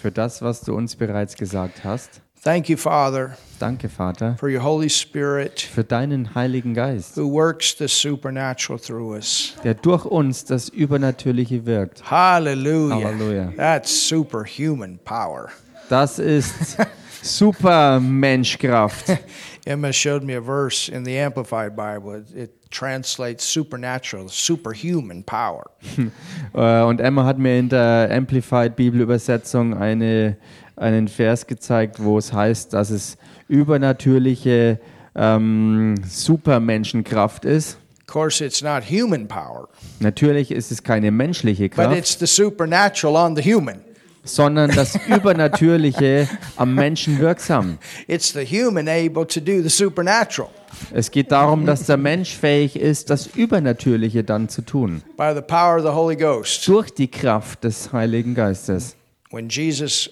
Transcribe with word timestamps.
für 0.00 0.10
das, 0.12 0.42
was 0.42 0.60
du 0.60 0.74
uns 0.74 0.94
bereits 0.94 1.34
gesagt 1.36 1.84
hast. 1.84 2.20
Thank 2.44 2.68
you, 2.68 2.76
Father, 2.76 3.36
Danke, 3.58 3.88
Vater, 3.88 4.36
for 4.38 4.48
your 4.48 4.62
Holy 4.62 4.88
Spirit 4.88 5.60
für 5.60 5.82
deinen 5.82 6.36
Heiligen 6.36 6.74
Geist, 6.74 7.16
who 7.16 7.28
works 7.32 7.74
the 7.76 7.88
supernatural 7.88 8.78
through 8.78 9.14
us. 9.14 9.54
der 9.64 9.74
durch 9.74 10.04
uns 10.04 10.44
das 10.44 10.68
Übernatürliche 10.68 11.66
wirkt. 11.66 12.08
Hallelujah. 12.08 13.02
Hallelujah. 13.02 13.52
That's 13.56 14.08
superhuman 14.08 15.00
power. 15.04 15.48
Das 15.88 16.20
ist 16.20 16.76
super 17.22 18.00
Menschkraft. 18.00 19.18
Emma 19.66 19.92
showed 19.92 20.22
me 20.22 20.34
a 20.34 20.40
verse 20.40 20.88
in 20.88 21.04
the 21.04 21.18
Amplified 21.18 21.76
Bible. 21.76 22.24
It, 22.34 22.58
translates 22.70 23.44
supernatural, 23.44 24.28
superhuman 24.28 25.22
power. 25.22 25.70
Äh, 26.54 26.82
Und 26.82 27.00
Emma 27.00 27.24
hat 27.24 27.38
mir 27.38 27.58
in 27.58 27.68
der 27.68 28.08
Amplified 28.10 28.74
Bibelübersetzung 28.74 29.74
eine, 29.76 30.36
einen 30.76 31.08
Vers 31.08 31.46
gezeigt, 31.46 32.02
wo 32.02 32.16
es 32.18 32.32
heißt, 32.32 32.72
dass 32.72 32.90
es 32.90 33.18
übernatürliche 33.48 34.80
ähm, 35.14 35.96
Supermenschenkraft 36.06 37.44
ist. 37.44 37.78
Of 38.00 38.06
course, 38.06 38.42
it's 38.42 38.62
not 38.62 38.82
human 38.84 39.28
power, 39.28 39.68
Natürlich 40.00 40.50
ist 40.50 40.72
es 40.72 40.82
keine 40.82 41.10
menschliche 41.10 41.68
but 41.68 41.72
Kraft, 41.72 41.96
it's 41.98 42.18
the 42.18 42.26
supernatural 42.26 43.16
on 43.16 43.36
the 43.36 43.42
human. 43.42 43.82
Sondern 44.28 44.70
das 44.70 44.98
Übernatürliche 45.08 46.28
am 46.56 46.74
Menschen 46.74 47.18
wirksam. 47.18 47.78
It's 48.06 48.32
the 48.32 48.44
human 48.44 48.88
able 48.88 49.26
to 49.26 49.40
do 49.40 49.62
the 49.62 49.68
supernatural 49.68 50.50
Es 50.92 51.10
geht 51.10 51.32
darum, 51.32 51.66
dass 51.66 51.86
der 51.86 51.96
Mensch 51.96 52.36
fähig 52.36 52.76
ist, 52.76 53.10
das 53.10 53.26
Übernatürliche 53.26 54.22
dann 54.22 54.48
zu 54.48 54.62
tun. 54.62 55.02
by 55.16 55.32
the 55.34 55.40
power 55.40 55.76
of 55.78 55.82
the 55.82 55.92
Holy 55.92 56.16
Ghost. 56.16 56.66
Durch 56.68 56.90
die 56.90 57.10
Kraft 57.10 57.64
des 57.64 57.92
Heiligen 57.92 58.34
Geistes. 58.34 58.94
When 59.30 59.48
Jesus 59.48 60.08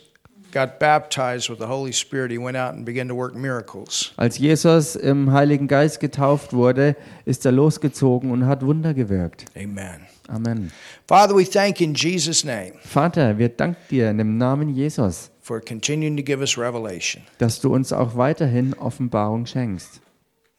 got 0.53 0.79
baptized 0.79 1.51
with 1.51 1.59
the 1.59 1.67
Holy 1.67 1.93
Spirit, 1.93 2.31
he 2.33 2.39
went 2.39 2.57
out 2.57 2.73
and 2.75 2.85
began 2.85 3.09
to 3.09 3.15
work 3.15 3.35
miracles. 3.35 4.13
Als 4.17 4.39
Jesus 4.39 4.97
im 4.97 5.33
Heiligen 5.33 5.69
Geist 5.69 6.01
getauft 6.01 6.53
wurde, 6.53 6.97
ist 7.27 7.45
er 7.45 7.53
losgezogen 7.53 8.31
und 8.31 8.47
hat 8.47 8.65
Wunder 8.65 8.95
gewirkt. 8.95 9.45
Amen. 9.55 10.07
Amen. 10.29 10.73
Father, 11.07 11.35
we 11.37 11.45
thank 11.45 11.81
in 11.81 11.95
Jesus' 11.95 12.45
name 12.45 12.73
Vater, 12.83 13.39
wir 13.39 13.49
danken 13.49 13.77
dir 13.91 14.11
in 14.11 14.19
dem 14.19 14.39
Namen 14.39 14.75
Jesus, 14.75 15.31
for 15.41 15.61
continuing 15.61 16.17
to 16.17 16.23
give 16.23 16.41
us 16.41 16.59
revelation. 16.59 17.23
dass 17.39 17.61
du 17.61 17.73
uns 17.73 17.93
auch 17.93 18.17
weiterhin 18.17 18.75
Offenbarung 18.75 19.47
schenkst. 19.47 20.01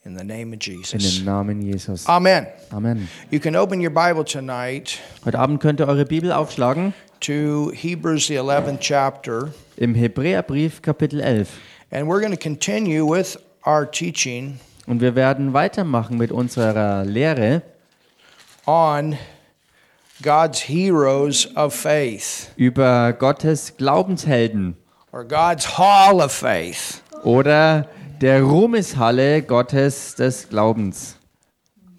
In 0.05 0.17
the 0.17 0.23
name 0.23 0.53
of 0.55 0.65
In 0.65 0.77
Jesus. 0.79 1.17
dem 1.17 1.25
Namen 1.25 1.61
Jesus. 1.61 2.07
Amen. 2.07 2.47
Amen. 2.71 3.09
You 3.29 3.39
can 3.41 3.57
open 3.57 3.81
your 3.81 3.89
Bible 3.91 4.23
tonight 4.23 4.99
Heute 5.25 5.37
Abend 5.37 5.59
könnt 5.59 5.81
ihr 5.81 5.87
eure 5.89 6.05
Bibel 6.05 6.31
aufschlagen 6.31 6.93
to 7.19 7.71
Hebrews, 7.73 8.27
the 8.27 8.35
11th 8.39 8.79
chapter, 8.79 9.51
im 9.75 9.95
Hebräerbrief 9.95 10.81
Kapitel 10.81 11.19
11. 11.19 11.49
and 11.91 12.07
we're 12.07 12.21
going 12.21 12.31
to 12.31 12.37
continue 12.41 13.03
with 13.05 13.37
our 13.65 13.85
teaching 13.89 14.59
Und 14.85 15.01
wir 15.01 15.15
werden 15.15 15.51
weitermachen 15.51 16.17
mit 16.17 16.31
unserer 16.31 17.03
Lehre 17.03 17.63
on 18.65 19.17
God's 20.21 20.59
heroes 20.67 21.47
of 21.55 21.73
faith 21.73 22.49
über 22.55 23.13
Gottes 23.13 23.75
Glaubenshelden 23.77 24.75
or 25.11 25.23
God's 25.23 25.77
hall 25.77 26.21
of 26.21 26.31
faith. 26.31 27.01
oder 27.23 27.87
der 28.21 28.41
Ruhmeshalle 28.41 29.43
Gottes 29.43 30.15
des 30.15 30.49
Glaubens. 30.49 31.15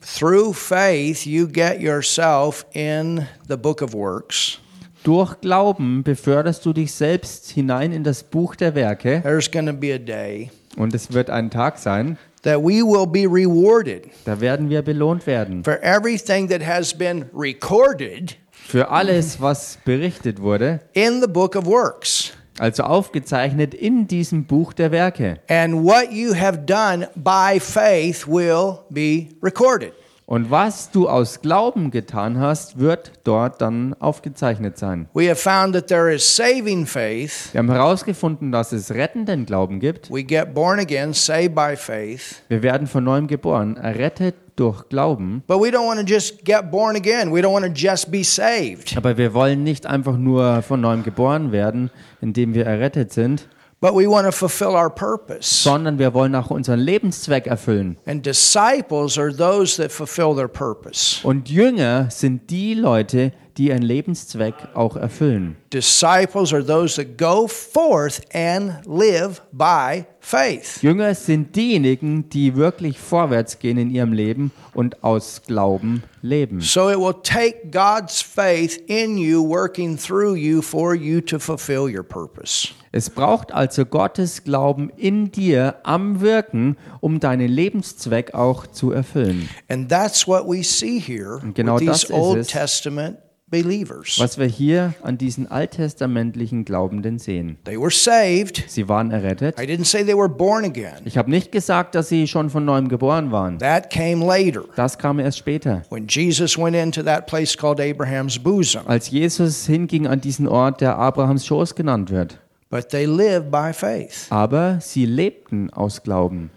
Through 0.01 0.55
faith, 0.55 1.27
you 1.27 1.47
get 1.47 1.81
yourself 1.81 2.65
in 2.73 3.27
the 3.47 3.57
book 3.57 3.83
of 3.83 3.93
works. 3.93 4.59
Durch 5.05 5.41
Glauben 5.41 6.03
beförderst 6.03 6.67
du 6.67 6.73
dich 6.73 6.93
selbst 6.93 7.51
hinein 7.51 7.93
in 7.93 8.03
das 8.03 8.25
Buch 8.25 8.57
der 8.57 8.75
Werke 8.75 9.21
There's 9.23 9.51
going 9.51 9.67
to 9.67 9.73
be 9.73 9.95
a 9.95 9.99
day 9.99 10.51
und 10.77 10.95
es 10.95 11.13
wird 11.13 11.31
ein 11.31 11.51
Tag 11.51 11.79
sein, 11.79 12.19
that 12.49 12.63
we 12.63 12.83
will 12.83 13.07
be 13.07 13.27
rewarded 13.27 14.09
da 14.25 14.41
werden 14.41 14.71
wir 14.71 14.83
belohnt 14.83 15.27
werden. 15.27 15.63
for 15.65 15.79
everything 15.83 16.49
that 16.49 16.63
has 16.67 16.95
been 16.97 17.27
recorded 17.35 18.37
Für 18.67 18.91
alles, 18.91 19.41
was 19.41 19.79
berichtet 19.85 20.41
wurde, 20.43 20.81
in 20.93 21.21
the 21.21 21.27
book 21.29 21.55
of 21.57 21.67
works. 21.67 22.33
also 22.59 22.83
aufgezeichnet 22.83 23.73
in 23.75 24.07
diesem 24.09 24.45
Buch 24.45 24.73
der 24.73 24.91
Werke. 24.91 25.39
And 25.49 25.85
what 25.85 26.11
you 26.13 26.35
have 26.35 26.67
done 26.67 27.07
by 27.15 27.59
faith 27.61 28.27
will 28.27 28.81
be 28.91 29.29
recorded. 29.43 29.93
Und 30.29 30.51
was 30.51 30.91
du 30.91 31.09
aus 31.09 31.41
Glauben 31.41 31.91
getan 31.91 32.39
hast, 32.39 32.79
wird 32.79 33.13
dort 33.25 33.63
dann 33.63 33.95
aufgezeichnet 33.99 34.77
sein. 34.77 35.09
We 35.15 35.31
have 35.31 35.37
found 35.37 35.73
that 35.75 35.87
there 35.87 36.15
is 36.15 36.37
saving 36.37 36.85
faith. 36.85 37.49
Wir 37.53 37.61
haben 37.61 37.71
herausgefunden, 37.71 38.53
dass 38.53 38.73
es 38.73 38.91
rettenden 38.91 39.47
Glauben 39.47 39.81
gibt. 39.81 40.11
We 40.11 40.23
get 40.23 40.53
born 40.53 40.81
again, 40.81 41.15
saved 41.15 41.55
by 41.55 41.77
faith. 41.77 42.43
Wir 42.49 42.63
werden 42.63 42.87
von 42.87 43.05
neuem 43.05 43.27
geboren, 43.27 43.79
errettet 43.79 44.35
durch 44.57 44.91
Glauben. 44.91 45.45
But 45.47 45.63
we 45.63 45.69
don't 45.69 45.87
want 45.87 45.99
to 45.99 46.05
just 46.07 46.45
get 46.45 46.71
born 46.71 46.95
again. 46.95 47.33
We 47.33 47.41
don't 47.41 47.55
want 47.55 47.65
to 47.65 47.73
just 47.73 48.11
be 48.11 48.23
saved. 48.23 48.99
Aber 48.99 49.17
wir 49.17 49.33
wollen 49.33 49.63
nicht 49.63 49.87
einfach 49.87 50.19
nur 50.19 50.61
von 50.61 50.83
neuem 50.83 51.05
geboren 51.05 51.53
werden, 51.53 51.91
indem 52.21 52.53
wir 52.53 52.67
errettet 52.67 53.15
sind, 53.15 53.49
But 53.81 53.95
we 53.95 54.09
want 54.09 54.27
to 54.27 54.33
fulfill 54.33 54.71
our 54.75 54.91
purpose. 54.91 55.63
sondern 55.63 56.01
wir 56.01 56.13
wollen 56.13 56.35
auch 56.35 56.51
unseren 56.51 56.81
Lebenszweck 56.81 57.47
erfüllen. 57.47 57.97
And 58.07 58.27
disciples 58.27 59.17
are 59.17 59.33
those 59.33 59.81
that 59.81 59.93
fulfill 59.93 60.35
their 60.35 60.49
purpose. 60.49 61.21
Und 61.25 61.49
Jünger 61.49 62.11
sind 62.11 62.51
die 62.51 62.75
Leute, 62.75 63.31
die 63.31 63.48
ihren 63.67 63.83
Lebenszweck 63.83 64.55
auch 64.75 64.97
erfüllen. 64.97 65.57
Disciples 65.73 66.53
are 66.53 66.65
those 66.65 66.97
that 66.97 67.19
go 67.19 67.47
forth 67.47 68.23
and 68.33 68.87
live 68.87 69.43
by 69.53 70.05
faith. 70.21 70.83
Jünger 70.83 71.15
sind 71.15 71.55
diejenigen, 71.57 72.29
die 72.31 72.57
wirklich 72.57 72.99
vorwärts 72.99 73.59
gehen 73.59 73.79
in 73.79 73.91
ihrem 73.91 74.13
Leben 74.13 74.51
und 74.75 75.03
aus 75.05 75.43
Glauben 75.47 76.03
leben. 76.23 76.61
So 76.61 76.91
it 76.91 76.99
will 76.99 77.15
take 77.23 77.71
God's 77.71 78.21
faith 78.23 78.83
in 78.87 79.19
you, 79.19 79.47
working 79.47 79.97
through 79.97 80.37
you 80.37 80.63
for 80.63 80.95
you 80.95 81.21
to 81.23 81.39
fulfill 81.39 81.89
your 81.95 82.03
purpose. 82.03 82.69
Es 82.93 83.11
braucht 83.11 83.53
also 83.53 83.85
Gottes 83.85 84.45
Glauben 84.45 84.91
in 84.97 85.31
dir 85.31 85.77
am 85.83 86.21
Wirken, 86.21 86.77
um 87.01 87.21
deinen 87.21 87.49
Lebenszweck 87.49 88.33
auch 88.35 88.67
zu 88.67 88.93
erfüllen. 88.93 89.49
And 89.69 89.91
that's 89.91 90.27
what 90.27 90.47
we 90.47 90.63
see 90.63 90.99
here 90.99 91.41
genau 91.55 91.79
with 91.79 91.87
das 91.87 92.01
these 92.01 92.13
ist 92.13 92.19
Old 92.19 92.39
es. 92.39 92.47
Testament 92.49 93.19
believers. 93.51 94.17
Was 94.19 94.39
wir 94.39 94.47
hier 94.47 94.95
an 95.03 95.17
diesen 95.19 95.51
alttestamentlichen 95.51 96.65
Glaubenden 96.65 97.19
sehen. 97.19 97.57
They 97.65 97.79
were 97.81 97.91
saved. 97.91 98.65
Sie 98.69 98.89
waren 98.89 99.11
errettet. 99.11 99.59
I 99.59 99.65
didn't 99.65 99.87
say 99.87 100.05
they 100.05 100.17
were 100.17 100.29
born 100.29 100.65
again. 100.65 101.01
Ich 101.05 101.17
habe 101.17 101.31
nicht 101.31 101.51
gesagt, 101.53 101.95
dass 101.95 102.09
sie 102.09 102.27
schon 102.27 102.51
von 102.51 102.65
neuem 102.65 102.89
geboren 102.89 103.33
waren. 103.33 103.59
That 103.59 103.91
came 103.91 104.25
later 104.25 104.65
Das 104.77 104.99
kam 104.99 105.19
erst 105.19 105.39
später. 105.39 105.83
when 105.91 106.07
Jesus 106.09 106.59
went 106.59 106.77
into 106.77 107.03
that 107.03 107.27
place 107.27 107.57
called 107.57 107.81
Abraham's 107.81 108.39
bosom. 108.39 108.83
Als 108.87 109.11
Jesus 109.11 109.67
hinging 109.67 110.07
an 110.07 110.21
diesen 110.21 110.47
Ort, 110.47 110.81
der 110.81 110.97
Abrahams 110.99 111.47
Schoß 111.47 111.75
genannt 111.75 112.11
wird. 112.11 112.39
But 112.71 112.91
they 112.91 113.07
lived 113.07 113.51
by 113.51 113.73
faith, 113.73 114.27
Aber 114.31 114.79
sie 114.81 115.07
lebten 115.07 115.71
aus 115.73 116.03
Glauben. 116.03 116.51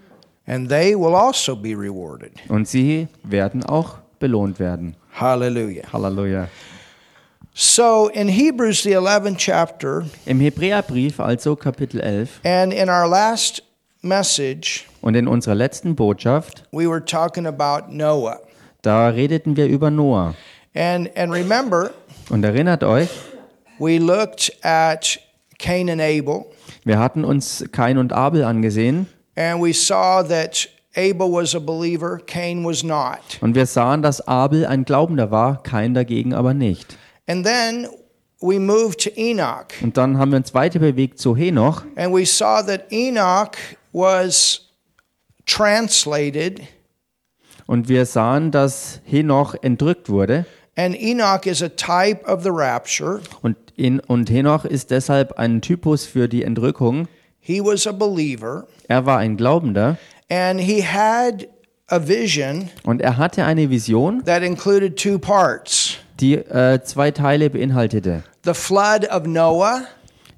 and 0.46 0.68
they 0.68 0.94
will 0.96 1.16
also 1.16 1.56
be 1.56 1.70
rewarded. 1.70 2.32
Und 2.50 2.68
sie 2.68 3.08
werden 3.24 3.64
auch 3.64 4.00
belohnt 4.20 4.60
werden. 4.60 4.96
Hallelujah. 5.14 5.84
Halleluja. 5.94 6.48
So 7.54 8.08
in 8.08 8.30
Hebrews, 8.30 8.84
the 8.84 8.92
11th 8.94 9.38
chapter, 9.38 10.06
Im 10.26 10.40
Hebräerbrief, 10.40 11.20
also 11.20 11.56
Kapitel 11.56 12.00
11, 12.00 12.40
and 12.46 12.72
in 12.74 12.90
our 12.90 13.08
last 13.08 13.62
message, 14.02 14.88
und 15.02 15.16
in 15.16 15.28
unserer 15.28 15.56
letzten 15.56 15.96
Botschaft, 15.96 16.64
we 16.72 16.88
were 16.88 17.04
talking 17.04 17.46
about 17.46 17.92
Noah. 17.94 18.40
da 18.84 19.10
redeten 19.10 19.58
wir 19.58 19.68
über 19.68 19.92
Noah. 19.92 20.34
And, 20.74 21.10
and 21.18 21.34
remember, 21.34 21.92
Und 22.30 22.46
erinnert 22.46 22.84
euch, 22.86 23.10
we 23.80 23.98
looked 24.00 24.52
at 24.64 25.20
Cain 25.60 25.90
and 25.90 26.00
Abel, 26.02 26.46
wir 26.86 27.00
hatten 27.00 27.26
uns 27.26 27.66
Kain 27.74 27.98
und 27.98 28.14
Abel 28.14 28.46
angesehen 28.46 29.08
and 29.36 29.62
we 29.62 29.74
saw 29.74 30.24
that 30.24 30.70
Abel 30.96 31.30
was 31.30 31.54
a 31.54 31.60
believer, 31.60 32.18
Cain 32.26 32.64
was 32.64 32.82
not. 32.82 33.20
und 33.42 33.56
wir 33.56 33.66
sahen, 33.66 34.02
dass 34.02 34.26
Abel 34.26 34.66
ein 34.66 34.86
Glaubender 34.86 35.32
war, 35.32 35.62
Kain 35.64 35.94
dagegen 35.94 36.34
aber 36.34 36.54
nicht. 36.54 36.98
And 37.32 37.46
then 37.46 37.88
we 38.42 38.60
moved 38.60 39.00
to 39.06 39.10
Enoch, 39.16 39.68
Und 39.82 39.96
dann 39.96 40.18
haben 40.18 40.32
wir 40.32 40.38
uns 40.38 40.54
weiter 40.54 40.80
bewegt 40.80 41.18
zu 41.18 41.34
Henoch. 41.34 41.84
And 41.96 42.14
we 42.14 42.26
saw 42.26 42.62
that 42.62 42.92
Enoch 42.92 43.52
was 43.94 44.68
translated, 45.46 46.60
und 47.68 47.88
wir 47.88 48.06
sahen, 48.06 48.52
dass 48.52 49.00
Henoch 49.06 49.56
entrückt 49.62 50.10
wurde. 50.10 50.46
And 50.76 50.94
Enoch 51.00 51.46
is 51.46 51.62
a 51.64 51.70
type 51.70 52.26
of 52.26 52.44
the 52.44 52.50
rapture. 52.52 53.22
und, 53.42 53.56
in, 53.78 54.02
und 54.02 54.30
Henoch 54.30 54.66
ist 54.66 54.92
deshalb 54.92 55.40
ein 55.40 55.62
Typus 55.62 56.06
für 56.06 56.28
die 56.28 56.44
Entrückung. 56.44 57.08
He 57.40 57.62
was 57.62 57.88
a 57.88 57.94
believer, 57.94 58.68
Er 58.90 59.06
war 59.06 59.20
ein 59.20 59.38
Glaubender. 59.38 59.98
And 60.30 60.60
he 60.60 60.84
had 60.86 61.48
a 61.88 62.06
vision 62.06 62.70
und 62.84 63.02
er 63.02 63.16
hatte 63.18 63.46
eine 63.46 63.70
Vision, 63.70 64.22
that 64.26 64.44
included 64.44 64.98
two 64.98 65.18
parts. 65.18 65.98
Die 66.22 66.36
äh, 66.36 66.82
zwei 66.84 67.12
Teile 67.12 67.50
beinhaltete. 67.50 68.24
the 68.46 68.54
flood 68.54 69.08
of 69.10 69.26
Noah, 69.26 69.82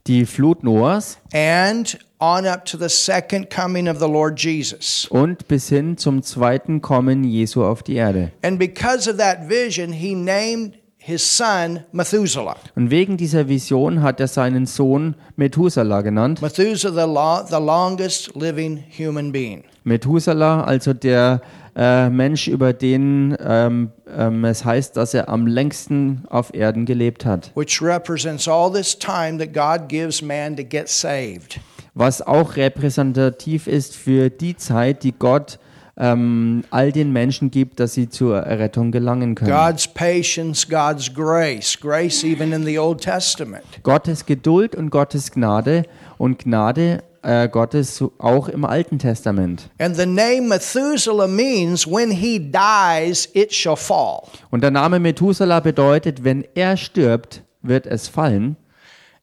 die 0.08 0.26
Flut 0.26 0.64
Noahs 0.64 1.18
and 1.34 1.98
on 2.20 2.46
up 2.46 2.66
to 2.66 2.78
the 2.78 2.90
second 2.90 3.50
coming 3.50 3.88
of 3.90 4.00
the 4.00 4.08
Lord 4.08 4.40
Jesus. 4.40 5.06
und 5.10 5.48
bis 5.48 5.70
hin 5.70 5.98
zum 5.98 6.24
zweiten 6.24 6.82
Kommen 6.82 7.24
Jesu 7.26 7.64
auf 7.64 7.84
die 7.84 7.96
Erde. 7.96 8.32
And 8.42 8.58
because 8.60 9.10
of 9.10 9.18
that 9.18 9.50
vision, 9.50 9.92
he 9.92 10.16
named 10.16 10.74
his 10.98 11.22
son 11.38 11.82
Methuselah. 11.92 12.56
Und 12.76 12.90
wegen 12.90 13.18
dieser 13.18 13.50
Vision 13.50 14.02
hat 14.02 14.22
er 14.22 14.28
seinen 14.30 14.66
Sohn 14.66 15.16
Methuselah 15.36 16.02
genannt. 16.02 16.42
Methuselah, 16.42 16.94
the, 17.06 17.12
lo- 17.14 17.46
the 17.60 17.66
longest 17.66 18.34
living 18.36 18.82
human 18.98 19.32
being. 19.34 19.64
Methuselah, 19.84 20.64
also 20.66 20.94
der 20.94 21.42
äh, 21.76 22.10
Mensch, 22.10 22.48
über 22.48 22.74
den 22.74 23.36
ähm, 23.40 23.92
ähm, 24.16 24.46
es 24.46 24.64
heißt, 24.64 24.96
dass 24.96 25.14
er 25.14 25.30
am 25.30 25.48
längsten 25.48 26.24
auf 26.30 26.54
Erden 26.54 26.86
gelebt 26.86 27.26
hat. 27.26 27.52
which 27.56 27.82
represents 27.82 28.48
all 28.48 28.72
this 28.72 28.98
time 28.98 29.38
that 29.38 29.54
God 29.54 29.90
gives 29.90 30.22
man 30.22 30.56
to 30.56 30.64
get 30.64 30.88
saved. 30.90 31.60
Was 31.96 32.22
auch 32.22 32.56
repräsentativ 32.56 33.68
ist 33.68 33.96
für 33.96 34.30
die 34.30 34.56
Zeit, 34.58 35.04
die 35.04 35.12
Gott 35.12 35.60
ähm, 35.96 36.64
all 36.72 36.92
den 36.92 37.12
Menschen 37.14 37.52
gibt, 37.52 37.80
dass 37.80 37.94
sie 37.94 38.10
zur 38.10 38.40
Errettung 38.40 38.92
gelangen 38.92 39.36
können. 39.36 39.52
God's 39.52 39.88
patience, 39.88 40.68
God's 40.68 41.14
grace, 41.14 41.80
grace 41.80 42.24
even 42.24 42.52
in 42.52 42.66
the 42.66 42.80
Old 42.80 43.02
Testament. 43.02 43.64
Gottes 43.84 44.26
Geduld 44.26 44.76
und 44.76 44.90
Gottes 44.90 45.32
Gnade 45.32 45.84
und 46.18 46.40
Gnade 46.40 47.04
äh, 47.24 47.48
Gottes 47.48 48.04
auch 48.20 48.48
im 48.48 48.66
Alten 48.66 49.00
Testament. 49.00 49.70
And 49.80 49.96
the 49.96 50.06
name 50.06 50.48
Methuselah 50.48 51.28
means 51.28 51.88
when 51.88 52.12
he 52.12 52.40
dies, 52.40 53.28
it 53.34 53.54
shall 53.54 53.76
fall. 53.76 54.24
Und 54.52 54.62
der 54.62 54.72
Name 54.72 55.00
Methuselah 55.00 55.60
bedeutet, 55.60 56.24
wenn 56.24 56.46
er 56.56 56.78
stirbt, 56.78 57.44
wird 57.62 57.86
es 57.88 58.08
fallen. 58.08 58.58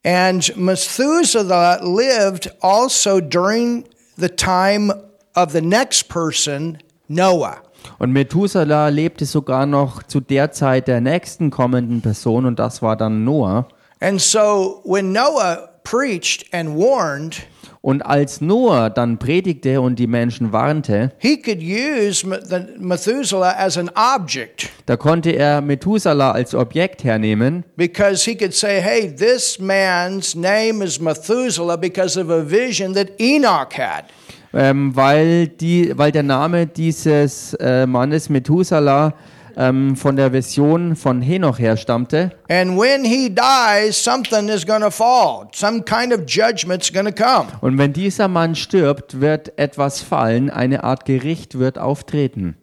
And 0.05 0.57
Methuselah 0.57 1.81
lived 1.83 2.51
also 2.63 3.21
during 3.21 3.85
the 4.17 4.29
time 4.29 4.93
of 5.35 5.53
the 5.53 5.61
next 5.61 6.09
person, 6.09 6.79
Noah. 7.09 7.59
Und 7.99 8.13
Methuselah 8.13 8.89
lebte 8.89 9.27
sogar 9.27 9.67
noch 9.67 10.03
zu 10.03 10.21
der 10.21 10.53
Zeit 10.53 10.89
der 10.89 11.01
nächsten 11.01 11.51
kommenden 11.51 12.01
Person 12.01 12.47
und 12.47 12.59
das 12.59 12.83
war 12.83 12.97
dann 12.97 13.25
Noah. 13.25 13.69
And 14.01 14.21
so 14.21 14.81
when 14.85 15.13
Noah 15.13 15.70
preached 15.91 16.45
and 16.53 16.77
warned, 16.77 17.43
Und 17.83 18.03
als 18.03 18.43
Noah 18.43 18.91
dann 18.91 19.17
predigte 19.19 19.81
und 19.81 19.99
die 19.99 20.07
Menschen 20.07 20.53
warnte, 20.53 21.13
he 21.19 21.39
could 21.41 21.61
use 21.63 22.27
Me- 22.27 22.39
the 22.45 22.59
Methuselah 22.79 23.55
as 23.57 23.79
an 23.79 23.91
object. 23.95 24.69
da 24.85 24.97
konnte 24.99 25.31
er 25.31 25.63
Methuselah 25.63 26.33
als 26.33 26.55
Objekt 26.55 27.05
hernehmen 27.05 27.65
because 27.77 28.23
he 28.31 28.37
could 28.37 28.53
say, 28.53 28.83
hey, 28.83 29.11
this 29.11 29.59
man's 29.59 30.35
name 30.35 30.85
is 30.85 31.01
Methuselah 31.01 31.79
because 31.79 32.21
of 32.21 32.29
a 32.29 32.43
vision 32.47 32.93
that 32.93 33.09
Enoch 33.19 33.73
had. 33.79 34.05
ähm, 34.53 34.95
weil, 34.95 35.49
die, 35.49 35.97
weil 35.97 36.13
der 36.13 36.23
Name 36.25 36.67
dieses 36.67 37.55
äh, 37.55 37.87
Mannes 37.87 38.29
Methuselah 38.29 39.15
ähm, 39.57 39.97
von 39.97 40.17
der 40.17 40.33
Vision 40.33 40.97
von 40.97 41.23
Henoch 41.23 41.59
herstammte. 41.59 42.31
And 42.49 42.79
when 42.79 43.05
he 43.05 43.29
dies, 43.29 44.03
something 44.03 44.49
is 44.49 44.67
going 44.67 44.83
to 44.83 44.91
fall. 44.91 45.49
Some 45.53 45.83
kind 45.83 46.13
of 46.13 46.21
judgment's 46.27 46.93
going 46.93 47.07
to 47.07 47.13
come. 47.13 47.49
Und 47.61 47.79
wenn 47.79 47.93
dieser 47.93 48.29
Mann 48.29 48.55
stirbt, 48.55 49.21
wird 49.21 49.59
etwas 49.59 50.03
fallen, 50.03 50.51
eine 50.51 50.85
Art 50.85 51.05
Gericht 51.05 51.59
wird 51.59 51.79
auftreten. 51.79 52.57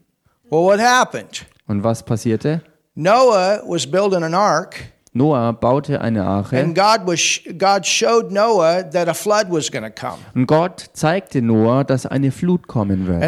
Well, 0.50 0.62
what 0.62 0.80
happened? 0.80 1.46
Und 1.68 1.84
was 1.84 2.04
passierte? 2.04 2.62
Noah 2.96 3.62
was 3.68 3.86
building 3.86 4.24
an 4.24 4.34
ark, 4.34 4.76
Noah 5.14 5.52
baute 5.52 6.00
eine 6.02 6.24
Arche 6.24 6.58
and 6.58 6.76
God 6.76 7.02
was 7.06 7.42
God 7.58 7.86
showed 7.86 8.32
Noah 8.32 8.84
that 8.84 9.08
a 9.08 9.14
flood 9.14 9.52
was 9.52 9.72
going 9.72 9.84
to 9.84 9.90
come. 9.92 10.18
und 10.36 10.48
Gott 10.48 10.90
zeigte 10.94 11.42
Noah, 11.42 11.84
dass 11.84 12.06
eine 12.06 12.32
Flut 12.32 12.68
kommen 12.68 13.08
wird. 13.08 13.24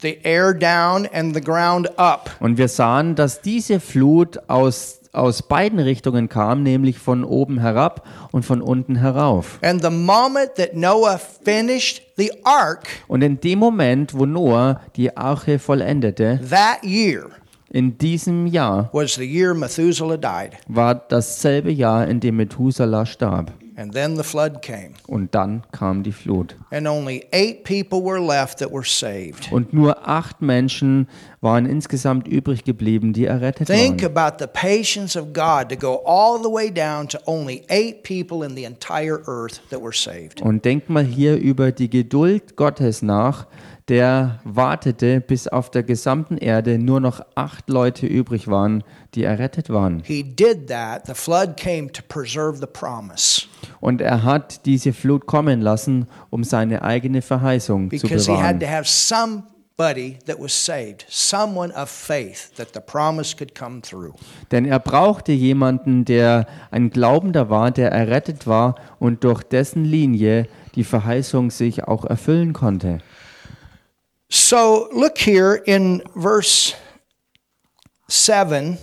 The 0.00 0.18
air 0.24 0.52
down 0.54 1.06
and 1.12 1.34
the 1.34 1.40
ground 1.40 1.90
up. 1.98 2.30
Und 2.40 2.58
wir 2.58 2.68
sahen, 2.68 3.14
dass 3.14 3.40
diese 3.40 3.80
Flut 3.80 4.38
aus, 4.48 5.00
aus 5.12 5.42
beiden 5.42 5.78
Richtungen 5.80 6.28
kam, 6.28 6.62
nämlich 6.62 6.98
von 6.98 7.24
oben 7.24 7.58
herab 7.60 8.06
und 8.30 8.44
von 8.44 8.62
unten 8.62 8.96
herauf. 8.96 9.58
And 9.62 9.82
the 9.82 9.90
moment 9.90 10.54
that 10.56 10.74
Noah 10.74 11.18
finished 11.18 12.02
the 12.16 12.30
ark, 12.44 12.86
Und 13.08 13.22
in 13.22 13.40
dem 13.40 13.58
Moment, 13.58 14.14
wo 14.14 14.26
Noah 14.26 14.80
die 14.96 15.16
Arche 15.16 15.58
vollendete, 15.58 16.40
that 16.48 16.82
year 16.84 17.30
in 17.70 17.98
diesem 17.98 18.46
Jahr 18.46 18.88
was 18.92 19.16
the 19.16 19.24
year 19.24 19.52
Methuselah 19.54 20.16
died. 20.16 20.52
war 20.68 20.94
dasselbe 20.94 21.70
Jahr, 21.70 22.06
in 22.08 22.20
dem 22.20 22.36
Methuselah 22.36 23.04
starb. 23.04 23.52
And 23.78 23.92
then 23.92 24.16
the 24.16 24.24
flood 24.24 24.60
came. 24.60 24.94
Und 25.06 25.36
dann 25.36 25.62
kam 25.70 26.02
die 26.02 26.10
Flut. 26.10 26.56
And 26.72 26.88
only 26.88 27.24
eight 27.30 27.62
people 27.62 28.02
were 28.02 28.18
left 28.18 28.58
that 28.58 28.72
were 28.72 28.82
saved. 28.84 29.52
Und 29.52 29.72
nur 29.72 30.08
acht 30.08 30.42
Menschen 30.42 31.06
waren 31.40 31.64
insgesamt 31.64 32.26
übrig 32.26 32.64
geblieben, 32.64 33.12
die 33.12 33.26
errettet 33.26 33.68
Think 33.68 34.02
waren. 34.02 34.16
about 34.16 34.44
the 34.44 34.48
patience 34.52 35.16
of 35.16 35.32
God 35.32 35.68
to 35.68 35.76
go 35.76 36.02
all 36.04 36.42
the 36.42 36.50
way 36.50 36.72
down 36.72 37.06
to 37.06 37.18
only 37.26 37.62
eight 37.68 38.02
people 38.02 38.44
in 38.44 38.56
the 38.56 38.64
entire 38.64 39.22
earth 39.28 39.60
that 39.70 39.80
were 39.80 39.94
saved. 39.94 40.42
Und 40.42 40.64
denkt 40.64 40.90
mal 40.90 41.04
hier 41.04 41.36
über 41.36 41.70
die 41.70 41.88
Geduld 41.88 42.56
Gottes 42.56 43.02
nach, 43.02 43.46
der 43.88 44.40
wartete, 44.44 45.20
bis 45.20 45.48
auf 45.48 45.70
der 45.70 45.82
gesamten 45.82 46.36
Erde 46.36 46.78
nur 46.78 47.00
noch 47.00 47.20
acht 47.34 47.70
Leute 47.70 48.06
übrig 48.06 48.48
waren, 48.48 48.84
die 49.14 49.24
errettet 49.24 49.70
waren. 49.70 50.02
Und 53.80 54.00
er 54.00 54.22
hat 54.24 54.66
diese 54.66 54.92
Flut 54.92 55.26
kommen 55.26 55.60
lassen, 55.60 56.06
um 56.30 56.44
seine 56.44 56.82
eigene 56.82 57.22
Verheißung 57.22 57.90
zu 57.90 58.06
bewahren. 58.06 58.60
Denn 64.50 64.64
er 64.64 64.80
brauchte 64.80 65.32
jemanden, 65.32 66.04
der 66.04 66.46
ein 66.72 66.90
Glaubender 66.90 67.48
war, 67.48 67.70
der 67.70 67.92
errettet 67.92 68.46
war 68.46 68.74
und 68.98 69.22
durch 69.22 69.44
dessen 69.44 69.84
Linie 69.84 70.48
die 70.74 70.84
Verheißung 70.84 71.50
sich 71.50 71.84
auch 71.84 72.04
erfüllen 72.04 72.52
konnte. 72.52 72.98
So 74.30 74.88
look 74.92 75.18
here 75.18 75.54
in 75.54 76.02
verse 76.14 76.74
7. 78.08 78.78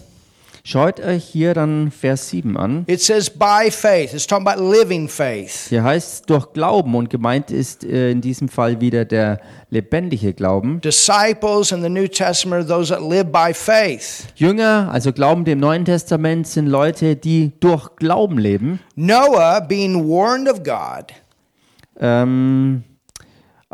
Schaut 0.67 0.99
euch 0.99 1.23
hier 1.25 1.53
dann 1.53 1.91
Vers 1.91 2.29
7 2.29 2.57
an. 2.57 2.85
It 2.87 2.99
says, 2.99 3.29
by 3.29 3.69
faith. 3.69 4.15
It's 4.15 4.25
talking 4.25 4.47
about 4.47 4.59
living 4.59 5.07
faith. 5.07 5.67
Hier 5.69 5.83
heißt 5.83 6.27
durch 6.27 6.53
Glauben 6.53 6.95
und 6.95 7.11
gemeint 7.11 7.51
ist 7.51 7.83
äh, 7.83 8.09
in 8.09 8.19
diesem 8.19 8.49
Fall 8.49 8.81
wieder 8.81 9.05
der 9.05 9.39
lebendige 9.69 10.33
Glauben. 10.33 10.81
Disciples 10.81 11.71
in 11.71 11.83
the 11.83 11.89
New 11.89 12.07
Testament 12.07 12.63
are 12.63 12.67
those 12.67 12.91
that 12.91 13.07
live 13.07 13.25
by 13.25 13.53
faith. 13.53 14.25
Jünger, 14.37 14.89
also 14.91 15.13
Glauben 15.13 15.45
im 15.45 15.59
Neuen 15.59 15.85
Testament, 15.85 16.47
sind 16.47 16.65
Leute, 16.65 17.15
die 17.15 17.51
durch 17.59 17.95
Glauben 17.97 18.39
leben. 18.39 18.79
Noah, 18.95 19.61
being 19.61 20.09
warned 20.09 20.49
of 20.49 20.63
God 20.63 21.13
Ähm, 21.99 22.83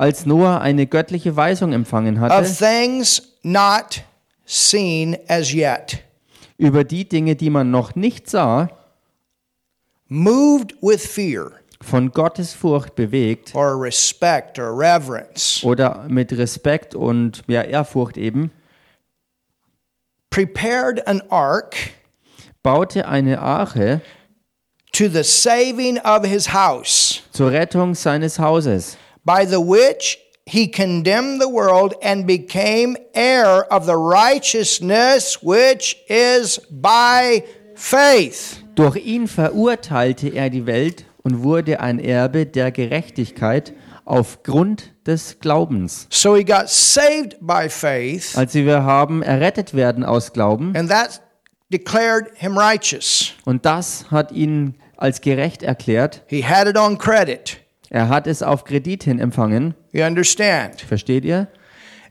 als 0.02 0.26
Noah 0.26 0.62
eine 0.62 0.88
göttliche 0.88 1.36
Weisung 1.36 1.74
empfangen 1.74 2.18
of 2.18 2.32
hatte 2.32 2.52
things 2.52 3.22
not 3.44 4.04
seen 4.46 5.16
as 5.28 5.54
yet, 5.54 6.00
über 6.58 6.84
die 6.84 7.08
Dinge, 7.08 7.36
die 7.36 7.52
man 7.52 7.70
noch 7.70 7.94
nicht 7.94 8.28
sah, 8.28 8.70
moved 10.08 10.76
with 10.82 11.06
fear. 11.06 11.52
von 11.82 12.12
Gottes 12.12 12.52
Furcht 12.54 12.96
bewegt 12.96 13.54
or 13.54 13.80
respect 13.80 14.58
or 14.58 14.76
reverence, 14.76 15.64
oder 15.64 16.06
mit 16.08 16.32
Respekt 16.34 16.96
und 16.96 17.44
ja, 17.46 17.62
Ehrfurcht 17.62 18.18
eben, 18.18 18.50
prepared 20.32 21.08
an 21.08 21.22
ark 21.30 21.76
baute 22.64 23.08
eine 23.08 23.40
Arche 23.40 24.02
to 24.94 25.08
the 25.08 25.24
saving 25.24 26.00
of 26.00 26.26
his 26.26 26.52
house, 26.52 27.22
zur 27.32 27.52
Rettung 27.52 27.94
seines 27.94 28.40
Hauses, 28.40 28.98
by 29.26 29.46
the 29.46 29.58
which 29.60 30.18
he 30.46 30.70
condemned 30.70 31.40
the 31.42 31.48
world 31.48 31.94
and 32.02 32.26
became 32.26 32.98
heir 33.14 33.66
of 33.72 33.86
the 33.86 33.96
righteousness 33.96 35.38
which 35.44 35.98
is 36.08 36.60
by 36.70 37.44
faith. 37.76 38.58
Durch 38.76 38.96
ihn 38.98 39.28
verurteilte 39.28 40.30
er 40.30 40.50
die 40.50 40.66
Welt 40.66 41.06
und 41.24 41.44
wurde 41.44 41.80
ein 41.80 42.00
Erbe 42.00 42.46
der 42.46 42.72
Gerechtigkeit 42.72 43.74
aufgrund 44.06 44.92
des 45.06 45.40
Glaubens. 45.40 46.08
So 46.10 46.36
he 46.36 46.44
got 46.44 46.68
saved 46.70 47.36
by 47.42 47.70
faith, 47.70 48.36
Also 48.36 48.60
wir 48.66 48.84
haben 48.84 49.22
errettet 49.22 49.74
werden 49.74 50.04
aus 50.04 50.34
Glauben 50.34 50.76
and 50.76 50.90
that 50.90 51.22
declared 51.72 52.28
him 52.36 52.58
righteous. 52.58 53.34
und 53.46 53.66
das 53.66 54.06
hat 54.12 54.32
ihn 54.32 54.76
als 54.98 55.22
gerecht 55.22 55.64
erklärt. 55.64 56.24
He 56.28 56.44
had 56.44 56.68
it 56.68 56.78
on 56.78 56.98
credit. 56.98 57.58
Er 57.94 58.08
hat 58.08 58.26
es 58.26 58.42
auf 58.42 58.64
Kredit 58.64 59.04
hin 59.04 59.20
empfangen. 59.20 59.76
You 59.92 60.06
understand? 60.06 60.80
Versteht 60.80 61.26
ihr? 61.26 61.50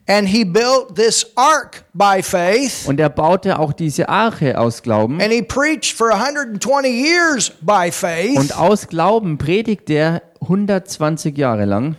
And 0.06 0.28
he 0.28 0.44
built 0.44 0.94
this 0.94 1.32
ark 1.36 1.84
by 1.94 2.22
faith. 2.22 2.86
Und 2.86 3.00
er 3.00 3.08
baute 3.08 3.58
auch 3.58 3.72
diese 3.72 4.10
Arche 4.10 4.58
aus 4.58 4.82
Glauben. 4.82 5.22
And 5.22 5.32
he 5.32 5.40
preached 5.40 5.96
for 5.96 6.12
120 6.12 6.86
years 6.86 7.50
by 7.62 7.90
faith. 7.90 8.38
Und 8.38 8.54
aus 8.58 8.88
Glauben 8.88 9.38
predigt 9.38 9.88
er 9.88 10.20
120 10.42 11.38
Jahre 11.38 11.64
lang. 11.64 11.96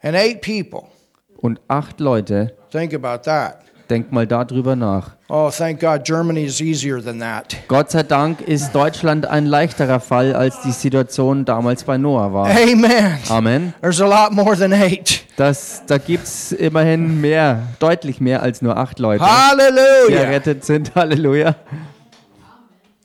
And 0.00 0.16
eight 0.16 0.40
people. 0.40 0.88
Und 1.36 1.60
acht 1.68 2.00
Leute. 2.00 2.56
Think 2.70 2.94
about 2.94 3.24
that. 3.24 3.65
Denk 3.88 4.10
mal 4.10 4.26
darüber 4.26 4.74
nach. 4.74 5.12
Oh, 5.28 5.50
thank 5.50 5.80
God 5.80 6.04
Germany 6.04 6.44
is 6.44 6.60
easier 6.60 7.02
than 7.02 7.20
that. 7.20 7.56
Gott 7.68 7.90
sei 7.90 8.02
Dank 8.02 8.40
ist 8.40 8.72
Deutschland 8.72 9.26
ein 9.26 9.46
leichterer 9.46 10.00
Fall, 10.00 10.34
als 10.34 10.60
die 10.62 10.72
Situation 10.72 11.44
damals 11.44 11.84
bei 11.84 11.96
Noah 11.96 12.32
war. 12.32 12.46
Amen. 12.50 13.18
Amen. 13.28 13.74
There's 13.80 14.00
a 14.00 14.06
lot 14.06 14.32
more 14.32 14.56
than 14.56 14.72
eight. 14.72 15.24
Das, 15.36 15.82
da 15.86 15.98
gibt 15.98 16.24
es 16.24 16.50
immerhin 16.52 17.20
mehr, 17.20 17.62
deutlich 17.78 18.20
mehr 18.20 18.42
als 18.42 18.60
nur 18.60 18.76
acht 18.76 18.98
Leute, 18.98 19.22
die 19.22 19.30
Hallelujah. 19.30 20.20
errettet 20.20 20.64
sind. 20.64 20.94
Halleluja. 20.94 21.54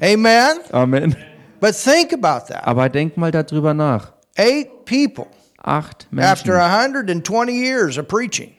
Amen. 0.01 0.57
Amen. 0.71 1.15
But 1.59 1.75
think 1.75 2.11
about 2.11 2.47
that. 2.51 2.65
Aber 2.65 2.89
denk 2.89 3.17
mal 3.17 3.29
darüber 3.31 3.73
nach. 3.75 4.13
Eight 4.35 4.85
people 4.85 5.27
Acht 5.63 6.07
after 6.17 6.53
Menschen 6.53 7.21
120 7.21 7.53
years 7.53 7.97
of 7.99 8.07
preaching. 8.07 8.55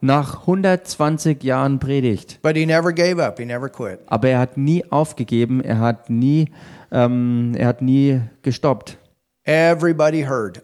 Nach 0.00 0.40
120 0.40 1.42
Jahren 1.42 1.78
Predigt. 1.78 2.40
But 2.42 2.56
he 2.56 2.66
never 2.66 2.92
gave 2.92 3.24
up. 3.24 3.38
He 3.38 3.44
never 3.44 3.68
quit. 3.68 4.00
Aber 4.06 4.28
er 4.28 4.38
hat 4.38 4.56
nie 4.56 4.84
aufgegeben, 4.90 5.60
er 5.62 5.78
hat 5.78 6.10
nie, 6.10 6.46
ähm, 6.90 7.54
er 7.56 7.68
hat 7.68 7.82
nie 7.82 8.20
gestoppt. 8.42 8.98
Everybody 9.44 10.22
heard. 10.22 10.62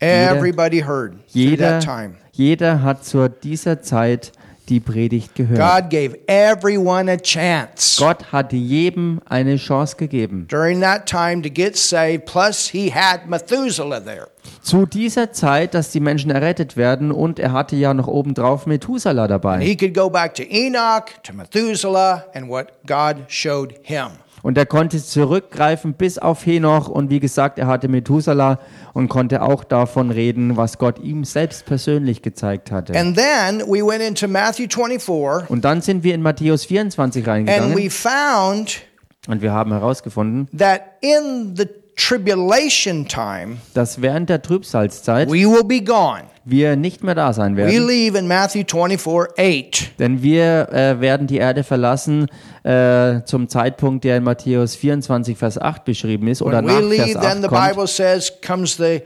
Everybody 0.00 0.80
heard 0.82 1.14
Jeder, 1.28 1.80
time. 1.80 2.16
jeder 2.32 2.82
hat 2.82 3.04
zu 3.04 3.28
dieser 3.30 3.80
Zeit 3.80 4.32
die 4.68 4.80
Predigt 4.80 5.34
gehört. 5.34 5.58
God 5.58 5.90
gave 5.90 6.18
everyone 6.26 7.10
a 7.10 7.16
chance 7.16 7.96
Gott 7.98 8.32
hat 8.32 8.52
jedem 8.52 9.20
eine 9.28 9.56
Chance 9.56 9.96
gegeben. 9.96 10.46
during 10.48 10.80
that 10.80 11.06
time 11.06 11.42
to 11.42 11.48
get 11.48 11.76
saved. 11.76 12.26
Plus, 12.26 12.68
he 12.68 12.90
had 12.92 13.26
Methuselah 13.28 14.00
there. 14.00 14.28
Zu 14.62 14.86
dieser 14.86 15.32
Zeit, 15.32 15.74
dass 15.74 15.90
die 15.90 16.00
Menschen 16.00 16.30
errettet 16.30 16.76
werden 16.76 17.10
und 17.12 17.38
er 17.38 17.52
hatte 17.52 17.76
ja 17.76 17.94
noch 17.94 18.06
obendrauf 18.06 18.66
Methuselah 18.66 19.26
dabei. 19.28 19.60
He 19.60 19.76
could 19.76 19.94
go 19.94 20.08
back 20.10 20.34
to 20.34 20.42
Enoch, 20.42 21.06
to 21.22 21.32
Methuselah, 21.32 22.24
and 22.34 22.48
what 22.48 22.72
God 22.86 23.24
showed 23.28 23.74
him. 23.82 24.08
Und 24.46 24.56
er 24.56 24.64
konnte 24.64 25.02
zurückgreifen 25.02 25.94
bis 25.94 26.18
auf 26.18 26.46
Henoch 26.46 26.86
und 26.86 27.10
wie 27.10 27.18
gesagt, 27.18 27.58
er 27.58 27.66
hatte 27.66 27.88
Methuselah 27.88 28.60
und 28.92 29.08
konnte 29.08 29.42
auch 29.42 29.64
davon 29.64 30.12
reden, 30.12 30.56
was 30.56 30.78
Gott 30.78 31.00
ihm 31.00 31.24
selbst 31.24 31.66
persönlich 31.66 32.22
gezeigt 32.22 32.70
hatte. 32.70 32.96
And 32.96 33.16
then 33.16 33.62
we 33.66 33.84
went 33.84 34.02
into 34.02 34.28
Matthew 34.28 34.68
24, 34.68 35.50
Und 35.50 35.64
dann 35.64 35.80
sind 35.80 36.04
wir 36.04 36.14
in 36.14 36.22
Matthäus 36.22 36.64
24 36.64 37.26
and 37.26 37.26
we 37.26 37.30
reingegangen 37.32 37.90
found 37.90 38.82
und 39.26 39.42
wir 39.42 39.50
haben 39.50 39.72
herausgefunden, 39.72 40.46
that 40.56 40.80
in 41.00 41.56
the 41.56 41.66
tribulation 41.96 43.08
time, 43.08 43.56
dass 43.74 44.00
während 44.00 44.30
der 44.30 44.42
Trübsalzeit 44.42 45.28
we 45.28 45.44
will 45.44 45.64
be 45.64 45.82
gone. 45.82 46.22
Wir 46.48 46.76
nicht 46.76 47.02
mehr 47.02 47.14
da 47.16 47.32
sein 47.32 47.54
We 47.56 47.62
werden. 47.66 47.86
leave 47.86 48.16
in 48.16 48.28
Matthew 48.28 48.62
24 48.70 49.00
8. 49.36 49.98
Denn 49.98 50.22
wir 50.22 50.68
äh, 50.72 51.00
werden 51.00 51.26
die 51.26 51.38
Erde 51.38 51.64
verlassen 51.64 52.28
äh, 52.62 53.22
zum 53.24 53.48
Zeitpunkt, 53.48 54.04
der 54.04 54.16
in 54.18 54.24
Matthäus 54.24 54.76
24, 54.76 55.36
Vers 55.36 55.58
8 55.60 55.84
beschrieben 55.84 56.28
ist 56.28 56.42
oder 56.42 56.58
When 56.64 56.66
we 56.68 56.72
nach 56.72 56.96
Vers 56.96 57.08
leave, 57.08 57.20
then 57.20 57.38
8 57.38 57.42
the 57.42 57.48
kommt. 57.48 57.68
Bible 57.68 57.86
says, 57.88 58.32
comes 58.46 58.76
the 58.76 59.02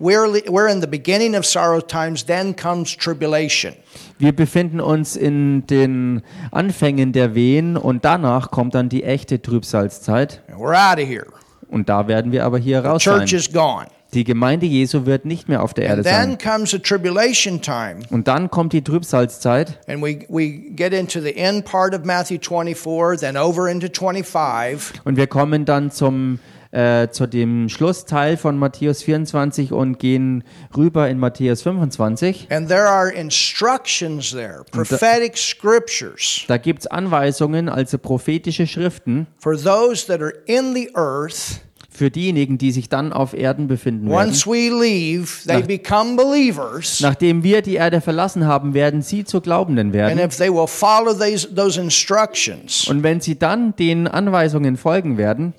we're, 0.00 0.26
le- 0.26 0.42
we're 0.50 0.68
in 0.72 0.80
the 0.80 0.86
beginning 0.88 1.36
of 1.36 1.46
sorrow 1.46 1.80
times, 1.80 2.24
then 2.26 2.56
comes 2.56 2.96
tribulation. 2.96 3.72
Wir 4.18 4.34
befinden 4.34 4.80
uns 4.80 5.14
in 5.14 5.66
den 5.68 6.22
Anfängen 6.50 7.12
der 7.12 7.34
Wehen 7.34 7.76
und 7.76 8.04
danach 8.04 8.50
kommt 8.50 8.74
dann 8.74 8.88
die 8.88 9.04
echte 9.04 9.40
Trübsalzeit. 9.40 10.42
And 10.48 10.58
we're 10.58 10.74
out 10.74 10.98
of 10.98 11.08
here. 11.08 11.26
Und 11.68 11.88
da 11.88 12.08
werden 12.08 12.32
wir 12.32 12.44
aber 12.44 12.58
hier 12.58 12.84
raus 12.84 13.02
Church 13.02 13.30
sein. 13.30 13.38
is 13.38 13.52
gone. 13.52 13.86
Die 14.12 14.24
Gemeinde 14.24 14.66
Jesu 14.66 15.06
wird 15.06 15.24
nicht 15.24 15.48
mehr 15.48 15.62
auf 15.62 15.72
der 15.74 15.84
Erde 15.84 16.02
sein. 16.02 16.36
comes 16.38 16.70
the 16.70 16.78
tribulation 16.78 17.60
time. 17.60 18.00
Und 18.10 18.26
dann 18.28 18.50
kommt 18.50 18.72
die 18.72 18.82
Trübsalzeit 18.82 19.78
And 19.86 20.02
we, 20.02 20.26
we 20.28 20.50
get 20.74 20.92
into 20.92 21.20
the 21.20 21.36
end 21.36 21.64
part 21.64 21.94
of 21.94 22.04
Matthew 22.04 22.38
24, 22.40 23.20
then 23.20 23.36
over 23.36 23.68
into 23.70 23.88
25. 23.88 25.00
und 25.04 25.16
wir 25.16 25.26
kommen 25.26 25.64
dann 25.64 25.90
zum 25.90 26.40
äh, 26.72 27.08
zu 27.08 27.26
dem 27.26 27.68
Schlussteil 27.68 28.36
von 28.36 28.56
Matthäus 28.56 29.02
24 29.02 29.72
und 29.72 29.98
gehen 29.98 30.44
rüber 30.76 31.08
in 31.08 31.18
Matthäus 31.18 31.62
25. 31.62 32.46
And 32.50 32.68
there 32.68 32.88
are 32.88 33.10
instructions 33.10 34.30
there, 34.30 34.62
prophetic 34.70 35.36
scriptures 35.36 36.44
Da 36.46 36.56
gibt 36.58 36.80
es 36.80 36.86
Anweisungen, 36.86 37.68
also 37.68 37.98
prophetische 37.98 38.66
Schriften 38.66 39.26
for 39.38 39.56
those 39.56 40.06
that 40.06 40.20
are 40.20 40.34
in 40.46 40.74
the 40.74 40.90
earth. 40.94 41.60
Für 42.00 42.10
diejenigen, 42.10 42.56
die 42.56 42.72
sich 42.72 42.88
dann 42.88 43.12
auf 43.12 43.34
Erden 43.34 43.68
befinden 43.68 44.08
werden. 44.08 44.28
Once 44.30 44.46
we 44.46 44.70
leave, 44.70 45.44
they 45.46 45.58
Nach- 45.60 45.66
become 45.66 46.16
believers. 46.16 47.02
Nachdem 47.02 47.42
wir 47.42 47.60
die 47.60 47.74
Erde 47.74 48.00
verlassen 48.00 48.46
haben, 48.46 48.72
werden 48.72 49.02
sie 49.02 49.24
zu 49.24 49.42
Glaubenden 49.42 49.88
And 49.88 49.92
werden. 49.94 50.18
if 50.18 50.34
they 50.38 50.48
will 50.50 50.66
follow 50.66 51.12
these, 51.12 51.54
those 51.54 51.78
instructions, 51.78 52.88
Und 52.88 53.02
wenn 53.02 53.20
sie 53.20 53.38
dann 53.38 53.76
den 53.76 54.08
Anweisungen 54.08 54.78
folgen 54.78 55.18
werden, 55.18 55.52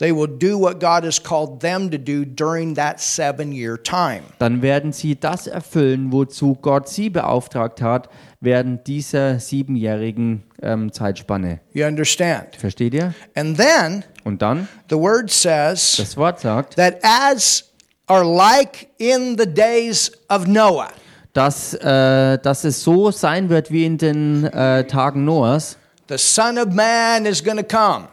dann 4.39 4.61
werden 4.63 4.91
sie 4.93 5.19
das 5.19 5.45
erfüllen, 5.47 6.11
wozu 6.11 6.57
Gott 6.59 6.89
sie 6.89 7.09
beauftragt 7.11 7.83
hat, 7.83 8.09
während 8.39 8.87
dieser 8.87 9.39
siebenjährigen 9.39 10.41
ähm, 10.61 10.91
Zeitspanne. 10.91 11.59
You 11.73 11.85
understand? 11.85 12.55
Versteht 12.57 12.93
ihr? 12.93 13.13
And 13.35 13.57
then 13.57 14.03
Und 14.23 14.41
dann, 14.41 14.67
the 14.89 14.97
word 14.97 15.31
says 15.31 15.95
das 15.97 16.15
Wort 16.17 16.39
sagt, 16.39 16.75
that 16.75 16.97
as 17.03 17.71
are 18.07 18.23
like 18.23 18.89
in 18.97 19.37
the 19.37 19.45
days 19.45 20.11
of 20.29 20.47
Noah. 20.47 20.89
dass, 21.33 21.73
äh, 21.73 22.37
dass 22.39 22.63
es 22.63 22.83
so 22.83 23.11
sein 23.11 23.49
wird 23.49 23.71
wie 23.71 23.85
in 23.85 23.97
den 23.97 24.45
äh, 24.45 24.85
Tagen 24.85 25.25
Noahs. 25.25 25.77
The 26.09 26.17
Son 26.17 26.57
of 26.57 26.73
Man 26.73 27.25
is 27.25 27.43
going 27.43 27.57
to 27.57 27.63
come 27.63 28.07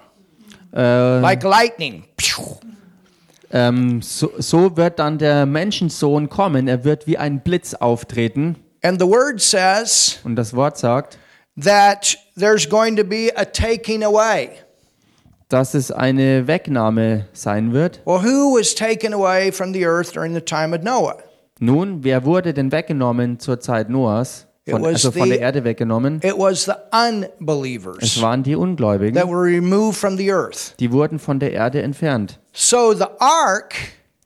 Äh, 0.72 1.20
like 1.20 1.42
lightning. 1.42 2.04
Ähm, 3.50 4.02
so, 4.02 4.30
so 4.36 4.76
wird 4.76 4.98
dann 4.98 5.16
der 5.18 5.46
Menschensohn 5.46 6.28
kommen. 6.28 6.68
Er 6.68 6.84
wird 6.84 7.06
wie 7.06 7.16
ein 7.16 7.40
Blitz 7.40 7.74
auftreten. 7.74 8.56
And 8.82 9.00
the 9.00 9.06
word 9.06 9.40
says 9.40 10.18
Und 10.24 10.36
das 10.36 10.54
Wort 10.54 10.76
sagt, 10.76 11.18
that 11.60 12.18
there's 12.38 12.68
going 12.68 12.97
to 12.97 13.04
be 13.04 13.30
a 13.37 13.45
taking 13.45 14.02
away. 14.02 14.50
dass 15.49 15.75
es 15.75 15.90
eine 15.90 16.47
Wegnahme 16.47 17.26
sein 17.33 17.73
wird. 17.73 18.00
Well, 18.04 18.23
who 18.23 18.57
was 18.59 18.75
taken 18.75 19.12
away 19.14 19.50
from 19.50 19.73
the 19.73 19.87
earth 19.87 20.12
during 20.12 20.35
the 20.35 20.40
time 20.42 20.75
of 20.75 20.83
Noah? 20.83 21.16
Nun, 21.61 22.04
wer 22.04 22.25
wurde 22.25 22.52
denn 22.52 22.71
weggenommen 22.71 23.40
zur 23.40 23.59
Zeit 23.61 23.88
Noahs? 23.88 24.47
Von, 24.68 24.85
also 24.85 25.11
von 25.11 25.30
der 25.30 25.40
Erde 25.40 25.64
weggenommen? 25.64 26.21
It 26.23 26.37
was 26.37 26.64
the 26.66 26.73
Es 28.02 28.21
waren 28.21 28.42
die 28.42 28.52
that 28.52 28.61
Ungläubigen. 28.61 29.14
were 29.28 29.42
removed 29.42 29.97
from 29.97 30.18
the 30.18 30.30
earth. 30.30 30.75
Die 30.78 30.92
wurden 30.92 31.18
von 31.18 31.40
der 31.40 31.52
Erde 31.52 31.83
entfernt. 31.83 32.38
So 32.52 32.92
the 32.92 33.07
ark 33.18 33.75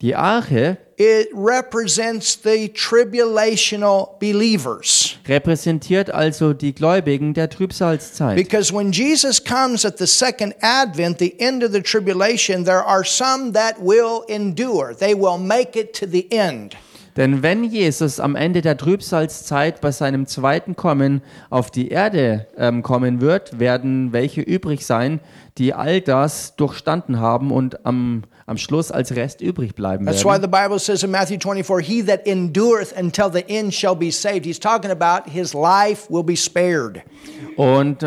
Die 0.01 0.17
Arche 0.17 0.79
it 0.97 1.29
represents 1.33 2.37
the 2.43 2.69
tribulational 2.69 4.19
believers. 4.19 5.12
Repräsentiert 5.27 6.11
also 6.11 6.53
die 6.53 6.75
Gläubigen 6.75 7.35
der 7.35 7.49
Trübsalzeit. 7.49 8.37
Because 8.37 8.75
when 8.75 8.93
Jesus 8.93 9.43
comes 9.43 9.85
at 9.85 9.99
the 9.99 10.07
second 10.07 10.55
advent, 10.61 11.19
the 11.19 11.39
end 11.39 11.65
of 11.65 11.73
the 11.73 11.83
tribulation, 11.83 12.65
there 12.65 12.85
are 12.85 13.05
some 13.05 13.53
that 13.53 13.77
will 13.81 14.23
endure. 14.29 14.97
They 14.97 15.15
will 15.15 15.39
make 15.39 15.79
it 15.79 15.99
to 15.99 16.07
the 16.07 16.31
end. 16.31 16.77
Denn 17.17 17.43
wenn 17.43 17.65
Jesus 17.65 18.21
am 18.21 18.37
Ende 18.37 18.63
der 18.63 18.79
Trübsalzeit 18.79 19.83
bei 19.83 19.93
seinem 19.93 20.27
zweiten 20.27 20.77
Kommen 20.77 21.21
auf 21.51 21.71
die 21.71 21.89
Erde 21.89 22.47
ähm, 22.57 22.83
kommen 22.83 23.21
wird, 23.21 23.59
werden 23.59 24.13
welche 24.15 24.41
übrig 24.41 24.87
sein, 24.87 25.21
die 25.59 25.75
all 25.75 26.01
das 26.01 26.57
durchstanden 26.57 27.21
haben 27.21 27.51
und 27.51 27.85
am, 27.85 28.23
am 28.47 28.57
Schluss 28.57 28.91
als 28.91 29.15
Rest 29.15 29.41
übrig 29.41 29.75
bleiben 29.75 30.07
That's 30.07 30.25
why 30.25 30.33
werden. 30.33 30.43
the 30.43 30.49
Bible 30.49 30.79
says 30.79 31.03
in 31.03 31.11
Matthew 31.11 31.39
24, 31.39 31.81
He 31.81 32.03
that 32.03 32.27
endureth 32.27 32.93
until 32.97 33.31
the 33.31 33.45
end 33.49 33.75
shall 33.75 33.95
be 33.95 34.11
saved. 34.11 34.45
He's 34.45 34.61
talking 34.61 34.91
about 34.91 35.31
his 35.31 35.55
life 35.55 36.11
will 36.11 36.25
be 36.25 36.37
spared. 36.37 37.03
Und 37.57 38.03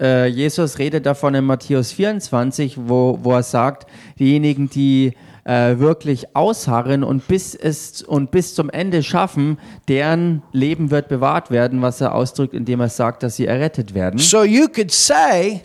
äh, 0.00 0.26
Jesus 0.26 0.78
redet 0.78 1.06
davon 1.06 1.34
in 1.34 1.44
Matthäus 1.44 1.92
24, 1.92 2.78
wo, 2.86 3.18
wo 3.22 3.32
er 3.32 3.42
sagt, 3.42 3.86
diejenigen, 4.18 4.70
die 4.70 5.14
äh, 5.44 5.78
wirklich 5.78 6.34
ausharren 6.34 7.04
und 7.04 7.26
bis, 7.28 7.54
es, 7.54 8.02
und 8.02 8.30
bis 8.30 8.54
zum 8.54 8.70
Ende 8.70 9.02
schaffen, 9.02 9.58
deren 9.88 10.42
Leben 10.52 10.90
wird 10.90 11.08
bewahrt 11.08 11.50
werden, 11.50 11.82
was 11.82 12.00
er 12.00 12.14
ausdrückt, 12.14 12.54
indem 12.54 12.80
er 12.80 12.88
sagt, 12.88 13.22
dass 13.22 13.36
sie 13.36 13.46
errettet 13.46 13.94
werden. 13.94 14.18
So 14.18 14.44
you 14.44 14.68
could 14.68 14.90
say 14.90 15.62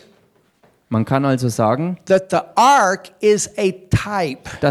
Man 0.92 1.04
kann 1.04 1.24
also 1.24 1.48
sagen, 1.48 1.98
dass 2.04 2.26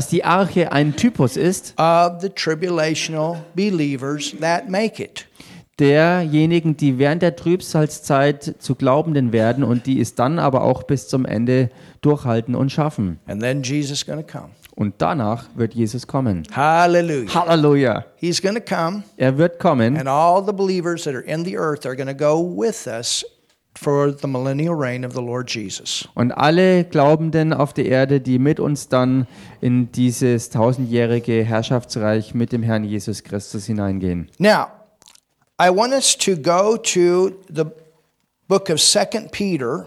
die 0.10 0.24
Arche 0.26 0.72
ein 0.74 0.96
Typus 0.98 1.38
ist, 1.38 1.74
of 1.80 2.22
the 2.22 2.28
tribulational 2.30 3.38
believers 3.56 4.36
that 4.42 4.70
make 4.70 5.02
it. 5.02 5.26
derjenigen, 5.80 6.76
die 6.76 7.00
während 7.00 7.22
der 7.22 7.38
Trübsalzeit 7.38 8.56
zu 8.60 8.76
Glaubenden 8.76 9.32
werden 9.32 9.64
und 9.64 9.86
die 9.86 10.02
es 10.02 10.14
dann 10.16 10.40
aber 10.40 10.64
auch 10.64 10.84
bis 10.84 11.08
zum 11.08 11.24
Ende 11.26 11.70
durchhalten 12.02 12.54
und 12.54 12.70
schaffen. 12.70 13.20
And 13.26 13.42
then 13.42 13.64
Jesus 13.64 14.00
is 14.00 14.06
going 14.06 14.20
to 14.20 14.28
come. 14.30 14.50
Und 14.76 14.96
danach 14.98 15.46
wird 15.56 15.74
Jesus 15.74 16.06
kommen. 16.06 16.44
Hallelujah. 16.54 17.34
Halleluja. 17.34 18.06
Come, 18.68 19.04
Er 19.16 19.38
wird 19.38 19.58
kommen 19.60 19.98
and 19.98 20.10
all 20.10 20.44
the 20.46 20.52
believers 20.54 21.04
that 21.04 21.16
are 21.16 21.24
in 21.24 21.46
the 21.46 21.58
earth 21.58 21.86
are 21.86 21.96
going 21.96 22.10
to 22.10 22.14
go 22.14 22.42
with 22.42 22.88
us 22.88 23.26
for 23.82 24.12
the 24.12 24.28
millennial 24.28 24.76
reign 24.76 25.06
of 25.06 25.14
the 25.14 25.22
Lord 25.22 25.50
Jesus. 25.50 26.08
und 26.16 26.32
alle 26.34 26.84
Glaubenden 26.84 27.54
auf 27.54 27.74
der 27.74 27.86
Erde, 27.86 28.20
die 28.20 28.38
mit 28.40 28.60
uns 28.60 28.90
dann 28.90 29.26
in 29.62 29.92
dieses 29.92 30.50
tausendjährige 30.50 31.44
Herrschaftsreich 31.46 32.34
mit 32.34 32.52
dem 32.52 32.62
Herrn 32.64 32.84
Jesus 32.84 33.24
Christus 33.24 33.66
hineingehen. 33.66 34.30
Now, 34.38 34.68
I 35.62 35.70
want 35.70 35.94
us 35.94 36.18
to 36.18 36.36
go 36.36 36.76
to 36.78 37.32
the 37.54 37.66
book 38.48 38.70
of 38.70 38.82
Second 38.82 39.32
Peter, 39.32 39.86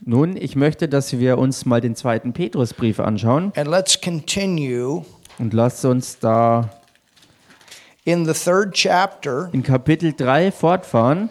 Nun, 0.00 0.36
ich 0.36 0.54
möchte, 0.54 0.88
dass 0.88 1.18
wir 1.18 1.38
uns 1.38 1.66
mal 1.66 1.80
den 1.80 1.96
zweiten 1.96 2.32
Petrusbrief 2.32 3.00
anschauen 3.00 3.52
and 3.56 3.66
let's 3.68 4.00
continue 4.00 5.04
und 5.40 5.52
lasst 5.52 5.84
uns 5.84 6.18
da 6.20 6.70
in 8.04 8.24
the 8.24 8.32
third 8.32 8.72
chapter. 8.74 9.50
in 9.52 9.62
Kapitel 9.64 10.12
3 10.12 10.52
fortfahren. 10.52 11.30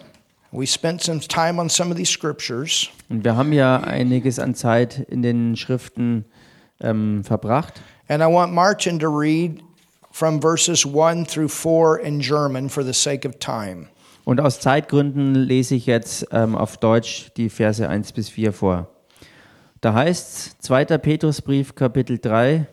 We 0.50 0.66
spent 0.66 1.02
some 1.02 1.20
time 1.20 1.60
on 1.60 1.68
some 1.68 1.90
of 1.90 1.96
these 1.98 2.10
scriptures, 2.10 2.88
Und 3.10 3.24
wir 3.24 3.36
haben 3.36 3.52
ja 3.52 3.80
einiges 3.80 4.38
an 4.38 4.54
Zeit 4.54 4.98
in 5.08 5.22
den 5.22 5.56
Schriften 5.56 6.24
ähm, 6.80 7.22
verbracht. 7.24 7.80
and 8.08 8.22
I 8.22 8.26
want 8.26 8.52
Martin 8.54 8.98
to 9.00 9.08
read 9.08 9.62
from 10.10 10.40
verses 10.40 10.86
1 10.86 11.26
through 11.26 11.48
4 11.50 11.98
in 12.02 12.20
German 12.20 12.68
for 12.70 12.82
the 12.82 12.94
sake 12.94 13.28
of 13.28 13.38
time. 13.38 13.88
Und 14.24 14.40
aus 14.40 14.60
Zeitgründen 14.60 15.34
lese 15.34 15.74
ich 15.74 15.86
jetzt 15.86 16.26
ähm, 16.32 16.54
auf 16.54 16.76
Deutsch 16.78 17.30
die 17.36 17.50
Verse 17.50 17.86
1 17.86 18.12
bis 18.12 18.28
4 18.30 18.52
vor. 18.52 18.88
Da 19.80 19.94
heißt 19.94 20.62
2. 20.62 20.84
Petrusbrief, 20.98 21.74
Kapitel 21.74 22.18
3. 22.18 22.66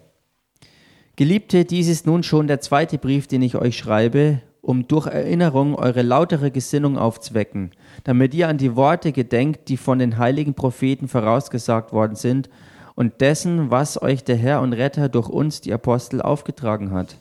Geliebte, 1.17 1.63
dies 1.65 1.87
ist 1.87 2.05
nun 2.07 2.23
schon 2.23 2.47
der 2.47 2.59
zweite 2.61 2.97
Brief, 2.97 3.27
den 3.27 3.41
ich 3.41 3.55
euch 3.55 3.77
schreibe, 3.77 4.41
um 4.65 4.87
durch 4.87 5.05
Erinnerung 5.07 5.75
eure 5.75 6.01
lautere 6.01 6.49
Gesinnung 6.49 6.97
aufzuwecken, 6.97 7.71
damit 8.03 8.33
ihr 8.33 8.49
an 8.49 8.57
die 8.57 8.75
Worte 8.75 9.11
gedenkt, 9.11 9.69
die 9.69 9.77
von 9.77 9.99
den 9.99 10.17
heiligen 10.17 10.55
Propheten 10.55 11.07
vorausgesagt 11.07 11.93
worden 11.93 12.15
sind, 12.15 12.49
und 12.95 13.19
dessen, 13.21 13.71
was 13.71 14.01
euch 14.01 14.23
der 14.23 14.37
Herr 14.37 14.61
und 14.61 14.73
Retter 14.73 15.09
durch 15.09 15.29
uns, 15.29 15.61
die 15.61 15.73
Apostel, 15.73 16.21
aufgetragen 16.21 16.91
hat. 16.91 17.17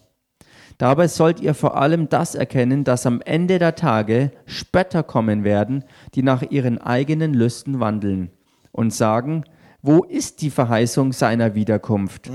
Dabei 0.79 1.09
sollt 1.09 1.41
ihr 1.41 1.55
vor 1.55 1.77
allem 1.77 2.09
das 2.09 2.35
erkennen, 2.35 2.85
dass 2.85 3.07
am 3.07 3.21
Ende 3.21 3.59
der 3.59 3.75
Tage 3.75 4.33
Spötter 4.47 5.03
kommen 5.03 5.45
werden, 5.45 5.85
die 6.15 6.23
nach 6.23 6.43
ihren 6.43 6.79
eigenen 6.79 7.35
Lüsten 7.35 7.81
wandeln 7.81 8.31
und 8.73 8.93
sagen, 8.93 9.45
wo 9.83 10.03
ist 10.03 10.41
die 10.43 10.51
Verheißung 10.51 11.13
seiner 11.13 11.55
Wiederkunft? 11.55 12.31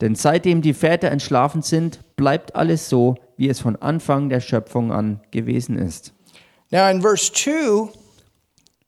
Denn 0.00 0.14
seitdem 0.14 0.62
die 0.62 0.74
Väter 0.74 1.10
entschlafen 1.10 1.62
sind, 1.62 2.00
bleibt 2.16 2.56
alles 2.56 2.88
so, 2.88 3.16
wie 3.36 3.48
es 3.48 3.60
von 3.60 3.76
Anfang 3.76 4.28
der 4.28 4.40
Schöpfung 4.40 4.92
an 4.92 5.20
gewesen 5.30 5.78
ist. 5.78 6.12
Now, 6.70 6.88
in 6.90 7.02
verse 7.02 7.32
2, 7.32 7.90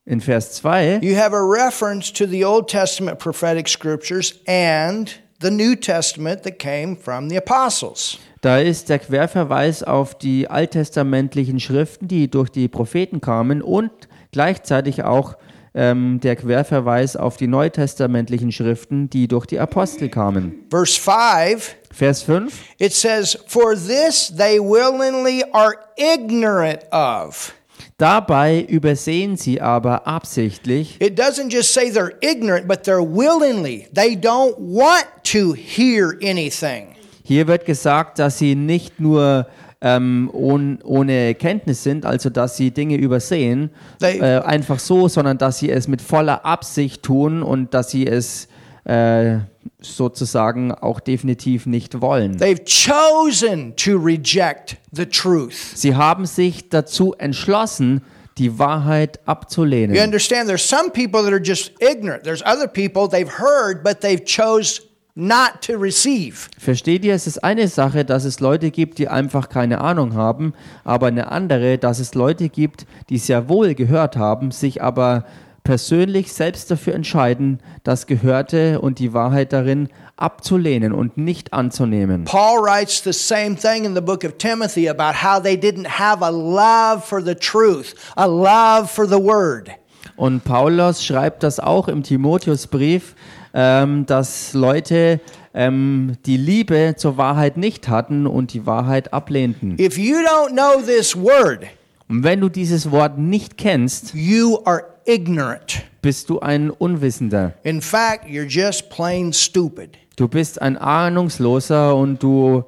In 0.09 0.21
Vers 0.21 0.53
2 0.53 1.01
you 1.03 1.17
have 1.17 1.35
a 1.35 1.43
reference 1.43 2.13
to 2.13 2.27
the 2.27 2.45
Old 2.45 2.69
Testament 2.69 3.19
prophetic 3.19 3.69
scriptures 3.69 4.39
and 4.47 5.11
the 5.41 5.51
New 5.51 5.75
Testament 5.75 6.45
that 6.45 6.61
came 6.61 6.97
from 6.97 7.29
the 7.29 7.37
apostles. 7.37 8.19
Da 8.41 8.59
ist 8.59 8.89
der 8.89 9.01
Querverweis 9.01 9.83
auf 9.83 10.17
die 10.17 10.49
alttestamentlichen 10.49 11.59
Schriften, 11.59 12.07
die 12.07 12.31
durch 12.31 12.51
die 12.51 12.69
Propheten 12.69 13.21
kamen 13.21 13.63
und 13.63 13.91
gleichzeitig 14.31 15.03
auch 15.03 15.35
ähm, 15.76 16.18
der 16.21 16.35
Querverweis 16.37 17.14
auf 17.16 17.37
die 17.37 17.47
neutestamentlichen 17.47 18.50
Schriften, 18.50 19.11
die 19.11 19.28
durch 19.28 19.45
die 19.47 19.61
Apostel 19.61 20.09
kamen. 20.09 20.64
Verse 20.71 20.99
5, 20.99 21.76
Vers 21.93 22.23
5. 22.23 22.52
it 22.78 22.93
says, 22.93 23.39
For 23.47 23.75
this 23.76 24.32
they 24.34 24.58
willingly 24.58 25.45
are 25.52 25.75
ignorant 25.97 26.80
of. 26.91 27.52
Dabei 27.99 28.62
übersehen 28.69 29.36
sie 29.36 29.60
aber 29.60 30.06
absichtlich, 30.06 30.97
It 31.00 31.19
doesn't 31.19 31.50
just 31.52 31.73
say 31.73 31.91
they're 31.91 32.12
ignorant, 32.21 32.67
but 32.67 32.82
they're 32.84 33.02
willingly. 33.02 33.86
They 33.95 34.17
don't 34.17 34.54
want 34.58 35.06
to 35.32 35.54
hear 35.54 36.15
anything. 36.23 36.89
hier 37.23 37.47
wird 37.47 37.65
gesagt, 37.67 38.19
dass 38.19 38.39
sie 38.39 38.54
nicht 38.54 38.99
nur 39.00 39.47
ähm, 39.80 40.30
ohn, 40.32 40.78
ohne 40.82 41.34
Kenntnis 41.34 41.82
sind, 41.82 42.06
also 42.06 42.30
dass 42.30 42.56
sie 42.56 42.71
Dinge 42.71 42.97
übersehen, 42.97 43.71
äh, 44.00 44.39
einfach 44.41 44.78
so, 44.78 45.08
sondern 45.08 45.39
dass 45.39 45.58
sie 45.58 45.71
es 45.71 45.86
mit 45.89 46.00
voller 46.00 46.45
Absicht 46.47 47.02
tun 47.02 47.43
und 47.43 47.75
dass 47.75 47.91
sie 47.91 48.06
es 48.06 48.49
äh, 48.84 49.39
sozusagen 49.80 50.73
auch 50.73 51.00
definitiv 51.00 51.67
nicht 51.67 52.00
wollen. 52.00 52.39
They've 52.39 52.65
chosen 52.65 53.75
to 53.76 53.97
reject 53.99 54.76
the 54.93 55.06
truth. 55.06 55.54
Sie 55.75 55.95
haben 55.95 56.26
sich 56.26 56.69
dazu 56.69 57.15
entschlossen, 57.19 58.02
die 58.39 58.58
Wahrheit 58.58 59.17
You 59.17 59.23
abzulehnen. 59.26 59.97
understand? 59.99 60.47
There's 60.49 60.67
some 60.67 60.91
people 60.91 61.23
that 61.23 61.32
are 61.32 61.43
just 61.43 61.73
ignorant. 61.80 62.25
There's 62.25 62.43
other 62.43 62.69
people 62.69 63.08
they've 63.08 63.30
heard, 63.39 63.82
but 63.82 64.00
they've 64.00 64.25
chose 64.25 64.82
not 65.17 65.63
to 65.63 65.73
receive. 65.73 66.49
Versteht 66.59 67.05
ihr? 67.05 67.15
Es 67.15 67.26
ist 67.26 67.43
eine 67.43 67.67
Sache, 67.69 68.05
dass 68.05 68.25
es 68.25 68.39
Leute 68.41 68.71
gibt, 68.71 68.99
die 68.99 69.09
einfach 69.09 69.49
keine 69.49 69.81
Ahnung 69.81 70.15
haben, 70.15 70.52
aber 70.85 71.07
eine 71.09 71.33
andere, 71.33 71.79
dass 71.79 71.99
es 71.99 72.15
Leute 72.15 72.49
gibt, 72.49 72.87
die 73.09 73.19
sehr 73.19 73.49
wohl 73.49 73.75
gehört 73.75 74.17
haben, 74.17 74.50
sich 74.50 74.83
aber 74.83 75.25
persönlich 75.65 76.33
selbst 76.33 76.71
dafür 76.71 76.95
entscheiden, 76.95 77.59
das 77.83 78.07
Gehörte 78.07 78.81
und 78.81 79.00
die 79.00 79.13
Wahrheit 79.15 79.52
darin 79.52 79.89
abzulehnen 80.17 80.93
und 80.93 81.17
nicht 81.17 81.52
anzunehmen. 81.52 82.25
Paul 82.25 82.63
writes 82.63 83.02
the 83.02 83.13
same 83.13 83.57
thing 83.57 83.85
in 83.85 83.95
the 83.95 84.00
book 84.00 84.23
of 84.23 84.37
Timothy 84.39 84.89
about 84.89 85.25
how 85.25 85.43
they 85.43 85.57
didn't 85.57 85.99
have 85.99 86.25
a 86.25 86.31
love 86.31 87.05
for 87.05 87.23
the 87.23 87.35
truth, 87.35 87.95
a 88.17 88.26
love 88.26 88.89
for 88.89 89.07
the 89.07 89.19
word. 89.19 89.71
Und 90.17 90.45
Paulus 90.45 91.05
schreibt 91.05 91.43
das 91.43 91.59
auch 91.59 91.89
im 91.89 92.02
Timotheusbrief, 92.02 93.15
ähm, 93.58 94.04
dass 94.04 94.52
Leute 94.52 95.19
ähm, 95.54 96.19
die 96.26 96.36
Liebe 96.36 96.95
zur 96.97 97.16
Wahrheit 97.16 97.56
nicht 97.56 97.88
hatten 97.88 98.26
und 98.26 98.52
die 98.52 98.66
Wahrheit 98.66 99.12
ablehnten. 99.14 99.76
If 99.80 99.97
you 99.97 100.16
don't 100.19 100.50
know 100.52 100.80
this 100.84 101.16
word, 101.16 101.64
Und 102.08 102.23
wenn 102.23 102.40
du 102.40 102.50
dieses 102.50 102.90
Wort 102.90 103.16
nicht 103.19 103.56
kennst, 103.56 104.12
you 104.14 104.58
are 104.66 104.84
ignorant. 105.06 105.82
bist 106.02 106.28
du 106.28 106.38
ein 106.40 106.71
Unwissender. 106.71 107.54
In 107.62 107.80
fact, 107.80 108.26
you're 108.26 108.47
just 108.47 108.90
plain 108.90 109.32
stupid. 109.32 109.97
Du 110.16 110.28
bist 110.28 110.60
ein 110.60 110.76
Ahnungsloser 110.76 111.97
und 111.97 112.23
du, 112.23 112.64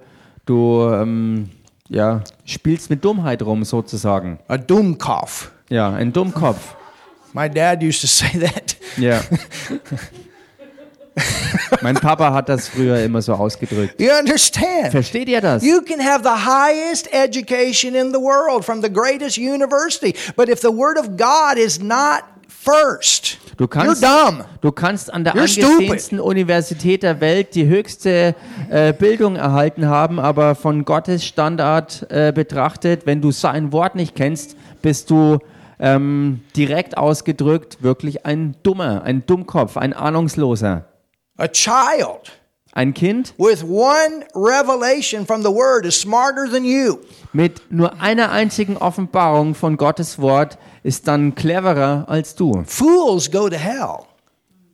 du 0.46 0.88
ähm, 0.90 1.50
ja, 1.90 2.22
spielst 2.44 2.88
mit 2.90 3.04
Dummheit 3.04 3.42
rum, 3.42 3.64
sozusagen. 3.64 4.38
A 4.48 4.56
Dummkopf. 4.56 5.50
Ja, 5.68 5.92
ein 5.92 6.12
Dummkopf. 6.12 6.74
My 7.34 7.48
dad 7.50 7.82
used 7.82 8.00
to 8.00 8.06
say 8.08 8.38
that. 8.40 8.76
Ja. 8.96 9.20
mein 11.82 11.94
Papa 11.94 12.32
hat 12.32 12.48
das 12.48 12.68
früher 12.68 13.02
immer 13.02 13.22
so 13.22 13.34
ausgedrückt. 13.34 14.00
You 14.00 14.10
understand? 14.18 14.90
Versteht 14.90 15.28
ihr 15.28 15.40
das? 15.40 15.64
You 15.64 15.80
can 15.82 16.00
have 16.00 16.22
the 16.22 16.28
highest 16.28 17.08
education 17.12 17.94
in 17.94 18.12
the 18.12 18.20
world 18.20 18.64
from 18.64 18.82
the 18.82 18.92
greatest 18.92 19.38
university, 19.38 20.14
but 20.36 20.48
if 20.48 20.60
the 20.60 20.68
Word 20.68 20.98
of 20.98 21.16
God 21.16 21.56
is 21.56 21.80
not 21.80 22.22
first, 22.48 23.38
Du 23.58 23.66
kannst, 23.66 24.04
du 24.60 24.70
kannst 24.70 25.12
an 25.12 25.24
der 25.24 25.34
You're 25.34 25.48
stupid. 25.48 25.70
angesehensten 25.72 26.20
Universität 26.20 27.02
der 27.02 27.20
Welt 27.20 27.56
die 27.56 27.66
höchste 27.66 28.36
äh, 28.70 28.92
Bildung 28.92 29.34
erhalten 29.34 29.86
haben, 29.88 30.20
aber 30.20 30.54
von 30.54 30.84
Gottes 30.84 31.24
Standard 31.24 32.06
äh, 32.08 32.32
betrachtet, 32.32 33.04
wenn 33.04 33.20
du 33.20 33.32
sein 33.32 33.72
Wort 33.72 33.96
nicht 33.96 34.14
kennst, 34.14 34.56
bist 34.80 35.10
du 35.10 35.38
ähm, 35.80 36.42
direkt 36.56 36.96
ausgedrückt 36.96 37.82
wirklich 37.82 38.24
ein 38.24 38.54
Dummer, 38.62 39.02
ein 39.02 39.26
Dummkopf, 39.26 39.76
ein 39.76 39.92
Ahnungsloser. 39.92 40.84
A 41.38 41.46
child 41.46 42.32
Ein 42.74 42.92
Kind 42.94 43.32
with 43.38 43.62
one 43.64 44.24
revelation 44.34 45.24
from 45.24 45.42
the 45.42 45.50
Word 45.50 45.86
is 45.86 45.98
smarter 46.00 46.48
than 46.50 46.64
you. 46.64 46.98
mit 47.32 47.60
nur 47.70 48.00
einer 48.00 48.30
einzigen 48.30 48.76
Offenbarung 48.76 49.54
von 49.54 49.76
Gottes 49.76 50.18
Wort 50.20 50.58
ist 50.82 51.06
dann 51.08 51.34
cleverer 51.34 52.04
als 52.08 52.34
du. 52.34 52.62
Fools 52.66 53.30
go 53.30 53.48
to 53.48 53.56
hell. 53.56 54.04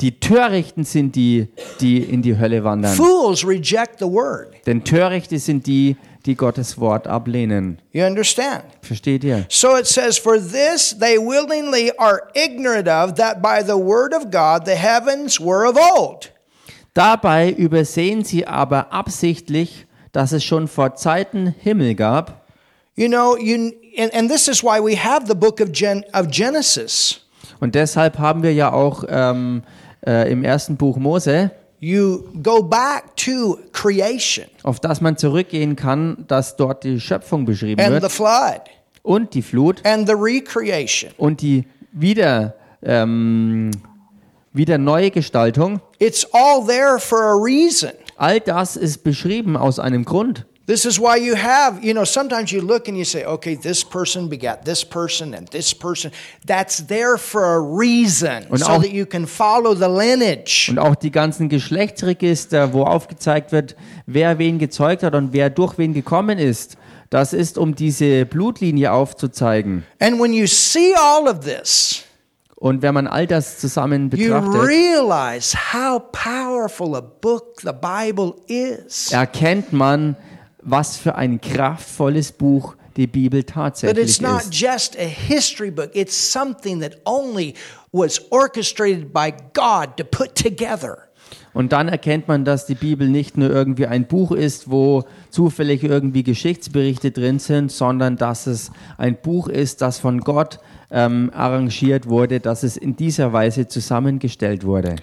Die 0.00 0.18
Törichten 0.18 0.84
sind 0.84 1.14
die, 1.16 1.48
die 1.80 1.98
in 2.02 2.20
die 2.20 2.36
Hölle 2.36 2.64
wandern. 2.64 2.94
Fools 2.94 3.46
reject 3.46 4.00
the 4.00 4.06
Word. 4.06 4.48
Denn 4.66 4.82
Törichte 4.84 5.38
sind 5.38 5.66
die, 5.66 5.96
die 6.26 6.34
Gottes 6.34 6.78
Wort 6.80 7.06
ablehnen. 7.06 7.80
You 7.92 8.04
understand? 8.04 8.64
Versteht 8.82 9.22
ihr? 9.24 9.46
So 9.48 9.76
it 9.76 9.86
says, 9.86 10.18
For 10.18 10.38
this 10.38 10.96
they 10.98 11.16
willingly 11.16 11.92
are 11.98 12.22
ignorant 12.34 12.88
of, 12.88 13.14
that 13.14 13.40
by 13.40 13.62
the 13.64 13.76
word 13.78 14.12
of 14.14 14.30
God 14.30 14.64
the 14.66 14.74
heavens 14.76 15.38
were 15.40 15.66
of 15.68 15.76
old. 15.76 16.32
Dabei 16.94 17.50
übersehen 17.50 18.24
sie 18.24 18.46
aber 18.46 18.92
absichtlich, 18.92 19.86
dass 20.12 20.32
es 20.32 20.44
schon 20.44 20.68
vor 20.68 20.94
Zeiten 20.94 21.54
Himmel 21.58 21.96
gab. 21.96 22.46
You 22.94 23.08
know, 23.08 23.36
you 23.36 23.72
and, 23.98 24.14
and 24.14 24.30
this 24.30 24.46
is 24.46 24.62
why 24.62 24.78
we 24.80 24.96
have 24.96 25.26
the 25.26 25.34
book 25.34 25.60
of 25.60 25.72
Gen, 25.72 26.04
of 26.12 26.28
Genesis. 26.30 27.20
Und 27.58 27.74
deshalb 27.74 28.18
haben 28.18 28.44
wir 28.44 28.52
ja 28.52 28.72
auch 28.72 29.04
ähm, 29.08 29.62
äh, 30.06 30.30
im 30.30 30.44
ersten 30.44 30.76
Buch 30.76 30.96
Mose, 30.96 31.50
You 31.80 32.22
go 32.42 32.62
back 32.62 33.14
to 33.16 33.58
creation 33.72 34.46
auf 34.62 34.80
das 34.80 35.02
man 35.02 35.18
zurückgehen 35.18 35.76
kann, 35.76 36.24
dass 36.28 36.56
dort 36.56 36.82
die 36.82 36.98
Schöpfung 36.98 37.44
beschrieben 37.44 37.78
and 37.82 37.96
the 37.96 38.02
wird 38.02 38.12
flood 38.12 38.62
und 39.02 39.34
die 39.34 39.42
Flut 39.42 39.84
and 39.84 40.08
the 40.08 40.14
recreation. 40.16 41.10
und 41.18 41.42
die 41.42 41.66
wieder, 41.92 42.54
ähm, 42.82 43.70
wieder 44.54 44.78
neue 44.78 45.10
Gestaltung. 45.10 45.80
It's 45.98 46.26
all 46.32 46.64
there 46.66 46.98
for 46.98 47.18
a 47.20 47.34
reason. 47.34 47.90
All 48.16 48.40
das 48.40 48.76
ist 48.76 49.04
beschrieben 49.04 49.56
aus 49.56 49.78
einem 49.78 50.04
Grund. 50.04 50.46
This 50.66 50.86
is 50.86 50.98
why 50.98 51.18
you 51.18 51.36
have, 51.36 51.80
you 51.82 51.92
know, 51.92 52.06
sometimes 52.06 52.50
you 52.50 52.62
look 52.62 52.88
and 52.88 52.96
you 52.96 53.04
say, 53.04 53.26
okay, 53.26 53.54
this 53.54 53.84
person 53.84 54.30
begat 54.30 54.64
this 54.64 54.82
person 54.82 55.34
and 55.34 55.50
this 55.50 55.74
person. 55.74 56.10
That's 56.46 56.86
there 56.86 57.18
for 57.18 57.42
a 57.44 57.58
reason 57.58 58.46
Und 58.48 58.60
so 58.60 58.66
auch- 58.66 58.82
that 58.82 58.90
you 58.90 59.04
can 59.04 59.26
follow 59.26 59.74
the 59.74 59.84
lineage. 59.84 60.68
Und 60.70 60.78
auch 60.78 60.94
die 60.94 61.10
ganzen 61.10 61.50
Geschlechtsregister, 61.50 62.72
wo 62.72 62.84
aufgezeigt 62.84 63.52
wird, 63.52 63.76
wer 64.06 64.38
wen 64.38 64.58
gezeugt 64.58 65.02
hat 65.02 65.14
und 65.14 65.34
wer 65.34 65.50
durch 65.50 65.76
wen 65.76 65.92
gekommen 65.92 66.38
ist, 66.38 66.78
das 67.10 67.34
ist, 67.34 67.58
um 67.58 67.74
diese 67.74 68.24
Blutlinie 68.24 68.90
aufzuzeigen. 68.90 69.84
And 70.00 70.18
when 70.18 70.32
you 70.32 70.46
see 70.46 70.94
all 70.94 71.28
of 71.28 71.40
this, 71.40 72.03
Und 72.64 72.80
wenn 72.80 72.94
man 72.94 73.06
all 73.06 73.26
das 73.26 73.58
zusammen 73.58 74.08
betrachtet, 74.08 74.66
realize 74.66 75.54
how 75.54 76.00
powerful 76.12 76.96
a 76.96 77.02
book 77.02 77.60
the 77.60 77.72
Bible 77.78 78.36
is. 78.46 79.12
erkennt 79.12 79.74
man, 79.74 80.16
was 80.62 80.96
für 80.96 81.14
ein 81.14 81.42
kraftvolles 81.42 82.32
Buch 82.32 82.74
die 82.96 83.06
Bibel 83.06 83.44
tatsächlich 83.44 84.18
ist. 84.18 84.22
just 84.50 84.96
a 84.98 85.04
history 85.04 85.70
book, 85.70 85.90
it's 85.92 86.16
something 86.16 86.80
that 86.80 86.96
only 87.04 87.52
was 87.92 88.18
orchestrated 88.30 89.12
by 89.12 89.30
God 89.52 89.98
to 89.98 90.04
put 90.04 90.34
together. 90.34 90.96
Und 91.52 91.72
dann 91.72 91.88
erkennt 91.88 92.28
man, 92.28 92.46
dass 92.46 92.64
die 92.64 92.74
Bibel 92.74 93.08
nicht 93.08 93.36
nur 93.36 93.50
irgendwie 93.50 93.86
ein 93.86 94.06
Buch 94.06 94.32
ist, 94.32 94.70
wo 94.70 95.04
zufällig 95.28 95.84
irgendwie 95.84 96.22
Geschichtsberichte 96.22 97.10
drin 97.10 97.38
sind, 97.38 97.70
sondern 97.70 98.16
dass 98.16 98.46
es 98.46 98.70
ein 98.96 99.20
Buch 99.20 99.48
ist, 99.48 99.82
das 99.82 99.98
von 99.98 100.20
Gott 100.20 100.60
ähm, 100.90 101.30
arrangiert 101.34 102.08
wurde, 102.08 102.40
dass 102.40 102.62
es 102.62 102.76
in 102.76 102.96
dieser 102.96 103.32
Weise 103.32 103.66
zusammengestellt 103.66 104.64
wurde. 104.64 104.96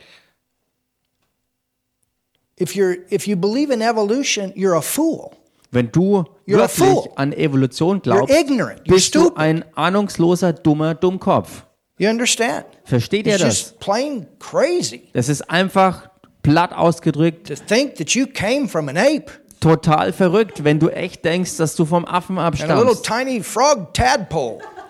If 2.59 2.75
you're 2.75 2.97
if 3.11 3.27
you 3.27 3.35
believe 3.35 3.73
in 3.73 3.81
evolution, 3.81 4.51
you're 4.55 4.77
a 4.77 4.81
fool. 4.81 5.31
Wenn 5.71 5.91
du 5.91 6.25
You're 6.45 6.57
a 6.59 6.67
wirklich 6.67 6.75
fool. 6.75 7.11
an 7.15 7.31
Evolution 7.31 8.01
glaubst, 8.01 8.33
You're 8.33 8.41
ignorant. 8.41 8.81
You're 8.85 8.95
bist 8.95 9.15
du 9.15 9.33
ein 9.35 9.63
ahnungsloser, 9.75 10.51
dummer 10.53 10.93
Dummkopf. 10.95 11.65
You 11.97 12.09
understand? 12.09 12.65
Versteht 12.83 13.25
ihr 13.25 13.37
das? 13.37 13.41
just 13.41 13.79
plain 13.79 14.27
crazy 14.39 15.09
Das 15.13 15.29
ist 15.29 15.49
einfach 15.49 16.09
platt 16.43 16.73
ausgedrückt 16.73 17.47
to 17.47 17.55
think 17.55 17.95
that 17.95 18.11
you 18.11 18.25
came 18.27 18.67
from 18.67 18.89
an 18.89 18.97
ape 18.97 19.31
total 19.61 20.11
verrückt, 20.11 20.63
wenn 20.63 20.79
du 20.79 20.89
echt 20.89 21.23
denkst, 21.23 21.55
dass 21.57 21.75
du 21.75 21.85
vom 21.85 22.03
Affen 22.03 22.37
abstammst. 22.37 23.05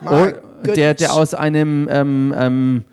Oh, 0.05 0.27
der, 0.63 0.93
der 0.93 1.13
aus 1.13 1.33
einem 1.33 1.87
ähm, 1.91 2.33
ähm, 2.37 2.85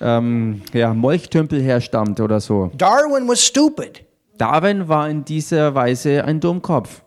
ähm, 0.00 0.62
ja, 0.72 0.94
Molchtümpel 0.94 1.62
herstammt 1.62 2.20
oder 2.20 2.40
so. 2.40 2.70
Darwin 2.76 3.28
was 3.28 3.44
stupid. 3.44 4.04
Darwin 4.36 4.88
war 4.88 5.08
in 5.08 5.24
dieser 5.24 5.74
Weise 5.74 6.24
ein 6.24 6.40
Dummkopf. 6.40 7.02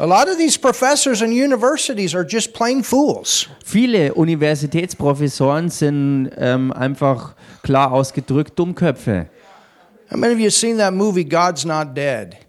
A 0.00 0.04
lot 0.04 0.28
of 0.28 0.38
these 0.38 0.56
professors 0.56 1.22
in 1.22 1.32
universities 1.32 2.14
are 2.14 2.24
just 2.24 2.54
plain 2.54 2.84
fools. 2.84 3.48
Viele 3.64 4.14
Universitätsprofessoren 4.14 5.70
sind 5.70 6.30
ähm, 6.36 6.72
einfach 6.72 7.34
klar 7.64 7.90
ausgedrückt 7.90 8.56
Dummköpfe. 8.56 9.26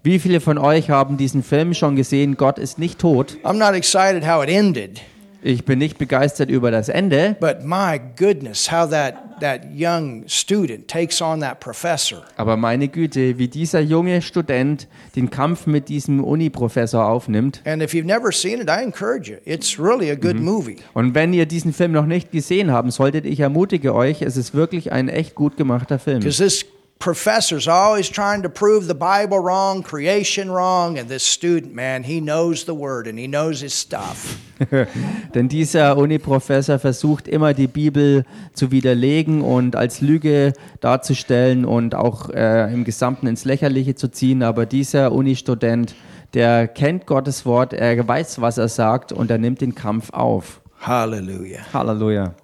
Wie 0.03 0.19
viele 0.19 0.39
von 0.39 0.57
euch 0.57 0.89
haben 0.89 1.17
diesen 1.17 1.43
Film 1.43 1.73
schon 1.73 1.95
gesehen? 1.95 2.37
Gott 2.37 2.57
ist 2.57 2.79
nicht 2.79 2.99
tot. 2.99 3.37
I'm 3.43 3.57
not 3.57 3.73
excited 3.75 4.25
how 4.25 4.41
it 4.43 4.49
ended, 4.49 5.01
Ich 5.41 5.65
bin 5.65 5.79
nicht 5.79 5.97
begeistert 5.97 6.49
über 6.49 6.71
das 6.71 6.89
Ende, 6.89 7.35
but 7.39 7.63
my 7.63 7.99
goodness, 8.17 8.69
how 8.71 8.89
that, 8.89 9.39
that 9.41 9.61
young 9.73 10.23
student 10.27 10.87
takes 10.89 11.21
on 11.21 11.39
that 11.41 11.59
professor. 11.59 12.23
aber 12.37 12.57
meine 12.57 12.87
Güte, 12.89 13.37
wie 13.37 13.47
dieser 13.47 13.79
junge 13.81 14.21
Student 14.21 14.87
den 15.15 15.29
Kampf 15.29 15.65
mit 15.65 15.87
diesem 15.89 16.23
Uni-Professor 16.23 17.05
aufnimmt. 17.05 17.61
And 17.65 17.81
if 17.81 17.93
you've 17.93 18.05
never 18.05 18.31
seen 18.31 18.59
it, 18.61 18.69
I 18.69 18.83
encourage 18.83 19.29
you. 19.29 19.37
It's 19.45 19.79
really 19.79 20.11
a 20.11 20.15
good 20.15 20.39
movie. 20.39 20.77
Und 20.93 21.13
wenn 21.15 21.33
ihr 21.33 21.45
diesen 21.45 21.71
Film 21.73 21.91
noch 21.93 22.05
nicht 22.05 22.31
gesehen 22.31 22.71
haben 22.71 22.91
solltet, 22.91 23.25
ich 23.25 23.39
ermutige 23.41 23.93
euch, 23.95 24.21
es 24.21 24.35
ist 24.37 24.53
wirklich 24.53 24.91
ein 24.91 25.07
echt 25.09 25.35
gut 25.35 25.55
gemachter 25.57 25.99
Film. 25.99 26.19
Because 26.19 26.41
this 26.43 26.65
professor's 26.99 27.67
always 27.67 28.09
trying 28.09 28.43
to 28.43 28.49
prove 28.49 28.87
the 28.87 28.93
Bible 28.93 29.39
wrong, 29.39 29.81
creation 29.83 30.51
wrong, 30.51 30.99
and 30.99 31.07
this 31.09 31.23
student, 31.23 31.73
man, 31.73 32.03
he 32.03 32.19
knows 32.19 32.65
the 32.65 32.73
word 32.73 33.07
and 33.07 33.17
he 33.17 33.27
knows 33.27 33.61
his 33.61 33.73
stuff. 33.73 34.37
Denn 35.33 35.47
dieser 35.47 35.97
Uni-Professor 35.97 36.77
versucht 36.77 37.29
immer 37.29 37.53
die 37.53 37.67
Bibel 37.67 38.25
zu 38.53 38.71
widerlegen 38.71 39.41
und 39.41 39.77
als 39.77 40.01
Lüge 40.01 40.51
darzustellen 40.81 41.63
und 41.63 41.95
auch 41.95 42.29
äh, 42.31 42.71
im 42.73 42.83
Gesamten 42.83 43.27
ins 43.27 43.45
Lächerliche 43.45 43.95
zu 43.95 44.09
ziehen. 44.09 44.43
Aber 44.43 44.65
dieser 44.65 45.13
Uni-Student, 45.13 45.95
der 46.33 46.67
kennt 46.67 47.07
Gottes 47.07 47.45
Wort, 47.45 47.71
er 47.71 48.05
weiß, 48.05 48.41
was 48.41 48.57
er 48.57 48.67
sagt 48.67 49.13
und 49.13 49.31
er 49.31 49.37
nimmt 49.37 49.61
den 49.61 49.73
Kampf 49.73 50.09
auf. 50.11 50.59
Hallelujah. 50.81 51.61
Halleluja. 51.73 52.35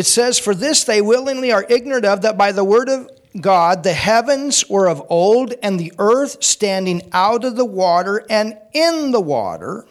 It 0.00 0.06
says, 0.06 0.38
For 0.38 0.54
this 0.54 0.84
they 0.84 1.02
willingly 1.02 1.52
are 1.52 1.66
ignorant 1.68 2.06
of, 2.06 2.22
that 2.22 2.38
by 2.38 2.52
the 2.52 2.64
word 2.64 2.88
of 2.88 3.10
God 3.38 3.82
the 3.82 3.92
heavens 3.92 4.64
were 4.66 4.88
of 4.88 5.04
old, 5.10 5.52
and 5.62 5.78
the 5.78 5.92
earth 5.98 6.42
standing 6.42 7.02
out 7.12 7.44
of 7.44 7.56
the 7.56 7.66
water 7.66 8.24
and 8.30 8.56
in 8.72 9.12
the 9.12 9.20
water, 9.20 9.84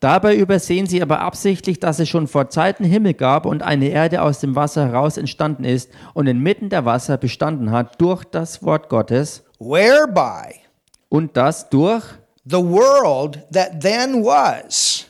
Dabei 0.00 0.34
übersehen 0.36 0.86
sie 0.86 1.00
aber 1.00 1.20
absichtlich, 1.20 1.78
dass 1.78 2.00
es 2.00 2.08
schon 2.08 2.26
vor 2.26 2.50
Zeiten 2.50 2.84
Himmel 2.84 3.14
gab 3.14 3.46
und 3.46 3.62
eine 3.62 3.88
Erde 3.88 4.22
aus 4.22 4.40
dem 4.40 4.56
Wasser 4.56 4.88
heraus 4.88 5.16
entstanden 5.16 5.64
ist 5.64 5.88
und 6.14 6.26
inmitten 6.26 6.68
der 6.68 6.84
Wasser 6.84 7.16
bestanden 7.16 7.70
hat 7.70 8.00
durch 8.00 8.24
das 8.24 8.62
Wort 8.62 8.88
Gottes 8.88 9.44
whereby 9.60 10.56
und 11.08 11.36
das 11.36 11.70
durch 11.70 12.04
the 12.44 12.58
world 12.58 13.38
that 13.52 13.80
then 13.80 14.22
was. 14.24 15.06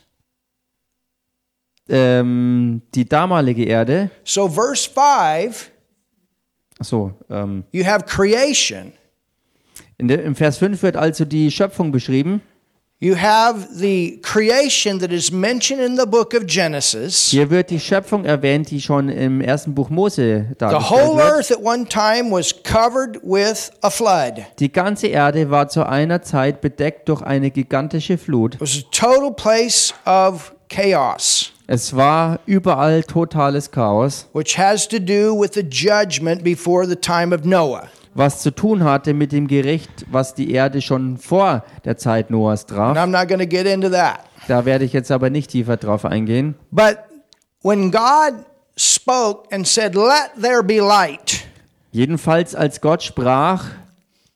Ähm, 1.89 2.83
die 2.95 3.09
damalige 3.09 3.65
Erde. 3.65 4.11
So, 4.25 4.49
verse 4.49 4.89
5, 4.91 5.71
So, 6.81 7.13
ähm, 7.31 7.65
you 7.73 7.85
have 7.85 8.05
creation, 8.07 8.93
in 9.97 10.09
der, 10.09 10.23
im 10.25 10.35
Vers 10.35 10.59
5 10.59 10.83
wird 10.83 10.97
also 10.97 11.25
die 11.25 11.51
Schöpfung 11.51 11.93
beschrieben. 11.93 12.43
you 13.01 13.15
have 13.17 13.69
the 13.75 14.19
creation 14.23 14.99
that 14.99 15.13
is 15.13 15.31
mentioned 15.31 15.81
in 15.83 15.95
the 15.97 16.07
book 16.07 16.33
of 16.33 16.47
Genesis. 16.47 17.29
Hier 17.31 17.51
wird 17.51 17.69
die 17.71 17.79
Schöpfung 17.79 18.25
erwähnt, 18.25 18.71
die 18.71 18.81
schon 18.81 19.09
im 19.11 19.41
ersten 19.43 19.75
Buch 19.75 19.91
Mose 19.91 20.47
The 20.51 20.55
dargestellt 20.59 20.91
whole 20.91 21.17
wird. 21.19 21.27
earth 21.35 21.53
at 21.53 21.63
one 21.63 21.87
time 21.87 22.31
was 22.31 22.55
covered 22.63 23.21
with 23.23 23.71
a 23.83 23.91
flood. 23.91 24.43
Die 24.59 24.73
ganze 24.73 25.09
Erde 25.09 25.51
war 25.51 25.69
zu 25.69 25.87
einer 25.87 26.23
Zeit 26.23 26.61
bedeckt 26.63 27.09
durch 27.11 27.21
eine 27.23 27.51
gigantische 27.51 28.17
Flut. 28.17 28.55
It 28.55 28.61
was 28.63 28.79
a 28.79 28.83
total 28.91 29.33
place 29.33 29.93
of 30.07 30.55
chaos, 30.69 31.53
Es 31.67 31.97
war 31.97 32.41
überall 32.47 33.03
totales 33.03 33.71
Chaos, 33.71 34.27
which 34.35 34.59
has 34.59 34.87
to 34.89 34.99
do 34.99 35.33
with 35.39 35.53
the 35.55 35.63
judgment 35.63 36.45
before 36.45 36.87
the 36.87 36.97
time 36.97 37.35
of 37.35 37.45
Noah. 37.45 37.89
was 38.15 38.43
zu 38.43 38.51
tun 38.55 38.85
hatte 38.85 39.13
mit 39.15 39.33
dem 39.33 39.49
Gericht, 39.49 40.05
was 40.11 40.35
die 40.35 40.53
Erde 40.53 40.81
schon 40.83 41.17
vor 41.17 41.65
der 41.85 41.97
Zeit 41.97 42.31
Noahs 42.31 42.67
And 42.67 42.71
traf. 42.71 42.97
I'm 42.97 43.07
not 43.11 43.29
going 43.29 43.41
to 43.41 43.47
get 43.47 43.67
into 43.67 43.89
that. 43.89 44.21
Da 44.47 44.65
werde 44.67 44.85
ich 44.85 44.93
jetzt 44.93 45.11
aber 45.11 45.31
nicht 45.31 45.51
tiefer 45.51 45.77
drauf 45.79 46.05
eingehen. 46.05 46.55
But 46.71 46.99
when 47.63 47.91
God 47.91 48.45
spoke 48.77 49.49
and 49.53 49.67
said, 49.67 49.95
Let 49.95 50.33
there 50.41 50.63
be 50.63 50.81
light, 50.81 51.47
Jedenfalls, 51.93 52.55
als 52.55 52.81
Gott 52.81 53.03
sprach, 53.03 53.65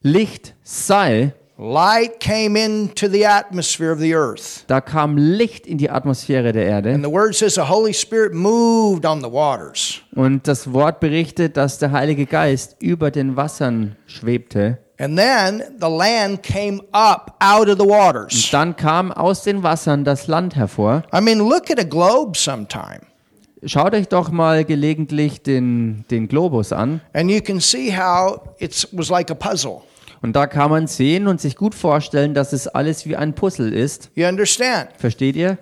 Licht 0.00 0.54
sei, 0.62 1.34
light 1.58 2.20
came 2.20 2.56
into 2.56 3.08
the 3.08 3.26
atmosphere 3.26 3.90
of 3.92 3.98
the 3.98 4.14
earth. 4.14 4.64
da 4.68 4.80
kam 4.80 5.16
Licht 5.16 5.66
in 5.66 5.76
die 5.76 5.90
Atmosphäre 5.90 6.52
der 6.52 6.66
Erde. 6.66 6.94
And 6.94 7.04
the 7.04 7.10
word 7.10 7.34
says 7.34 7.54
the 7.54 7.68
Holy 7.68 7.92
Spirit 7.92 8.32
moved 8.32 9.04
on 9.04 9.20
the 9.20 9.30
waters. 9.30 10.00
Und 10.14 10.46
das 10.46 10.72
Wort 10.72 11.00
berichtet, 11.00 11.56
dass 11.56 11.78
der 11.78 11.90
Heilige 11.92 12.26
Geist 12.26 12.76
über 12.80 13.10
den 13.10 13.36
Wassern 13.36 13.96
schwebte. 14.06 14.78
And 15.00 15.16
then 15.16 15.62
the 15.80 15.88
land 15.88 16.42
came 16.42 16.80
up 16.92 17.36
out 17.40 17.68
of 17.68 17.78
the 17.78 17.86
waters. 17.86 18.50
Dann 18.50 18.74
kam 18.74 19.12
aus 19.12 19.42
den 19.42 19.62
Wassern 19.62 20.04
das 20.04 20.26
Land 20.26 20.56
hervor. 20.56 21.02
I 21.14 21.20
mean, 21.20 21.38
look 21.38 21.70
at 21.70 21.78
a 21.78 21.84
globe 21.84 22.36
sometime. 22.36 23.00
Schaut 23.64 23.92
euch 23.94 24.06
doch 24.06 24.30
mal 24.30 24.64
gelegentlich 24.64 25.42
den, 25.42 26.04
den 26.10 26.28
Globus 26.28 26.72
an. 26.72 27.00
And 27.12 27.30
you 27.30 27.40
can 27.40 27.60
see 27.60 27.90
how 27.90 28.40
it 28.58 28.88
was 28.92 29.08
like 29.08 29.30
a 29.30 29.34
puzzle. 29.34 29.82
Und 30.22 30.34
da 30.34 30.46
kann 30.46 30.70
man 30.70 30.86
sehen 30.86 31.26
und 31.28 31.40
sich 31.40 31.56
gut 31.56 31.74
vorstellen, 31.74 32.34
dass 32.34 32.52
es 32.52 32.66
alles 32.68 33.06
wie 33.06 33.16
ein 33.16 33.34
Puzzle 33.34 33.72
ist. 33.72 34.10
You 34.14 34.26
understand? 34.26 34.88
Versteht 34.98 35.36
ihr? 35.36 35.58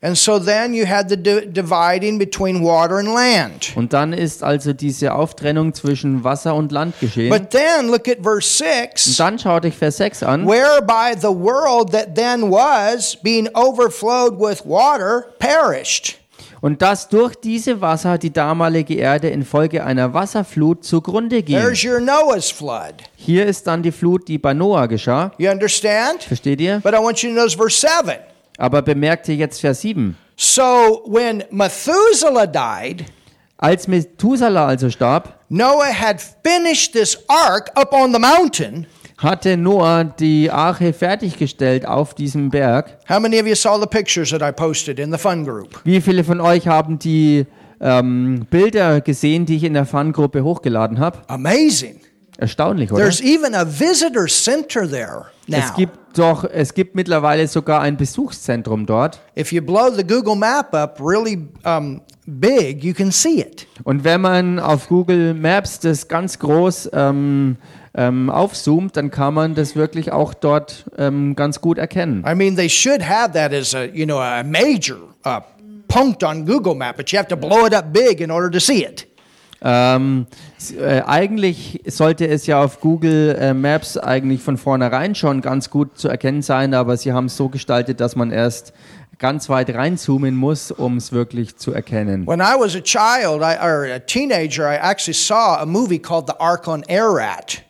And 0.00 0.16
so 0.16 0.38
then 0.38 0.74
you 0.74 0.86
had 0.86 1.08
the 1.08 1.16
di- 1.16 1.46
dividing 1.50 2.18
between 2.20 2.62
water 2.62 2.98
and 2.98 3.08
land. 3.08 3.72
Und 3.74 3.92
dann 3.92 4.12
ist 4.12 4.44
also 4.44 4.72
diese 4.72 5.12
Auftrennung 5.12 5.74
zwischen 5.74 6.22
Wasser 6.22 6.54
und 6.54 6.70
Land 6.70 7.00
geschehen. 7.00 7.30
But 7.30 7.50
then 7.50 7.88
look 7.88 8.06
at 8.06 8.18
verse 8.22 8.62
Und 8.62 8.92
6 8.94 9.16
dann 9.16 9.40
schaut 9.40 9.64
euch 9.64 9.74
Vers 9.76 9.96
6 9.96 10.22
an. 10.22 10.46
whereby 10.46 11.18
the 11.20 11.26
world 11.26 11.90
that 11.90 12.14
then 12.14 12.42
was, 12.48 13.16
being 13.16 13.48
overflowed 13.54 14.38
with 14.38 14.62
water, 14.64 15.24
perished. 15.40 16.17
Und 16.60 16.82
dass 16.82 17.08
durch 17.08 17.36
diese 17.36 17.80
Wasser 17.80 18.18
die 18.18 18.32
damalige 18.32 18.94
Erde 18.94 19.28
infolge 19.28 19.84
einer 19.84 20.12
Wasserflut 20.14 20.84
zugrunde 20.84 21.42
ging. 21.42 21.56
There's 21.56 21.84
your 21.84 22.00
Noah's 22.00 22.50
flood. 22.50 22.94
Hier 23.16 23.46
ist 23.46 23.66
dann 23.66 23.82
die 23.82 23.92
Flut, 23.92 24.26
die 24.28 24.38
bei 24.38 24.54
Noah 24.54 24.86
geschah. 24.88 25.32
You 25.38 25.50
understand? 25.50 26.22
Versteht 26.24 26.60
ihr? 26.60 26.80
But 26.80 26.94
I 26.94 26.98
want 26.98 27.22
you 27.22 27.30
to 27.30 27.36
notice 27.36 27.54
verse 27.54 27.80
7. 27.80 28.16
Aber 28.58 28.82
bemerkt 28.82 29.28
ihr 29.28 29.36
jetzt 29.36 29.60
Vers 29.60 29.80
7. 29.82 30.16
So 30.36 31.02
when 31.06 31.44
Methuselah 31.50 32.46
died, 32.46 33.04
Als 33.56 33.88
Methuselah 33.88 34.68
also 34.68 34.88
starb, 34.88 35.34
Noah 35.48 35.92
had 35.92 36.20
finished 36.44 36.92
this 36.92 37.18
ark 37.28 37.70
up 37.74 37.92
on 37.92 38.12
the 38.12 38.20
mountain. 38.20 38.86
Hatte 39.18 39.56
Noah 39.56 40.04
die 40.04 40.50
Arche 40.50 40.92
fertiggestellt 40.92 41.86
auf 41.86 42.14
diesem 42.14 42.50
Berg. 42.50 42.98
How 43.08 43.20
many 43.20 43.40
of 43.40 43.46
you 43.46 43.54
saw 43.54 43.78
the 43.78 43.86
pictures 43.86 44.30
that 44.30 44.42
I 44.42 44.52
posted 44.52 44.98
in 44.98 45.12
the 45.12 45.18
fun 45.18 45.44
group? 45.44 45.80
Wie 45.84 46.00
viele 46.00 46.22
von 46.24 46.40
euch 46.40 46.68
haben 46.68 46.98
die 46.98 47.46
ähm, 47.80 48.46
Bilder 48.48 49.00
gesehen, 49.00 49.44
die 49.44 49.56
ich 49.56 49.64
in 49.64 49.74
der 49.74 49.86
Fun-Gruppe 49.86 50.42
hochgeladen 50.44 51.00
habe? 51.00 51.18
Amazing. 51.26 52.00
Erstaunlich, 52.38 52.92
oder? 52.92 53.02
There's 53.02 53.20
even 53.20 53.54
a 53.56 53.66
visitor 53.66 54.28
center 54.28 54.88
there 54.88 55.26
now. 55.48 55.58
Es 55.58 55.74
gibt 55.74 55.98
doch, 56.16 56.44
es 56.44 56.72
gibt 56.72 56.94
mittlerweile 56.94 57.48
sogar 57.48 57.80
ein 57.80 57.96
Besuchszentrum 57.96 58.86
dort. 58.86 59.20
If 59.36 59.52
you 59.52 59.60
blow 59.60 59.90
the 59.92 60.06
Google 60.06 60.36
map 60.36 60.72
up 60.72 61.00
really 61.00 61.48
um, 61.64 62.00
big, 62.26 62.84
you 62.84 62.94
can 62.94 63.10
see 63.10 63.40
it. 63.40 63.66
Und 63.82 64.04
wenn 64.04 64.20
man 64.20 64.60
auf 64.60 64.88
Google 64.88 65.34
Maps 65.34 65.80
das 65.80 66.06
ganz 66.06 66.38
groß 66.38 66.90
ähm, 66.92 67.56
ähm, 67.94 68.30
aufzoomt, 68.30 68.96
dann 68.96 69.10
kann 69.10 69.34
man 69.34 69.54
das 69.54 69.76
wirklich 69.76 70.12
auch 70.12 70.34
dort 70.34 70.86
ähm, 70.96 71.34
ganz 71.36 71.60
gut 71.60 71.78
erkennen. 71.78 72.24
I 72.28 72.34
mean, 72.34 72.56
they 72.56 72.68
should 72.68 73.06
have 73.08 73.32
that 73.32 73.52
as 73.52 73.74
a 73.74 73.84
you 73.84 74.04
know 74.04 74.18
a 74.18 74.42
major 74.42 74.98
uh, 75.24 75.40
punct 75.88 76.22
on 76.22 76.46
Google 76.46 76.74
Map, 76.74 76.96
but 76.96 77.10
you 77.10 77.18
have 77.18 77.28
to 77.28 77.36
blow 77.36 77.66
it 77.66 77.74
up 77.74 77.92
big 77.92 78.20
in 78.20 78.30
order 78.30 78.50
to 78.50 78.60
see 78.60 78.84
it. 78.84 79.06
Ähm, 79.60 80.26
äh, 80.78 81.02
eigentlich 81.02 81.82
sollte 81.86 82.28
es 82.28 82.46
ja 82.46 82.62
auf 82.62 82.80
Google 82.80 83.36
äh, 83.40 83.54
Maps 83.54 83.98
eigentlich 83.98 84.40
von 84.40 84.56
vornherein 84.56 85.16
schon 85.16 85.40
ganz 85.40 85.68
gut 85.68 85.98
zu 85.98 86.08
erkennen 86.08 86.42
sein, 86.42 86.74
aber 86.74 86.96
sie 86.96 87.12
haben 87.12 87.26
es 87.26 87.36
so 87.36 87.48
gestaltet, 87.48 88.00
dass 88.00 88.14
man 88.14 88.30
erst 88.30 88.72
ganz 89.18 89.48
weit 89.48 89.74
reinzoomen 89.74 90.36
muss, 90.36 90.70
um 90.70 90.96
es 90.96 91.10
wirklich 91.10 91.56
zu 91.56 91.72
erkennen. 91.72 92.24
When 92.26 92.38
I 92.38 92.54
was 92.56 92.76
a 92.76 92.80
child 92.80 93.42
I, 93.42 93.56
or 93.60 93.84
a 93.92 93.98
teenager, 93.98 94.70
I 94.70 94.76
actually 94.76 95.14
saw 95.14 95.56
a 95.60 95.66
movie 95.66 95.98
called 95.98 96.28
The 96.28 96.38
Ark 96.38 96.68
on 96.68 96.84
Ararat. 96.88 97.64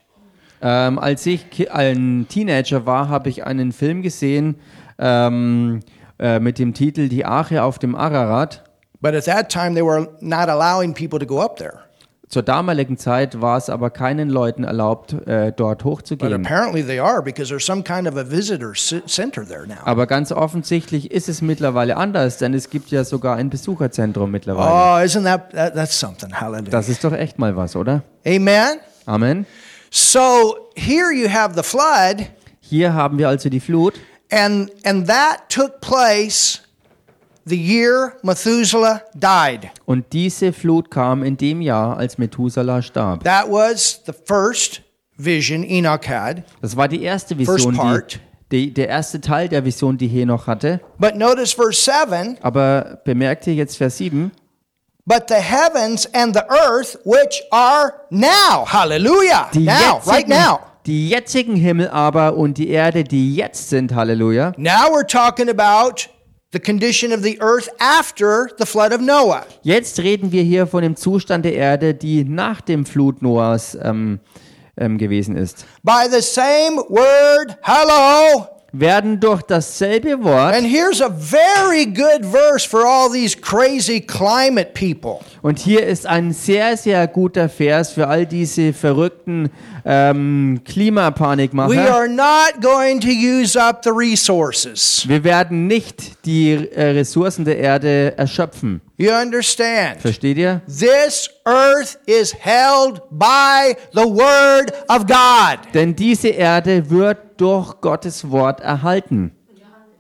Ähm, 0.61 0.99
als 0.99 1.25
ich 1.27 1.71
ein 1.73 2.27
Teenager 2.29 2.85
war, 2.87 3.09
habe 3.09 3.29
ich 3.29 3.45
einen 3.47 3.73
Film 3.73 4.03
gesehen 4.03 4.57
ähm, 4.99 5.81
äh, 6.19 6.41
mit 6.41 6.59
dem 6.59 6.75
Titel 6.75 7.09
Die 7.09 7.25
Arche 7.25 7.63
auf 7.63 7.79
dem 7.79 7.95
Ararat. 7.95 8.65
But 9.01 9.15
at 9.15 9.25
that 9.27 9.49
time, 9.49 9.75
they 9.75 9.85
were 9.85 10.09
not 10.21 10.49
allowing 10.49 10.93
people 10.93 11.19
to 11.21 11.27
go 11.27 11.41
up 11.41 11.57
there. 11.57 11.75
Zur 12.29 12.43
damaligen 12.43 12.99
Zeit 12.99 13.41
war 13.41 13.57
es 13.57 13.71
aber 13.71 13.89
keinen 13.89 14.29
Leuten 14.29 14.65
erlaubt, 14.65 15.15
äh, 15.27 15.51
dort 15.51 15.85
hochzugehen. 15.85 16.45
apparently 16.45 16.85
they 16.85 16.99
are 17.01 17.23
because 17.23 17.49
there's 17.49 17.65
some 17.65 17.83
kind 17.83 18.07
of 18.07 18.17
a 18.19 18.31
visitor 18.31 18.75
c- 18.75 19.01
center 19.07 19.47
there 19.47 19.67
now. 19.67 19.77
Aber 19.85 20.07
ganz 20.07 20.31
offensichtlich 20.31 21.11
ist 21.11 21.31
es 21.31 21.41
mittlerweile 21.41 21.97
anders, 21.97 22.37
denn 22.37 22.53
es 22.53 22.69
gibt 22.69 22.91
ja 22.91 23.05
sogar 23.05 23.37
ein 23.37 23.49
Besucherzentrum 23.49 24.31
mittlerweile. 24.31 24.69
Oh, 24.71 25.03
isn't 25.07 25.25
that, 25.25 25.53
that 25.55 25.75
that's 25.75 25.99
something? 25.99 26.31
Hallelujah. 26.39 26.69
Das 26.71 26.91
ist 26.91 27.03
doch 27.03 27.15
echt 27.15 27.39
mal 27.39 27.57
was, 27.57 27.77
oder? 27.77 28.03
Amen. 28.27 28.77
Amen. 29.07 29.47
So 29.91 30.71
here 30.77 31.13
you 31.13 31.29
have 31.29 31.55
the 31.55 31.63
flood, 31.63 32.27
Hier 32.61 32.93
haben 32.93 33.19
wir 33.19 33.29
also 33.29 33.49
die 33.49 33.61
Flut 33.61 33.95
and 34.31 34.71
and 34.85 35.09
that 35.09 35.49
took 35.49 35.81
place 35.81 36.61
the 37.47 37.57
year 37.57 38.13
Methuselah 38.23 39.03
died. 39.15 39.71
und 39.87 40.13
diese 40.13 40.53
Flut 40.53 40.91
kam 40.91 41.23
in 41.23 41.37
dem 41.39 41.63
Jahr, 41.63 41.97
als 41.97 42.19
Methuselah 42.19 42.83
starb. 42.83 43.25
That 43.25 43.49
was 43.51 44.03
the 44.07 44.13
first 44.27 44.83
vision 45.17 45.65
Enoch 45.65 46.07
had. 46.07 46.43
Das 46.61 46.77
war 46.77 46.89
die 46.89 47.03
erste 47.03 47.35
First 47.37 47.67
Vision, 47.67 48.03
die, 48.53 48.67
die, 48.67 48.75
der 48.75 48.89
erste 48.89 49.21
Teil 49.21 49.49
der 49.49 49.65
Vision, 49.65 49.97
die 49.97 50.09
Henoch 50.09 50.47
hatte. 50.47 50.81
But 50.99 51.17
notice 51.17 51.55
verse 51.55 51.83
7 51.83 52.37
Aber 52.43 53.01
bemerkt 53.05 53.47
ihr 53.47 53.55
jetzt 53.55 53.77
Vers 53.79 53.97
7? 53.97 54.31
But 55.09 55.27
the 55.29 55.41
heavens 55.41 56.05
and 56.13 56.35
the 56.35 56.45
earth, 56.51 56.99
which 57.07 57.41
are 57.51 57.95
now, 58.11 58.67
hallelujah, 58.67 59.49
Die 59.55 59.61
now, 59.61 60.03
right 60.07 60.29
now. 60.29 60.61
die 60.85 61.09
jetzigen 61.09 61.57
Himmel 61.57 61.89
aber 61.89 62.37
und 62.37 62.59
die 62.59 62.69
Erde, 62.69 63.05
die 63.05 63.35
jetzt 63.35 63.71
sind, 63.71 63.95
Halleluja. 63.95 64.53
Now 64.59 64.91
we're 64.93 65.07
talking 65.07 65.49
about 65.49 66.09
the 66.53 66.61
condition 66.61 67.13
of 67.15 67.23
the 67.23 67.41
earth 67.41 67.71
after 67.79 68.51
the 68.59 68.67
flood 68.67 68.93
of 68.93 69.01
Noah. 69.01 69.47
Jetzt 69.63 69.99
reden 70.01 70.31
wir 70.31 70.43
hier 70.43 70.67
von 70.67 70.83
dem 70.83 70.95
Zustand 70.95 71.47
der 71.47 71.55
Erde, 71.55 71.95
die 71.95 72.25
nach 72.25 72.61
dem 72.61 72.85
Flut 72.85 73.23
Noahs 73.23 73.79
ähm, 73.83 74.21
ähm, 74.77 74.99
gewesen 74.99 75.37
ist. 75.37 75.65
By 75.83 76.07
the 76.11 76.21
same 76.21 76.77
word, 76.91 77.57
hello. 77.63 78.47
Werden 78.73 79.19
durch 79.19 79.41
dasselbe 79.43 80.23
Wort, 80.23 80.55
And 80.55 80.67
here's 80.67 81.01
a 81.01 81.09
very 81.09 81.87
good 81.87 82.23
verse 82.23 82.67
for 82.69 82.85
all 82.85 83.11
these 83.11 83.35
crazy 83.35 83.99
climate 84.01 84.75
people. 84.75 85.21
und 85.41 85.59
hier 85.59 85.87
ist 85.87 86.05
ein 86.07 86.33
sehr, 86.35 86.77
sehr 86.77 87.07
guter 87.07 87.49
Vers 87.49 87.93
für 87.93 88.07
all 88.09 88.27
diese 88.27 88.75
verrückten 88.75 89.49
ähm, 89.87 90.61
We 90.67 90.71
Klimapanikmacher. 90.73 91.95
are 91.95 92.09
not 92.09 92.61
going 92.61 93.01
to 93.01 93.09
use 93.09 93.57
up 93.59 93.83
the 93.85 93.91
resources. 93.91 95.03
Wir 95.09 95.25
werden 95.25 95.67
nicht 95.67 96.25
die 96.27 96.53
äh, 96.53 96.91
Ressourcen 96.91 97.47
der 97.47 97.57
Erde 97.59 98.19
erschöpfen. 98.19 98.83
You 98.99 99.13
understand? 99.13 100.01
Versteht 100.01 100.37
ihr? 100.37 100.61
This 100.67 101.31
earth 101.47 101.99
is 102.07 102.35
held 102.39 103.01
by 103.11 103.75
the 103.95 104.05
word 104.05 104.73
of 104.89 105.07
God. 105.07 105.61
Denn 105.73 105.95
diese 105.97 106.29
Erde 106.29 106.91
wird 106.91 107.17
durch 107.39 107.81
Gottes 107.81 108.31
Wort 108.31 108.61
erhalten. 108.61 109.33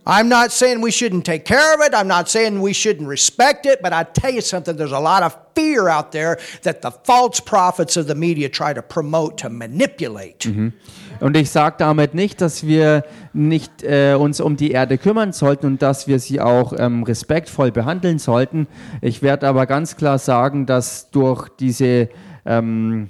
I'm 0.08 0.30
not 0.30 0.52
saying 0.52 0.80
we 0.80 0.90
shouldn't 0.90 1.26
take 1.26 1.44
care 1.44 1.74
of 1.74 1.82
it. 1.82 1.92
I'm 1.92 2.08
not 2.08 2.30
saying 2.30 2.62
we 2.62 2.72
shouldn't 2.72 3.06
respect 3.06 3.66
it, 3.66 3.82
but 3.82 3.92
I 3.92 4.04
tell 4.04 4.32
you 4.32 4.40
something, 4.40 4.74
there's 4.74 4.90
a 4.90 4.98
lot 4.98 5.22
of 5.22 5.36
fear 5.54 5.90
out 5.90 6.12
there 6.12 6.38
that 6.62 6.80
the 6.80 6.90
false 7.04 7.40
prophets 7.40 7.98
of 7.98 8.06
the 8.06 8.14
media 8.14 8.48
try 8.48 8.72
to 8.72 8.80
promote 8.80 9.36
to 9.42 9.50
manipulate. 9.50 10.72
Und 11.20 11.36
ich 11.36 11.50
sage 11.50 11.76
damit 11.78 12.14
nicht, 12.14 12.40
dass 12.40 12.66
wir 12.66 13.04
nicht 13.34 13.82
äh, 13.82 14.14
uns 14.14 14.40
um 14.40 14.56
die 14.56 14.70
Erde 14.70 14.96
kümmern 14.96 15.32
sollten 15.32 15.66
und 15.66 15.82
dass 15.82 16.06
wir 16.06 16.20
sie 16.20 16.40
auch 16.40 16.72
ähm, 16.78 17.02
respektvoll 17.02 17.70
behandeln 17.70 18.18
sollten. 18.18 18.66
Ich 19.02 19.20
werde 19.20 19.46
aber 19.46 19.66
ganz 19.66 19.96
klar 19.96 20.18
sagen, 20.18 20.64
dass 20.64 21.10
durch 21.10 21.48
diese 21.50 22.08
ähm, 22.46 23.08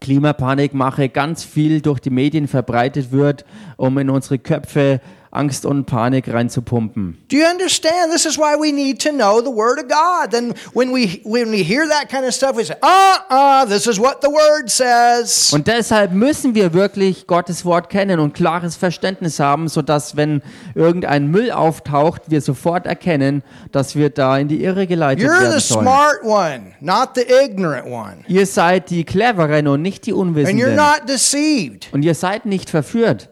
Klimapanikmache 0.00 1.08
ganz 1.08 1.44
viel 1.44 1.80
durch 1.80 2.00
die 2.00 2.10
Medien 2.10 2.48
verbreitet 2.48 3.12
wird, 3.12 3.44
um 3.76 3.98
in 3.98 4.10
unsere 4.10 4.38
Köpfe 4.38 5.00
Angst 5.32 5.64
und 5.64 5.84
Panik 5.86 6.26
reinzupumpen. 6.32 7.16
Do 7.30 7.36
you 7.36 7.44
understand? 7.46 8.10
This 8.12 8.26
is 8.26 8.36
why 8.36 8.56
we 8.60 8.72
need 8.72 9.00
to 9.02 9.10
know 9.12 9.40
the 9.40 9.50
word 9.54 9.78
of 9.78 9.86
God. 9.88 10.32
Then 10.32 10.54
when 10.74 10.92
we 10.92 11.20
when 11.24 11.52
we 11.52 11.58
hear 11.62 11.86
that 11.88 12.08
kind 12.10 12.24
of 12.26 12.34
stuff, 12.34 12.56
we 12.56 12.64
say, 12.64 12.74
"Uh-uh, 12.82 13.64
this 13.66 13.86
is 13.86 14.00
what 14.00 14.18
the 14.22 14.28
word 14.28 14.68
says." 14.68 15.52
Und 15.52 15.68
deshalb 15.68 16.10
müssen 16.12 16.56
wir 16.56 16.72
wirklich 16.74 17.28
Gottes 17.28 17.64
Wort 17.64 17.90
kennen 17.90 18.18
und 18.18 18.34
klares 18.34 18.74
Verständnis 18.74 19.38
haben, 19.38 19.68
sodass 19.68 20.16
wenn 20.16 20.42
irgendein 20.74 21.28
Müll 21.28 21.52
auftaucht, 21.52 22.22
wir 22.26 22.40
sofort 22.40 22.86
erkennen, 22.86 23.44
dass 23.70 23.94
wir 23.94 24.10
da 24.10 24.36
in 24.36 24.48
die 24.48 24.64
Irre 24.64 24.88
geleitet 24.88 25.24
You're 25.24 25.40
werden 25.40 25.60
the 25.60 25.64
sollen. 25.64 25.84
smart 25.86 26.24
one, 26.24 26.72
not 26.80 27.10
the 27.14 27.22
ignorant 27.22 27.86
one. 27.86 28.24
Ihr 28.26 28.46
seid 28.46 28.90
die 28.90 29.04
Cleveren 29.04 29.68
und 29.68 29.80
nicht 29.80 30.06
die 30.06 30.12
And 30.12 30.18
you're 30.18 30.22
Unwissenden. 30.22 30.74
not 30.76 31.08
deceived. 31.08 31.88
Und 31.92 32.02
ihr 32.04 32.16
seid 32.16 32.46
nicht 32.46 32.68
verführt. 32.68 33.28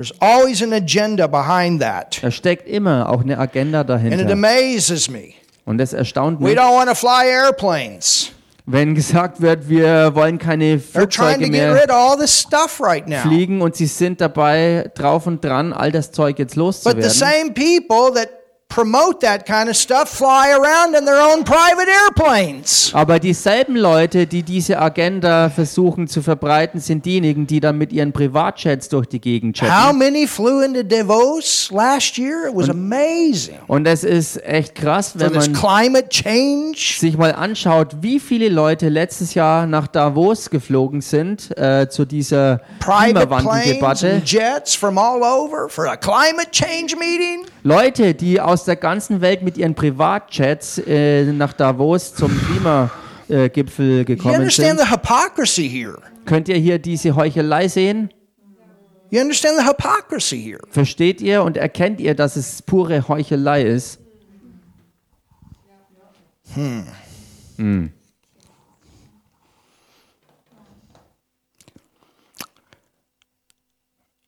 There's 0.00 0.14
always 0.18 0.62
an 0.62 0.72
agenda 0.72 1.26
behind 1.26 1.82
that. 1.82 2.22
Da 2.22 2.30
steckt 2.30 2.66
immer 2.66 3.10
auch 3.10 3.20
eine 3.20 3.38
Agenda 3.38 3.80
And 3.80 3.90
it 3.90 4.12
dahinter. 4.12 4.32
amazes 4.32 5.10
me. 5.10 5.34
Und 5.66 5.76
das 5.76 5.92
erstaunt 5.92 6.40
We 6.40 6.44
mich, 6.44 6.58
don't 6.58 6.74
want 6.74 6.88
to 6.88 6.94
fly 6.94 7.26
airplanes. 7.28 8.32
wenn 8.64 8.94
gesagt 8.94 9.42
wird, 9.42 9.68
wir 9.68 10.14
wollen 10.14 10.38
keine 10.38 10.78
Flugzeuge 10.78 11.34
to 11.34 11.40
get 11.40 11.50
mehr 11.50 11.74
rid 11.74 11.90
of 11.90 11.96
all 11.96 12.16
this 12.16 12.40
stuff 12.40 12.80
right 12.80 13.06
now. 13.06 13.18
fliegen 13.18 13.60
und 13.60 13.76
sie 13.76 13.84
sind 13.84 14.22
dabei 14.22 14.90
drauf 14.94 15.26
und 15.26 15.44
dran, 15.44 15.74
all 15.74 15.92
das 15.92 16.12
Zeug 16.12 16.38
jetzt 16.38 16.54
But 16.54 16.54
the 16.54 16.60
loszuwerden. 16.60 17.10
Promote 18.70 19.20
that 19.20 19.44
kind 19.44 19.68
of 19.68 19.76
stuff 19.76 20.08
fly 20.08 20.52
around 20.52 20.96
in 20.96 21.04
their 21.04 21.20
own 21.20 21.44
private 21.44 21.88
airplanes. 22.06 22.90
Aber 22.94 23.18
dieselben 23.18 23.76
Leute, 23.76 24.26
die 24.26 24.42
diese 24.42 24.78
Agenda 24.78 25.50
versuchen 25.50 26.06
zu 26.08 26.22
verbreiten, 26.22 26.80
sind 26.80 27.04
diejenigen, 27.04 27.46
die 27.46 27.60
dann 27.60 27.76
mit 27.76 27.92
ihren 27.92 28.12
Privatjets 28.12 28.88
durch 28.88 29.06
die 29.06 29.20
Gegend 29.20 29.60
How 29.60 29.68
chatten. 29.68 29.98
many 29.98 30.26
flew 30.26 30.62
into 30.62 30.82
Davos 30.82 31.68
last 31.72 32.16
year? 32.16 32.48
It 32.48 32.54
was 32.54 32.70
amazing. 32.70 33.58
Und 33.66 33.86
es 33.86 34.04
ist 34.04 34.42
echt 34.44 34.74
krass, 34.74 35.12
wenn 35.18 35.32
this 35.32 35.48
man 35.48 35.54
climate 35.56 36.08
change. 36.08 36.96
sich 36.98 37.18
mal 37.18 37.34
anschaut, 37.34 37.96
wie 38.00 38.20
viele 38.20 38.48
Leute 38.48 38.88
letztes 38.88 39.34
Jahr 39.34 39.66
nach 39.66 39.88
Davos 39.88 40.48
geflogen 40.48 41.00
sind 41.00 41.56
äh, 41.58 41.88
zu 41.90 42.04
dieser 42.04 42.60
Klimawandeldebatte. 42.80 44.10
and 44.12 44.24
jets 44.30 44.74
from 44.74 44.96
all 44.96 45.22
over 45.22 45.68
for 45.68 45.86
a 45.88 45.96
climate 45.96 46.50
change 46.52 46.96
meeting. 46.96 47.44
Leute, 47.62 48.14
die 48.14 48.40
aus 48.40 48.64
der 48.64 48.76
ganzen 48.76 49.20
Welt 49.20 49.42
mit 49.42 49.58
ihren 49.58 49.74
Privatjets 49.74 50.78
äh, 50.78 51.24
nach 51.32 51.52
Davos 51.52 52.14
zum 52.14 52.30
Klimagipfel 52.46 53.98
You 53.98 54.04
gekommen 54.04 54.36
understand 54.36 54.78
sind. 54.78 54.88
the 54.88 54.94
hypocrisy 54.94 55.68
here. 55.68 55.98
Könnt 56.24 56.48
ihr 56.48 56.56
hier 56.56 56.78
diese 56.78 57.14
Heuchelei 57.16 57.68
sehen? 57.68 58.10
You 59.10 59.20
understand 59.20 59.58
the 59.58 59.66
hypocrisy 59.66 60.40
here. 60.40 60.60
Versteht 60.70 61.20
ihr 61.20 61.42
und 61.42 61.56
erkennt 61.56 62.00
ihr, 62.00 62.14
dass 62.14 62.36
es 62.36 62.62
pure 62.62 63.08
Heuchelei 63.08 63.62
ist? 63.62 63.98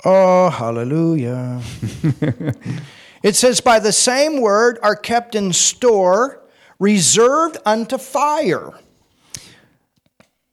Oh, 0.04 0.50
hallelujah. 0.50 1.60
it 3.22 3.36
says, 3.36 3.60
By 3.60 3.80
the 3.80 3.92
same 3.92 4.40
word 4.40 4.78
are 4.82 4.96
kept 4.96 5.34
in 5.34 5.52
store, 5.52 6.42
reserved 6.78 7.58
unto 7.64 7.98
fire. 7.98 8.74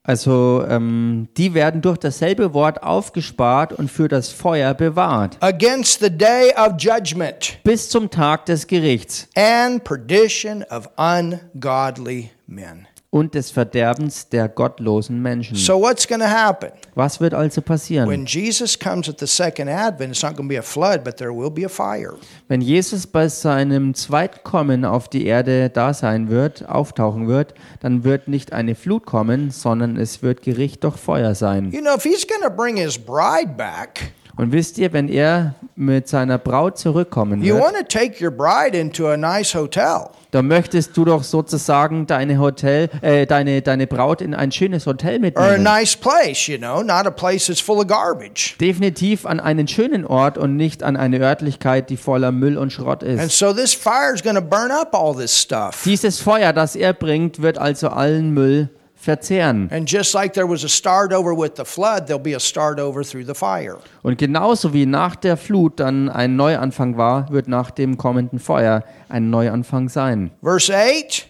Also 0.09 0.65
ähm, 0.67 1.27
die 1.37 1.53
werden 1.53 1.81
durch 1.81 1.99
dasselbe 1.99 2.55
Wort 2.55 2.81
aufgespart 2.81 3.73
und 3.73 3.91
für 3.91 4.07
das 4.07 4.29
Feuer 4.29 4.73
bewahrt, 4.73 5.37
against 5.39 5.99
the 5.99 6.09
day 6.09 6.51
of 6.57 6.73
judgment 6.79 7.59
bis 7.63 7.89
zum 7.89 8.09
Tag 8.09 8.47
des 8.47 8.65
Gerichts 8.65 9.27
and 9.35 9.83
perdition 9.83 10.63
of 10.71 10.89
ungodly 10.97 12.31
men. 12.47 12.87
Und 13.11 13.33
des 13.33 13.49
Verderbens 13.49 14.29
der 14.29 14.47
gottlosen 14.47 15.21
Menschen. 15.21 15.55
So, 15.55 15.81
what's 15.81 16.07
going 16.07 16.21
to 16.21 16.27
happen? 16.27 16.69
Was 16.93 17.19
wird 17.19 17.33
also 17.33 17.61
passieren? 17.61 18.07
When 18.07 18.25
Jesus 18.25 18.77
comes 18.77 19.09
at 19.09 19.19
the 19.19 19.25
second 19.25 19.67
advent, 19.67 20.11
it's 20.11 20.21
not 20.21 20.35
going 20.35 20.47
to 20.47 20.53
be 20.53 20.59
a 20.59 20.61
flood, 20.61 21.03
but 21.03 21.17
there 21.17 21.33
will 21.33 21.49
be 21.49 21.65
a 21.65 21.69
fire. 21.69 22.15
Wenn 22.47 22.61
Jesus 22.61 23.07
bei 23.07 23.27
seinem 23.27 23.95
Zweitkommen 23.95 24.85
auf 24.85 25.07
die 25.07 25.25
Erde 25.25 25.69
da 25.71 25.93
sein 25.93 26.29
wird, 26.29 26.69
auftauchen 26.69 27.27
wird, 27.27 27.55
dann 27.79 28.03
wird 28.03 28.27
nicht 28.27 28.53
eine 28.53 28.75
Flut 28.75 29.07
kommen, 29.07 29.49
sondern 29.49 29.97
es 29.97 30.21
wird 30.21 30.43
Gericht 30.43 30.83
durch 30.83 30.97
Feuer 30.97 31.33
sein. 31.33 31.71
You 31.71 31.81
know, 31.81 31.95
if 31.95 32.03
he's 32.03 32.27
going 32.27 32.43
to 32.43 32.55
bring 32.55 32.77
his 32.77 32.97
bride 32.97 33.55
back, 33.57 34.11
Und 34.39 34.53
wisst 34.53 34.77
ihr, 34.77 34.93
wenn 34.93 35.09
er 35.09 35.55
mit 35.75 36.07
seiner 36.07 36.37
Braut 36.37 36.77
zurückkommen 36.77 37.41
you 37.43 37.55
wird, 37.55 37.61
want 37.65 37.75
to 37.75 37.83
take 37.83 38.23
your 38.23 38.31
bride 38.31 38.73
into 38.77 39.05
a 39.09 39.17
nice 39.17 39.53
hotel. 39.53 40.05
dann 40.31 40.47
möchtest 40.47 40.95
du 40.95 41.03
doch 41.03 41.23
sozusagen 41.23 42.07
deine 42.07 42.39
Hotel, 42.39 42.89
äh, 43.01 43.25
deine, 43.25 43.61
deine 43.61 43.85
Braut 43.85 44.21
in 44.21 44.33
ein 44.33 44.53
schönes 44.53 44.85
Hotel 44.85 45.15
Or 45.15 45.17
a 45.17 45.19
mitnehmen. 45.19 45.63
nice 45.63 45.93
place, 45.97 46.47
you 46.47 46.57
know, 46.57 46.81
not 46.81 47.05
a 47.05 47.11
place 47.11 47.47
that's 47.47 47.59
full 47.59 47.79
of 47.79 47.87
garbage. 47.87 48.55
Definitiv 48.61 49.25
an 49.25 49.41
einen 49.41 49.67
schönen 49.67 50.05
Ort 50.05 50.37
und 50.37 50.55
nicht 50.55 50.83
an 50.83 50.95
eine 50.95 51.19
Örtlichkeit, 51.19 51.89
die 51.89 51.97
voller 51.97 52.31
Müll 52.31 52.57
und 52.57 52.71
Schrott 52.71 53.03
And 53.03 53.19
ist. 53.21 53.37
so 53.37 53.51
this 53.51 53.73
fire 53.73 54.13
is 54.15 54.23
going 54.23 54.37
to 54.37 54.41
burn 54.41 54.71
up 54.71 54.93
all 54.95 55.13
this 55.13 55.37
stuff. 55.37 55.81
Dieses 55.83 56.21
Feuer, 56.21 56.53
das 56.53 56.77
er 56.77 56.93
bringt, 56.93 57.41
wird 57.41 57.57
also 57.57 57.89
allen 57.89 58.33
Müll 58.33 58.69
verzehren. 58.99 59.69
And 59.71 59.87
just 59.87 60.13
like 60.13 60.33
there 60.33 60.47
was 60.47 60.63
a 60.63 60.69
start 60.69 61.13
over 61.13 61.33
with 61.33 61.53
the 61.55 61.65
flood, 61.65 62.07
there'll 62.07 62.21
be 62.21 62.35
a 62.35 62.39
start 62.39 62.79
over 62.79 63.03
through 63.03 63.25
the 63.25 63.33
fire. 63.33 63.77
Und 64.03 64.17
genauso 64.17 64.73
wie 64.73 64.85
nach 64.85 65.15
der 65.15 65.37
Flut 65.37 65.79
dann 65.79 66.09
ein 66.09 66.35
Neuanfang 66.35 66.97
war, 66.97 67.31
wird 67.31 67.47
nach 67.47 67.71
dem 67.71 67.97
kommenden 67.97 68.39
Feuer 68.39 68.83
ein 69.07 69.29
Neuanfang 69.29 69.89
sein. 69.89 70.31
Verse 70.41 70.73
8 70.73 71.29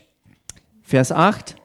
Vers 0.90 1.12
8. 1.12 1.56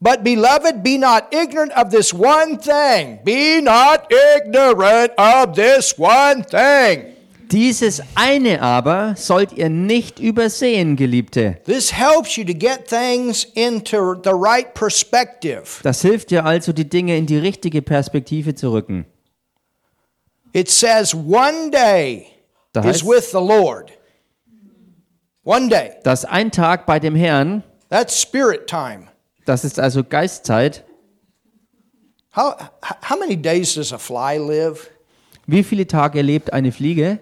But 0.00 0.24
beloved, 0.24 0.82
be 0.82 0.96
not 0.96 1.34
ignorant 1.34 1.72
of 1.72 1.90
this 1.90 2.14
one 2.14 2.56
thing. 2.56 3.18
Be 3.24 3.60
not 3.60 4.10
ignorant 4.10 5.12
of 5.18 5.54
this 5.54 5.98
one 5.98 6.44
thing. 6.44 7.14
Dieses 7.50 8.02
eine 8.14 8.60
aber 8.60 9.14
sollt 9.16 9.52
ihr 9.52 9.70
nicht 9.70 10.18
übersehen, 10.18 10.96
Geliebte. 10.96 11.60
This 11.64 11.92
helps 11.92 12.36
you 12.36 12.44
to 12.44 12.52
get 12.52 12.86
things 12.88 13.44
into 13.54 14.14
the 14.22 14.32
right 14.34 14.72
perspective. 14.74 15.80
Das 15.82 16.02
hilft 16.02 16.30
dir 16.30 16.44
also, 16.44 16.72
die 16.72 16.88
Dinge 16.88 17.16
in 17.16 17.26
die 17.26 17.38
richtige 17.38 17.80
Perspektive 17.80 18.54
zu 18.54 18.72
rücken. 18.72 19.06
It 20.52 20.68
says, 20.68 21.14
one 21.14 21.70
day 21.70 22.26
Da 22.72 22.80
is 22.80 23.02
heißt, 23.02 23.06
with 23.06 23.30
the 23.30 23.38
Lord. 23.38 23.92
One 25.44 25.68
day. 25.68 25.92
dass 26.04 26.24
ein 26.26 26.50
Tag 26.50 26.84
bei 26.84 26.98
dem 27.00 27.14
Herrn, 27.14 27.62
That's 27.88 28.20
spirit 28.20 28.66
time. 28.66 29.08
das 29.46 29.64
ist 29.64 29.80
also 29.80 30.04
Geistzeit. 30.04 30.84
How, 32.36 32.54
how 33.08 33.18
many 33.18 33.36
days 33.36 33.74
does 33.74 33.92
a 33.92 33.98
fly 33.98 34.36
live? 34.36 34.90
Wie 35.50 35.62
viele 35.64 35.86
Tage 35.86 36.20
lebt 36.20 36.52
eine 36.52 36.72
Fliege? 36.72 37.20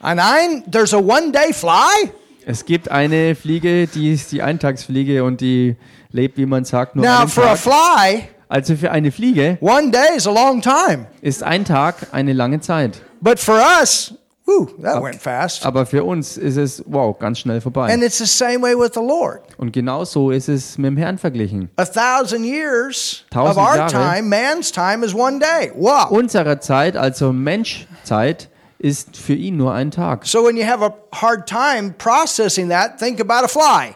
And 0.00 0.20
ein, 0.20 0.62
there's 0.70 0.92
a 0.92 0.98
one 0.98 1.32
day 1.32 1.52
fly? 1.54 2.10
Es 2.44 2.66
gibt 2.66 2.90
eine 2.90 3.34
Fliege, 3.34 3.86
die 3.86 4.12
ist 4.12 4.30
die 4.32 4.42
Eintagsfliege 4.42 5.24
und 5.24 5.40
die 5.40 5.76
lebt, 6.10 6.36
wie 6.36 6.44
man 6.44 6.66
sagt, 6.66 6.94
nur 6.94 7.06
Now, 7.06 7.20
einen 7.20 7.28
for 7.28 7.44
a 7.44 7.56
Tag. 7.56 7.58
fly, 7.58 8.28
Also 8.48 8.76
für 8.76 8.90
eine 8.90 9.10
Fliege 9.10 9.56
one 9.62 9.90
day 9.90 10.14
is 10.14 10.26
a 10.26 10.30
long 10.30 10.60
time. 10.60 11.06
ist 11.22 11.42
ein 11.42 11.64
Tag 11.64 12.08
eine 12.12 12.34
lange 12.34 12.60
Zeit. 12.60 13.00
But 13.22 13.38
for 13.38 13.58
us, 13.80 14.14
whew, 14.44 14.66
that 14.82 15.02
went 15.02 15.16
fast. 15.20 15.64
Aber 15.64 15.86
für 15.86 16.04
uns 16.04 16.36
ist 16.36 16.56
es, 16.56 16.82
wow, 16.86 17.18
ganz 17.18 17.38
schnell 17.40 17.60
vorbei. 17.60 17.92
And 17.92 18.02
it's 18.02 18.18
the 18.18 18.26
same 18.26 18.62
way 18.62 18.74
with 18.74 18.92
the 18.94 19.00
Lord. 19.00 19.42
Und 19.56 19.72
genau 19.72 20.04
so 20.04 20.30
ist 20.30 20.48
es 20.48 20.78
mit 20.78 20.88
dem 20.88 20.96
Herrn 20.96 21.18
verglichen. 21.18 21.70
A 21.76 21.84
thousand 21.84 22.44
years 22.44 23.24
of 23.26 23.54
Tausend 23.54 23.66
our 23.66 23.76
Jahre. 23.76 23.90
time, 23.90 24.28
man's 24.28 24.70
time 24.70 25.04
is 25.04 25.14
one 25.14 25.38
day. 25.38 25.72
Wow. 25.74 26.10
Unsere 26.10 26.60
Zeit, 26.60 26.96
also 26.96 27.32
Menschzeit, 27.32 28.48
ist 28.78 29.16
für 29.16 29.34
ihn 29.34 29.56
nur 29.56 29.72
ein 29.72 29.90
Tag. 29.90 30.26
So 30.26 30.44
when 30.44 30.56
you 30.56 30.64
have 30.66 30.84
a 30.84 30.92
hard 31.14 31.48
time 31.48 31.94
processing 31.96 32.68
that, 32.68 32.98
think 32.98 33.18
about 33.20 33.44
a 33.44 33.48
fly. 33.48 33.94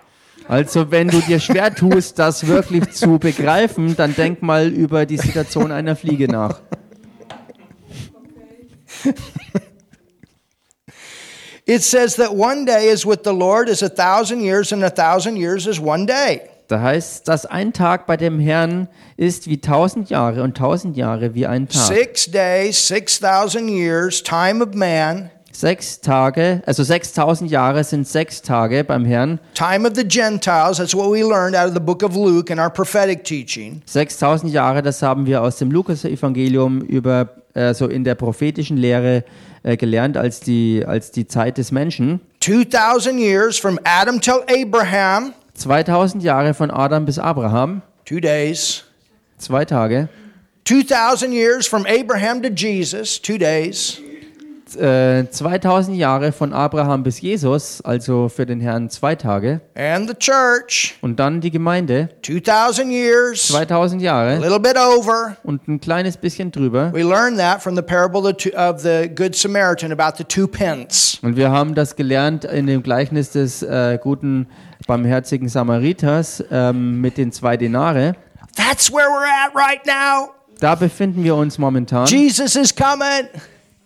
Also 0.49 0.91
wenn 0.91 1.09
du 1.09 1.21
dir 1.21 1.41
schwer 1.41 1.75
tust, 1.75 2.19
das 2.19 2.47
wirklich 2.47 2.93
zu 2.93 3.19
begreifen, 3.19 3.97
dann 3.97 4.15
denk 4.15 4.41
mal 4.41 4.69
über 4.69 5.05
die 5.05 5.19
Situation 5.19 5.73
einer 5.73 5.95
Fliege 5.95 6.27
nach. 6.27 6.61
It 11.69 11.83
says 11.83 12.17
that 12.17 12.35
one 12.35 12.65
day 12.65 12.89
is 12.89 13.05
with 13.05 13.25
the 13.25 13.33
Lord 13.35 13.69
is 13.69 13.83
a 13.83 13.91
thousand 13.91 14.41
years, 14.41 14.73
and 14.73 14.83
a 14.83 14.89
thousand 14.89 15.37
years 15.37 15.67
is 15.67 15.79
one 15.79 16.07
day. 16.07 16.41
Da 16.69 16.81
heißt, 16.81 17.29
dass 17.29 17.45
ein 17.45 17.75
Tag 17.75 18.07
bei 18.07 18.17
dem 18.17 18.41
Herrn 18.41 18.89
ist 19.19 19.49
wie 19.49 19.61
tausend 19.61 20.09
Jahre 20.09 20.43
und 20.43 20.57
tausend 20.57 20.97
Jahre 20.97 21.35
wie 21.35 21.47
ein 21.47 21.69
Tag. 21.69 21.95
Six 21.95 22.31
days, 22.31 22.89
6,000 22.89 23.69
years, 23.69 24.23
time 24.23 24.65
of 24.65 24.75
man, 24.75 25.31
Sechs 25.53 26.01
Tage, 26.01 26.63
also 26.67 26.85
6000 26.85 27.51
Jahre 27.51 27.83
sind 27.85 28.07
sechs 28.07 28.41
Tage 28.43 28.85
beim 28.85 29.05
Herrn. 29.05 29.41
time 29.55 29.87
of 29.87 29.95
the 29.95 30.05
Gentiles. 30.07 30.79
That's 30.79 30.95
what 30.95 31.11
we 31.11 31.23
learned 31.23 31.55
out 31.57 31.67
of 31.69 31.75
the 31.75 31.81
book 31.81 32.03
of 32.03 32.15
Luke 32.15 32.51
in 32.51 32.59
our 32.59 32.71
prophetic 32.71 33.25
teaching. 33.25 33.83
6000 33.85 34.51
Jahre, 34.51 34.83
das 34.83 35.03
haben 35.03 35.27
wir 35.27 35.43
aus 35.43 35.57
dem 35.57 35.71
Lukas-Evangelium 35.71 36.81
über, 36.83 37.31
also 37.55 37.89
in 37.89 38.05
der 38.05 38.15
prophetischen 38.15 38.77
Lehre 38.77 39.25
äh, 39.63 39.77
gelernt 39.77 40.17
als 40.17 40.41
die, 40.41 40.85
als 40.87 41.11
die 41.11 41.27
Zeit 41.27 41.59
des 41.59 41.73
Menschen. 41.73 42.21
2,000 42.41 43.19
years 43.19 43.59
from 43.59 43.79
Adam 43.85 44.21
till 44.21 44.43
Abraham, 44.49 45.33
2000 45.55 46.23
Jahre 46.23 46.55
von 46.55 46.71
Adam 46.71 47.05
bis 47.05 47.19
Abraham, 47.19 47.83
two 48.05 48.21
days. 48.21 48.85
zwei 49.39 49.65
Tage. 49.65 50.09
2,000 50.65 51.33
years 51.33 51.67
from 51.67 51.87
Abraham 51.87 52.43
to 52.43 52.49
Jesus, 52.51 53.19
two 53.21 53.39
days. 53.39 54.01
Äh, 54.77 55.31
2000 55.31 55.97
Jahre 55.97 56.33
von 56.33 56.53
Abraham 56.53 57.03
bis 57.03 57.21
Jesus, 57.21 57.81
also 57.83 58.29
für 58.29 58.47
den 58.47 58.61
Herrn 58.61 58.91
zwei 58.91 59.15
Tage. 59.15 59.61
And 59.77 60.09
the 60.09 60.15
church, 60.15 60.97
Und 61.01 61.19
dann 61.19 61.41
die 61.41 61.51
Gemeinde, 61.51 62.09
2,000 62.23 62.91
years, 62.91 63.49
2000 63.49 64.01
a 64.01 64.05
Jahre 64.05 64.39
little 64.39 64.61
bit 64.61 64.77
over. 64.77 65.37
und 65.45 65.67
ein 65.69 65.81
kleines 65.81 66.17
bisschen 66.17 66.51
drüber. 66.53 66.93
We 66.93 67.03
learned 67.03 67.39
that 67.39 67.63
from 67.63 67.77
the 67.77 67.83
parable 67.83 68.21
of 68.23 68.37
the 68.39 68.51
two- 68.51 68.57
of 68.57 68.81
the 68.81 69.09
Good 69.15 69.35
Samaritan 69.35 69.93
about 69.93 70.17
the 70.19 70.25
two 70.25 70.47
pence. 70.47 71.19
Und 71.23 71.37
wir 71.37 71.51
haben 71.51 71.75
das 71.75 71.97
gelernt 71.97 72.45
in 72.45 72.67
dem 72.67 72.83
Gleichnis 72.83 73.31
des 73.31 73.63
äh, 73.63 73.99
guten, 74.03 74.47
barmherzigen 74.87 75.49
Samariters 75.49 76.43
ähm, 76.51 77.01
mit 77.01 77.19
den 77.19 77.33
zwei 77.33 77.57
Denare. 77.57 78.15
That's 78.57 78.91
where 78.93 79.07
we're 79.09 79.47
at 79.47 79.55
right 79.55 79.85
now. 79.87 80.31
Da 80.61 80.75
befinden 80.75 81.23
wir 81.23 81.37
uns 81.37 81.59
momentan. 81.59 82.07
Jesus 82.07 82.57
is 82.57 82.75
coming. 82.75 83.29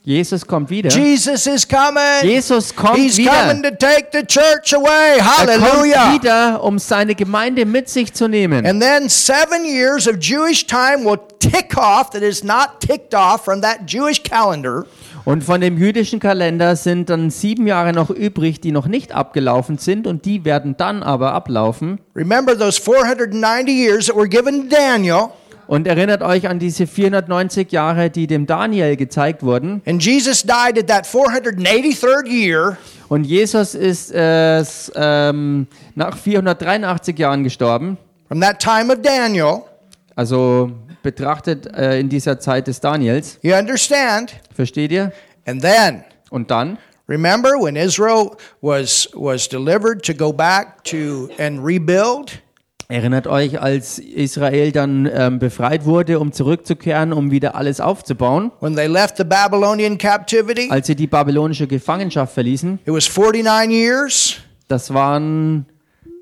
Jesus 0.05 0.45
kommt 0.45 0.69
wieder. 0.69 0.91
Jesus 0.91 1.47
is 1.47 1.67
coming. 1.69 2.25
Jesus 2.25 2.75
kommt 2.75 2.97
He's 2.97 3.17
wieder. 3.17 3.31
coming 3.31 3.63
to 3.63 3.71
take 3.71 4.09
the 4.13 4.25
church 4.27 4.75
away. 4.75 5.19
Er 5.19 5.25
kommt 5.25 5.63
Hallelujah. 5.63 6.13
wieder, 6.13 6.65
um 6.65 6.81
seine 6.81 7.15
Gemeinde 7.15 7.65
mit 7.65 7.89
sich 7.89 8.13
zu 8.13 8.27
nehmen. 8.27 8.67
And 8.67 8.83
then 8.83 9.09
seven 9.09 9.65
years 9.65 10.09
of 10.09 10.17
Jewish 10.21 10.67
time 10.67 11.05
will 11.05 11.19
tick 11.39 11.77
off 11.77 12.11
that 12.11 12.23
is 12.23 12.43
not 12.43 12.81
ticked 12.81 13.15
off 13.15 13.45
from 13.45 13.63
that 13.63 13.83
Jewish 13.87 14.21
calendar. 14.25 14.87
Und 15.25 15.45
von 15.45 15.61
dem 15.61 15.79
jüdischen 15.79 16.19
Kalender 16.19 16.75
sind 16.75 17.09
dann 17.09 17.31
sieben 17.31 17.69
Jahre 17.69 17.93
noch 17.93 18.11
übrig, 18.11 18.61
die 18.61 18.73
noch 18.73 18.89
nicht 18.89 19.13
abgelaufen 19.13 19.79
sind 19.79 20.09
und 20.09 20.25
die 20.25 20.45
werden 20.45 20.77
dann 20.77 21.05
aber 21.05 21.33
ablaufen. 21.33 22.01
Remember 22.17 22.59
those 22.59 22.81
490 22.83 23.69
years 23.73 24.07
that 24.07 24.17
were 24.17 24.29
given 24.29 24.69
to 24.69 24.77
Daniel. 24.77 25.29
Und 25.67 25.87
erinnert 25.87 26.23
euch 26.23 26.49
an 26.49 26.59
diese 26.59 26.87
490 26.87 27.71
Jahre, 27.73 28.11
die 28.11 28.27
dem 28.27 28.47
Daniel 28.47 28.97
gezeigt 28.97 29.43
wurden. 29.43 29.81
And 29.87 30.03
Jesus 30.05 30.43
died 30.43 30.79
at 30.79 30.87
that 30.89 31.07
483rd 31.07 32.27
year. 32.29 32.77
Und 33.09 33.25
Jesus 33.25 33.75
ist 33.75 34.13
äh, 34.15 34.63
ähm, 34.95 35.67
nach 35.95 36.17
483 36.17 37.19
Jahren 37.19 37.45
gestorben. 37.45 37.99
From 38.29 38.41
that 38.41 38.59
time 38.59 38.93
of 38.93 39.01
Daniel, 39.03 39.63
Also 40.17 40.73
betrachtet 41.03 41.67
äh, 41.75 41.99
in 41.99 42.09
dieser 42.09 42.39
Zeit 42.41 42.67
des 42.67 42.81
Daniels. 42.81 43.39
you 43.43 43.55
understand? 43.55 44.41
Versteht 44.55 44.93
ihr? 44.93 45.13
And 45.47 45.61
then, 45.63 46.05
Und 46.31 46.51
dann, 46.51 46.79
remember 47.09 47.51
when 47.61 47.77
Israel 47.77 48.31
was 48.63 49.09
was 49.15 49.49
delivered 49.49 50.03
to 50.05 50.15
go 50.15 50.33
back 50.33 50.83
to 50.85 51.29
and 51.39 51.63
rebuild? 51.65 52.41
Erinnert 52.93 53.27
euch, 53.27 53.61
als 53.61 53.99
Israel 53.99 54.71
dann 54.71 55.11
ähm, 55.13 55.39
befreit 55.39 55.85
wurde, 55.85 56.21
um 56.21 56.33
zurückzukehren, 56.33 57.13
um 57.13 57.31
wieder 57.31 57.55
alles 57.55 57.81
aufzubauen. 57.81 58.53
When 58.61 58.77
they 58.77 58.87
left 58.87 59.17
the 59.17 59.25
Babylonian 59.25 59.99
captivity, 59.99 60.69
Als 60.71 60.87
sie 60.87 60.95
die 60.95 61.07
babylonische 61.07 61.67
Gefangenschaft 61.67 62.35
verließen, 62.35 62.79
it 62.85 62.93
was 62.93 63.09
49 63.09 63.71
years, 63.71 64.37
das 64.69 64.93
waren 64.95 65.67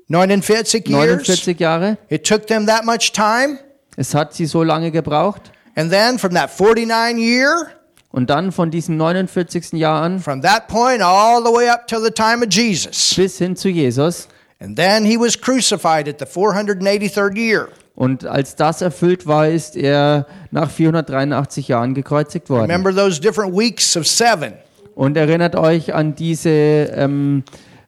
49 0.07 0.87
years. 0.87 1.27
49 1.27 1.59
Jahre. 1.59 1.97
It 2.09 2.25
took 2.25 2.47
them 2.47 2.65
that 2.65 2.85
much 2.85 3.11
time. 3.11 3.59
Es 3.97 4.15
hat 4.15 4.33
sie 4.33 4.45
so 4.45 4.63
lange 4.63 4.91
gebraucht. 4.91 5.51
And 5.75 5.91
then 5.91 6.17
from 6.17 6.33
that 6.33 6.49
49 6.57 7.17
year, 7.17 7.67
Und 8.13 8.29
dann 8.29 8.51
von 8.51 8.71
diesem 8.71 8.97
49. 8.97 9.73
Jahr 9.79 10.01
an 10.01 10.19
from 10.19 10.41
that 10.41 10.67
point 10.67 11.01
all 11.01 11.41
the 11.41 11.49
way 11.51 11.69
up 11.69 11.87
till 11.87 12.01
the 12.03 12.11
time 12.11 12.43
of 12.45 12.51
Jesus. 12.51 13.13
bis 13.15 13.37
hin 13.37 13.55
zu 13.55 13.69
Jesus. 13.69 14.27
And 14.61 14.77
then 14.77 15.03
he 15.05 15.17
was 15.17 15.39
crucified 15.39 16.07
at 16.07 16.19
the 16.19 16.25
483rd 16.25 17.35
year. 17.37 17.67
Und 17.95 18.25
als 18.25 18.55
das 18.55 18.81
erfüllt 18.81 19.27
war, 19.27 19.47
ist 19.47 19.75
er 19.75 20.25
nach 20.51 20.69
483 20.69 21.67
Jahren 21.67 21.93
gekreuzigt 21.93 22.49
worden. 22.49 22.69
Remember 22.71 22.93
those 22.95 23.19
different 23.19 23.55
weeks 23.55 23.97
of 23.97 24.07
seven. 24.07 24.53
Und 24.95 25.17
erinnert 25.17 25.55
euch 25.55 25.93
an 25.93 26.15
diese 26.15 26.49
ähm, 26.49 27.43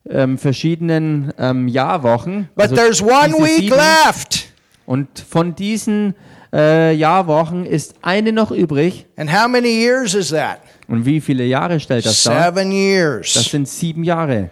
ähm, 0.10 0.38
verschiedenen 0.38 1.32
ähm, 1.38 1.68
Jahrwochen. 1.68 2.50
But 2.56 2.64
Also 2.72 2.76
there's 2.76 3.02
one 3.02 3.34
week 3.40 3.60
sieben. 3.62 3.76
left. 3.78 4.46
Und 4.86 5.08
von 5.20 5.56
diesen 5.56 6.16
äh, 6.54 6.94
Jahrwochen 6.94 7.66
ist 7.66 7.96
eine 8.02 8.32
noch 8.34 8.52
übrig. 8.52 9.06
And 9.16 9.32
how 9.32 9.48
many 9.48 9.70
years 9.70 10.14
is 10.14 10.30
that? 10.30 10.60
Und 10.88 11.06
wie 11.06 11.22
viele 11.22 11.46
Jahre 11.46 11.80
stellt 11.80 12.06
das 12.06 12.22
dar? 12.24 12.52
Seven 12.52 12.70
Das 12.70 12.76
years. 12.76 13.34
sind 13.52 13.68
sieben 13.68 14.04
Jahre. 14.04 14.50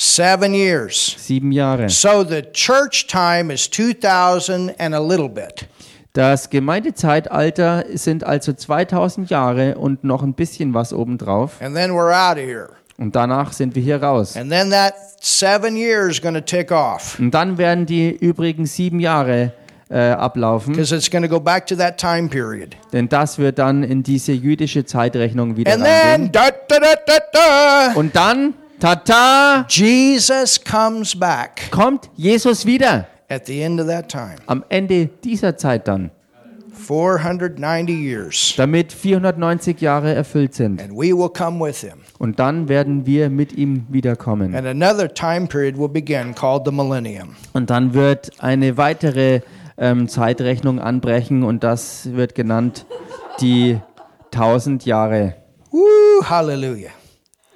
Seven 0.00 0.54
years. 0.54 1.16
Sieben 1.18 1.50
Jahre. 1.50 1.88
So 1.88 2.22
the 2.22 2.42
church 2.52 3.08
time 3.08 3.52
is 3.52 3.68
2000 3.68 4.70
and 4.78 4.94
a 4.94 5.00
little 5.00 5.28
bit. 5.28 5.66
Das 6.12 6.50
Gemeindezeitalter 6.50 7.84
sind 7.94 8.22
also 8.22 8.52
2000 8.52 9.28
Jahre 9.28 9.76
und 9.76 10.04
noch 10.04 10.22
ein 10.22 10.34
bisschen 10.34 10.72
was 10.72 10.92
obendrauf. 10.92 11.60
And 11.60 11.74
then 11.74 11.90
we're 11.90 12.12
out 12.14 12.36
of 12.36 12.44
here. 12.44 12.68
Und 12.96 13.16
danach 13.16 13.52
sind 13.52 13.74
wir 13.74 13.82
hier 13.82 14.00
raus. 14.00 14.36
And 14.36 14.52
then 14.52 14.70
that 14.70 14.94
seven 15.20 15.76
years 15.76 16.22
going 16.22 16.34
to 16.36 16.40
tick 16.42 16.70
off 16.70 17.18
Und 17.18 17.32
dann 17.32 17.58
werden 17.58 17.84
die 17.84 18.10
übrigen 18.10 18.66
sieben 18.66 19.00
Jahre 19.00 19.52
äh, 19.90 19.98
ablaufen, 20.10 20.74
because 20.74 20.94
it's 20.94 21.10
going 21.10 21.24
to 21.24 21.28
go 21.28 21.40
back 21.40 21.66
to 21.66 21.74
that 21.74 21.98
time 21.98 22.28
period. 22.28 22.76
denn 22.92 23.08
das 23.08 23.38
wird 23.38 23.58
dann 23.58 23.82
in 23.82 24.04
diese 24.04 24.30
jüdische 24.30 24.84
Zeitrechnung 24.84 25.56
wieder 25.56 25.72
And 25.72 25.82
reingehen. 25.82 26.30
then, 26.30 26.32
da, 26.32 26.50
da, 26.68 26.78
da, 26.78 26.94
da, 27.04 27.18
da, 27.32 27.92
Und 27.96 28.14
dann, 28.14 28.54
tata, 28.80 29.66
Jesus 29.68 30.62
comes 30.62 31.18
back 31.18 31.70
kommt 31.70 32.10
Jesus 32.16 32.64
wieder. 32.66 33.06
at 33.28 33.46
the 33.46 33.60
end 33.62 33.80
of 33.80 33.86
that 33.88 34.08
time. 34.08 34.36
Am 34.46 34.64
Ende 34.68 35.06
dieser 35.22 35.56
Zeit 35.56 35.86
dann, 35.88 36.10
490 36.72 37.90
years. 38.00 38.54
damit 38.56 38.92
490 38.92 39.80
Jahre 39.80 40.14
erfüllt 40.14 40.54
sind. 40.54 40.80
And 40.80 40.92
we 40.92 41.12
will 41.16 41.28
come 41.28 41.60
with 41.64 41.80
him. 41.80 41.98
Und 42.18 42.38
dann 42.38 42.68
werden 42.68 43.04
wir 43.04 43.28
mit 43.30 43.52
ihm 43.52 43.86
wiederkommen. 43.90 44.54
And 44.54 44.66
another 44.66 45.12
time 45.12 45.46
period 45.48 45.76
will 45.76 45.88
begin 45.88 46.34
called 46.34 46.62
the 46.64 46.72
millennium. 46.72 47.36
Und 47.52 47.68
dann 47.70 47.92
wird 47.94 48.30
eine 48.38 48.76
weitere 48.76 49.40
ähm, 49.76 50.08
Zeitrechnung 50.08 50.80
anbrechen 50.80 51.42
und 51.42 51.62
das 51.64 52.10
wird 52.12 52.34
genannt 52.34 52.86
die 53.40 53.78
1000 54.32 54.84
Jahre, 54.86 55.34
Woo, 55.70 56.24
hallelujah. 56.24 56.90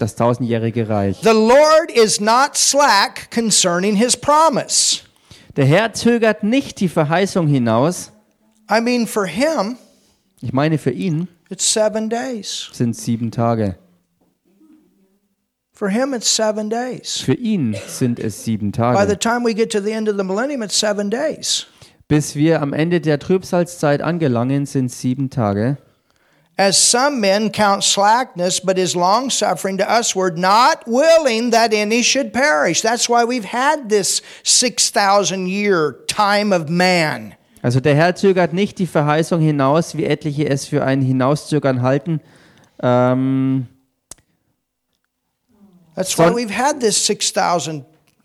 Das 0.03 0.16
tausendjährige 0.16 0.88
Reich. 0.88 1.18
The 1.22 1.30
Lord 1.30 1.90
is 1.94 2.20
not 2.20 2.57
slack 2.57 3.30
concerning 3.34 3.96
his 3.96 4.16
promise. 4.16 5.00
Der 5.57 5.64
Herr 5.64 5.92
zögert 5.92 6.42
nicht 6.42 6.80
die 6.80 6.88
Verheißung 6.88 7.46
hinaus. 7.46 8.11
I 8.70 8.80
mean, 8.80 9.07
for 9.07 9.26
him, 9.26 9.76
Ich 10.40 10.53
meine, 10.53 10.78
für 10.78 10.90
ihn 10.90 11.28
it's 11.50 11.72
seven 11.72 12.11
days. 12.11 12.68
sind 12.72 12.96
sieben 12.96 13.30
Tage. 13.30 13.76
For 15.74 15.88
him, 15.88 16.14
it's 16.14 16.28
seven 16.34 16.68
days. 16.70 17.18
Für 17.18 17.34
ihn 17.34 17.74
sind 17.88 18.18
es 18.20 18.44
sieben 18.44 18.70
By 18.72 18.76
the 19.09 19.16
Tage. 19.16 19.18
time 19.18 19.44
we 19.44 19.55
get 19.55 19.70
to 19.72 19.80
the 19.80 19.90
end 19.90 20.09
of 20.09 20.16
the 20.16 20.22
millennium, 20.24 20.62
it's 20.62 20.78
seven 20.78 21.11
days. 21.11 21.66
Bis 22.09 22.34
wir 22.36 22.61
am 22.61 22.72
Ende 22.72 23.00
der 23.00 23.18
Trübsalzeit 23.18 24.00
angelangen, 24.03 24.66
sind 24.66 24.90
sieben 24.92 25.30
Tage. 25.30 25.78
As 26.59 26.76
some 26.76 27.20
men 27.20 27.50
count 27.50 27.82
slackness, 27.82 28.61
but 28.61 28.78
is 28.78 28.94
long 28.94 29.30
suffering 29.30 29.78
to 29.78 29.84
usward, 29.84 30.36
not 30.36 30.86
willing 30.86 31.50
that 31.50 31.72
any 31.72 32.03
should 32.03 32.32
perish. 32.32 32.82
That's 32.82 33.09
why 33.09 33.24
we've 33.24 33.46
had 33.46 33.88
this 33.88 34.20
6,000 34.42 35.48
year 35.48 35.96
time 36.07 36.53
of 36.53 36.68
man. 36.68 37.34
Also 37.62 37.80
der 37.80 37.94
Herr 37.94 38.14
zögert 38.14 38.53
nicht 38.53 38.78
die 38.78 38.86
Verheißung 38.86 39.40
hinaus, 39.40 39.96
wie 39.96 40.05
etliche 40.05 40.48
es 40.48 40.66
für 40.66 40.84
ein 40.84 41.00
Hinauszögern 41.00 41.80
halten. 41.80 42.20
Ähm, 42.82 43.68
That's 45.94 46.18
why 46.18 46.30
we've 46.30 46.50
had 46.50 46.80
this 46.80 47.07
6,000 47.07 47.84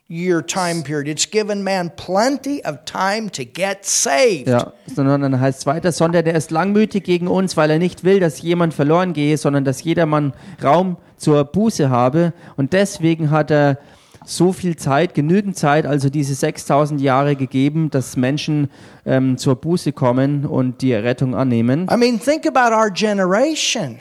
year 0.09 0.45
time 0.45 0.83
period. 0.83 1.07
It's 1.07 1.29
given 1.29 1.63
man 1.63 1.91
plenty 1.95 2.61
of 2.63 2.85
time 2.85 3.29
to 3.31 3.43
get 3.43 3.85
saved. 3.85 4.47
ja, 4.47 4.73
sondern 4.93 5.21
dann 5.21 5.39
heißt 5.39 5.59
es 5.59 5.65
weiter, 5.65 5.91
sondern 5.91 6.25
der 6.25 6.35
ist 6.35 6.51
langmütig 6.51 7.03
gegen 7.03 7.27
uns, 7.27 7.57
weil 7.57 7.69
er 7.71 7.79
nicht 7.79 8.03
will, 8.03 8.19
dass 8.19 8.41
jemand 8.41 8.73
verloren 8.73 9.13
gehe, 9.13 9.37
sondern 9.37 9.65
dass 9.65 9.83
jedermann 9.83 10.33
Raum 10.63 10.97
zur 11.17 11.43
Buße 11.43 11.89
habe. 11.89 12.33
Und 12.55 12.73
deswegen 12.73 13.31
hat 13.31 13.51
er 13.51 13.79
so 14.25 14.51
viel 14.51 14.75
Zeit, 14.75 15.13
genügend 15.13 15.57
Zeit, 15.57 15.85
also 15.85 16.09
diese 16.09 16.35
6000 16.35 16.99
Jahre 16.99 17.35
gegeben, 17.35 17.89
dass 17.89 18.17
Menschen 18.17 18.69
ähm, 19.05 19.37
zur 19.37 19.55
Buße 19.55 19.93
kommen 19.93 20.45
und 20.45 20.81
die 20.81 20.93
Rettung 20.93 21.33
annehmen. 21.33 21.87
I 21.91 21.97
mean, 21.97 22.19
think 22.19 22.45
about 22.45 22.75
our 22.75 22.91
generation. 22.91 23.99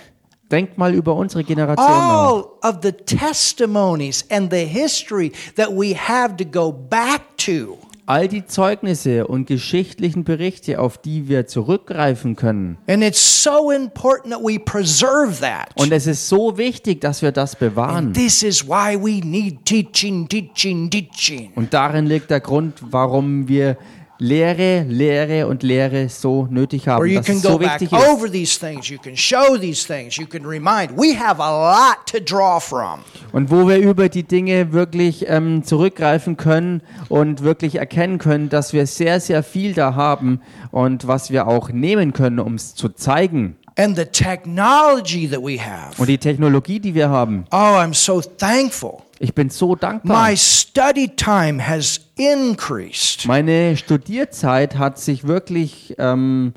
Denkt 0.51 0.79
mal 0.79 0.95
über 0.95 1.17
unsere 1.17 1.43
Generation 1.43 1.91
nach. 1.91 2.29
All 2.29 2.45
of 2.63 2.79
the 2.83 2.93
testimonies 2.93 4.25
and 4.31 4.53
the 4.53 4.65
history 4.65 5.33
that 5.57 5.71
we 5.71 5.95
have 5.97 6.37
to 6.37 6.45
go 6.45 6.73
back 6.73 7.23
to. 7.39 7.79
All 8.09 8.29
die 8.29 8.47
Zeugnisse 8.47 9.27
und 9.27 9.49
geschichtlichen 9.49 10.23
Berichte, 10.23 10.79
auf 10.79 10.97
die 10.97 11.27
wir 11.27 11.49
zurückgreifen 11.49 12.37
können. 12.37 12.79
And 12.87 13.03
it's 13.03 13.43
so 13.43 13.73
important 13.73 14.33
that 14.33 14.41
we 14.41 14.61
preserve 14.61 15.41
that. 15.41 15.71
Und 15.75 15.91
es 15.91 16.07
ist 16.07 16.29
so 16.29 16.57
wichtig, 16.57 17.01
dass 17.01 17.23
wir 17.23 17.33
das 17.33 17.57
bewahren. 17.57 18.13
This 18.13 18.45
is 18.45 18.65
why 18.65 18.97
we 18.97 19.27
need 19.27 19.65
teaching, 19.65 20.29
teaching, 20.29 20.89
teaching. 20.89 21.51
Und 21.57 21.75
darin 21.75 22.07
liegt 22.07 22.31
der 22.31 22.39
Grund, 22.39 22.75
warum 22.81 23.49
wir 23.49 23.77
Lehre, 24.19 24.83
Lehre 24.89 25.47
und 25.47 25.63
Lehre 25.63 26.09
so 26.09 26.47
nötig 26.51 26.89
haben. 26.89 27.15
Dass 27.15 27.29
es 27.29 27.43
so 27.43 27.61
wichtig 27.61 27.93
ist. 27.93 28.09
over 28.09 28.31
these 28.31 28.59
things, 28.59 28.89
you 28.89 28.99
can 28.99 29.17
show 29.17 29.57
these 29.59 29.87
things, 29.87 30.17
you 30.17 30.27
can 30.27 30.45
remind. 30.45 30.97
We 30.97 31.19
have 31.19 31.41
a 31.43 31.51
lot 31.51 32.07
to 32.07 32.19
draw 32.19 32.59
from. 32.61 33.01
Und 33.33 33.51
wo 33.51 33.69
wir 33.69 33.79
über 33.79 34.09
die 34.09 34.23
Dinge 34.23 34.73
wirklich 34.73 35.27
ähm, 35.29 35.65
zurückgreifen 35.65 36.37
können 36.37 36.83
und 37.09 37.43
wirklich 37.43 37.77
erkennen 37.77 38.19
können, 38.19 38.49
dass 38.49 38.73
wir 38.73 38.87
sehr, 38.87 39.21
sehr 39.21 39.43
viel 39.43 39.75
da 39.75 39.95
haben 39.95 40.41
und 40.71 41.07
was 41.07 41.31
wir 41.31 41.47
auch 41.47 41.71
nehmen 41.71 42.13
können, 42.13 42.39
um 42.39 42.55
es 42.55 42.75
zu 42.75 42.89
zeigen. 42.89 43.57
And 43.77 43.97
the 43.97 44.07
technology 44.07 45.29
that 45.29 45.43
we 45.43 45.59
have. 45.61 46.01
Und 46.01 46.09
die 46.09 46.19
Technologie, 46.19 46.81
die 46.81 46.95
wir 46.95 47.11
haben. 47.11 47.45
Oh, 47.51 47.57
I'm 47.57 47.93
so 47.93 48.23
thankful. 48.23 49.03
Ich 49.19 49.35
bin 49.35 49.51
so 49.51 49.75
dankbar. 49.75 50.29
My 50.31 50.37
study 50.37 51.09
time 51.09 51.67
has 51.67 52.01
increased. 52.17 53.27
Meine 53.27 53.77
Studierzeit 53.77 54.79
hat 54.79 54.99
sich 54.99 55.27
wirklich 55.27 55.95
ähm, 55.99 56.55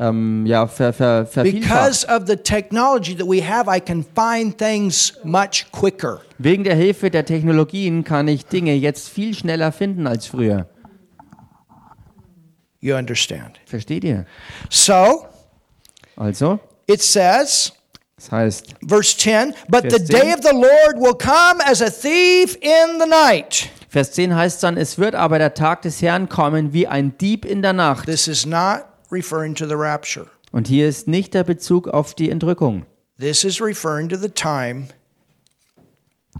ähm, 0.00 0.46
ja, 0.46 0.66
ver, 0.66 0.92
ver, 0.92 1.26
vervielfacht. 1.26 1.68
Because 1.68 2.06
of 2.06 2.26
the 2.26 2.36
technology 2.36 3.14
that 3.14 3.26
we 3.26 3.42
have, 3.42 3.68
I 3.68 3.80
can 3.80 4.04
find 4.14 4.56
things 4.56 5.14
much 5.24 5.66
quicker. 5.72 6.22
Wegen 6.38 6.64
der 6.64 6.74
Hilfe 6.74 7.10
der 7.10 7.24
Technologien 7.24 8.02
kann 8.02 8.26
ich 8.26 8.46
Dinge 8.46 8.74
jetzt 8.74 9.08
viel 9.08 9.34
schneller 9.34 9.72
finden 9.72 10.06
als 10.06 10.26
früher. 10.26 10.66
You 12.80 12.96
understand? 12.96 13.60
Versteht 13.66 14.04
ihr? 14.04 14.24
So, 14.70 15.26
Also, 16.20 16.60
it 16.86 17.00
says, 17.00 17.72
das 18.16 18.30
heißt, 18.30 18.74
verse 18.86 19.16
10, 19.16 19.54
but 19.70 19.84
the 19.84 19.96
Vers 19.96 20.04
10. 20.04 20.20
day 20.20 20.34
of 20.34 20.42
the 20.42 20.52
Lord 20.52 20.98
will 20.98 21.14
come 21.14 21.62
as 21.64 21.80
a 21.80 21.88
thief 21.88 22.56
in 22.56 23.00
the 23.00 23.06
night. 23.08 23.70
Vers 23.88 24.12
10 24.12 24.34
heißt 24.34 24.62
dann, 24.62 24.76
es 24.76 24.98
wird 24.98 25.14
aber 25.14 25.38
der 25.38 25.54
Tag 25.54 25.80
des 25.80 26.02
Herrn 26.02 26.28
kommen 26.28 26.74
wie 26.74 26.86
ein 26.86 27.16
Dieb 27.16 27.46
in 27.46 27.62
der 27.62 27.72
Nacht. 27.72 28.04
This 28.04 28.28
is 28.28 28.44
not 28.44 28.84
referring 29.10 29.54
to 29.54 29.66
the 29.66 29.74
rapture. 29.74 30.26
Und 30.52 30.68
hier 30.68 30.86
ist 30.86 31.08
nicht 31.08 31.32
der 31.32 31.44
Bezug 31.44 31.88
auf 31.88 32.14
die 32.14 32.28
Entrückung, 32.28 32.84
This 33.18 33.42
is 33.42 33.58
referring 33.58 34.10
to 34.10 34.16
the 34.16 34.28
time 34.28 34.88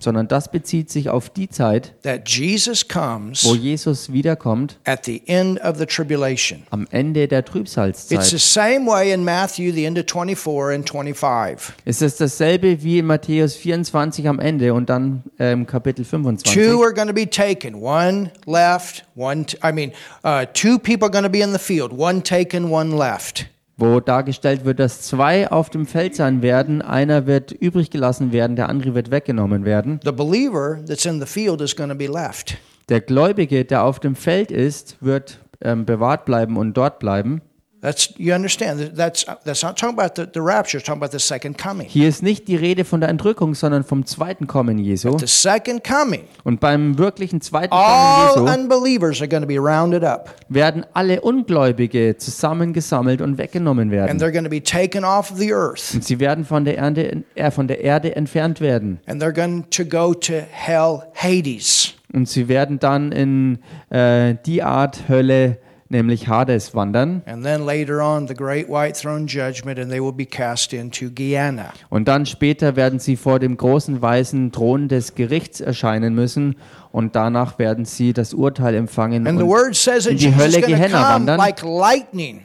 sondern 0.03 0.27
das 0.29 0.51
bezieht 0.51 0.91
sich 0.91 1.09
auf 1.09 1.31
die 1.31 1.49
Zeit, 1.49 1.95
that 2.03 2.29
Jesus 2.29 2.89
comes 2.89 3.45
wo 3.45 3.55
Jesus 3.55 4.13
wiederkommt, 4.13 4.79
at 4.85 5.05
the 5.05 5.23
end 5.27 5.61
of 5.63 5.79
the 5.79 5.87
tribulation. 5.87 6.63
am 6.71 6.87
Ende 6.91 7.29
der 7.29 7.41
It's 7.41 7.49
the 7.49 7.53
Trübsalzeit. 7.53 8.41
same 8.41 8.87
way 8.87 9.13
in 9.13 9.25
Matthew, 9.25 9.73
the 9.73 9.85
end 9.85 9.99
of 9.99 10.07
24 10.11 10.75
and 10.75 10.89
25. 10.89 11.75
Es 11.85 12.03
ist 12.03 12.21
dasselbe 12.21 12.83
wie 12.83 12.99
in 12.99 13.07
Matthäus 13.07 13.55
24 13.57 14.29
am 14.29 14.39
Ende 14.41 14.75
und 14.75 14.89
dann 14.91 15.23
ähm, 15.39 15.67
Kapitel 15.67 16.05
25. 16.05 16.53
Two 16.55 16.83
are 16.83 16.93
going 16.95 17.09
to 17.09 17.15
be 17.15 17.29
taken, 17.29 17.75
one 17.75 18.31
left, 18.47 19.05
one, 19.15 19.45
t- 19.47 19.57
I 19.63 19.73
mean, 19.73 19.93
uh, 20.25 20.45
two 20.53 20.79
people 20.79 21.07
are 21.07 21.11
going 21.11 21.25
to 21.25 21.31
be 21.31 21.41
in 21.41 21.53
the 21.53 21.59
field, 21.59 21.93
one 21.97 22.23
taken, 22.23 22.71
one 22.71 22.97
left. 22.97 23.47
Wo 23.81 24.01
dargestellt 24.01 24.65
wird, 24.65 24.79
dass 24.79 25.03
zwei 25.03 25.51
auf 25.51 25.71
dem 25.71 25.87
Feld 25.87 26.15
sein 26.15 26.43
werden, 26.43 26.83
einer 26.83 27.27
wird 27.27 27.53
übrig 27.53 27.91
gelassen 27.91 28.33
werden, 28.33 28.57
der 28.57 28.69
andere 28.69 28.95
wird 28.95 29.11
weggenommen 29.11 29.65
werden. 29.65 30.01
The 30.05 30.13
believer 30.13 30.79
that's 30.87 31.07
in 31.07 31.21
the 31.21 31.27
field 31.27 31.61
is 31.61 31.75
going 31.75 31.91
to 31.91 31.97
be 31.97 32.07
left. 32.07 32.59
Der 32.89 33.01
Gläubige, 33.01 33.65
der 33.65 33.85
auf 33.85 34.01
dem 34.01 34.17
Feld 34.17 34.51
ist, 34.51 34.97
wird 35.01 35.39
ähm, 35.63 35.85
bewahrt 35.85 36.25
bleiben 36.25 36.57
und 36.57 36.77
dort 36.77 36.99
bleiben. 36.99 37.41
That's 37.83 38.13
you 38.19 38.35
understand. 38.35 38.93
That's 38.95 39.25
that's 39.45 39.63
not 39.63 39.79
talking 39.79 39.99
about 39.99 40.15
the, 40.15 40.27
the 40.31 40.41
rapture. 40.43 40.77
It's 40.79 40.87
talking 40.87 41.01
about 41.03 41.13
the 41.13 41.19
second 41.19 41.57
coming. 41.57 41.87
Hier 41.89 42.09
ist 42.11 42.23
nicht 42.23 42.47
die 42.47 42.57
Rede 42.57 42.85
von 42.85 43.01
der 43.01 43.09
Entrückung, 43.09 43.55
sondern 43.55 43.85
vom 43.85 44.05
zweiten 44.05 44.47
Kommen 44.47 44.79
Jesu. 44.79 45.17
The 45.19 45.27
second 45.27 45.83
coming, 45.83 46.25
Und 46.45 46.61
beim 46.61 46.99
wirklichen 46.99 47.41
zweiten 47.41 47.71
Kommen 47.71 47.83
all 47.83 48.29
Jesu 48.37 48.45
unbelievers 48.45 49.21
are 49.23 49.29
going 49.29 49.41
to 49.43 49.49
be 49.49 49.57
rounded 49.59 50.05
up, 50.05 50.35
werden 50.51 50.85
alle 50.93 51.23
Ungläubige 51.23 52.17
zusammengesammelt 52.19 53.23
und 53.23 53.39
weggenommen 53.39 53.85
and 53.85 53.93
werden. 53.93 54.19
they're 54.21 54.31
going 54.33 54.45
to 54.45 54.51
be 54.51 54.63
taken 54.63 55.03
off 55.05 55.33
the 55.35 55.53
earth, 55.55 55.95
Und 55.95 56.05
sie 56.05 56.19
werden 56.21 56.45
von 56.45 56.67
der, 56.67 56.77
Erde, 56.77 57.25
äh, 57.35 57.51
von 57.51 57.67
der 57.67 57.81
Erde 57.81 58.15
entfernt 58.15 58.61
werden. 58.61 59.01
and 59.07 59.23
they're 59.23 59.33
going 59.33 59.65
to 59.71 59.85
go 59.87 60.13
to 60.13 60.35
hell, 60.51 61.03
Hades. 61.15 61.95
Und 62.13 62.29
sie 62.29 62.49
werden 62.49 62.79
dann 62.79 63.13
in 63.13 63.59
äh, 63.89 64.35
die 64.45 64.63
Art 64.63 65.09
Hölle, 65.09 65.59
nämlich 65.91 66.29
Hades, 66.29 66.75
wandern. 66.75 67.23
And 67.27 67.45
then 67.45 67.67
later 67.67 68.01
on, 68.01 68.27
the 68.27 68.35
great 68.35 68.69
white 68.69 68.99
throne 68.99 69.27
judgment, 69.27 69.79
and 69.79 69.91
they 69.91 70.01
will 70.01 70.13
be 70.13 70.25
cast 70.25 70.73
into 70.73 71.11
Gehenna. 71.11 71.73
Und 71.91 72.09
dann 72.09 72.25
später 72.25 72.77
werden 72.77 72.99
sie 72.99 73.17
vor 73.17 73.39
dem 73.39 73.57
großen 73.57 74.01
weißen 74.01 74.53
Thron 74.53 74.89
des 74.89 75.15
Gerichts 75.15 75.61
erscheinen 75.61 76.15
müssen. 76.15 76.57
Und 76.93 77.15
danach 77.15 77.59
werden 77.59 77.85
sie 77.85 78.13
das 78.13 78.33
Urteil 78.33 78.75
empfangen. 78.75 79.27
Und, 79.27 79.39
that 79.39 80.07
in 80.07 80.17
die 80.17 80.35
Hölle 80.35 80.61
Gehenna 80.61 81.15
wandern. 81.15 81.39
like 81.39 81.63
lightning. 81.63 82.43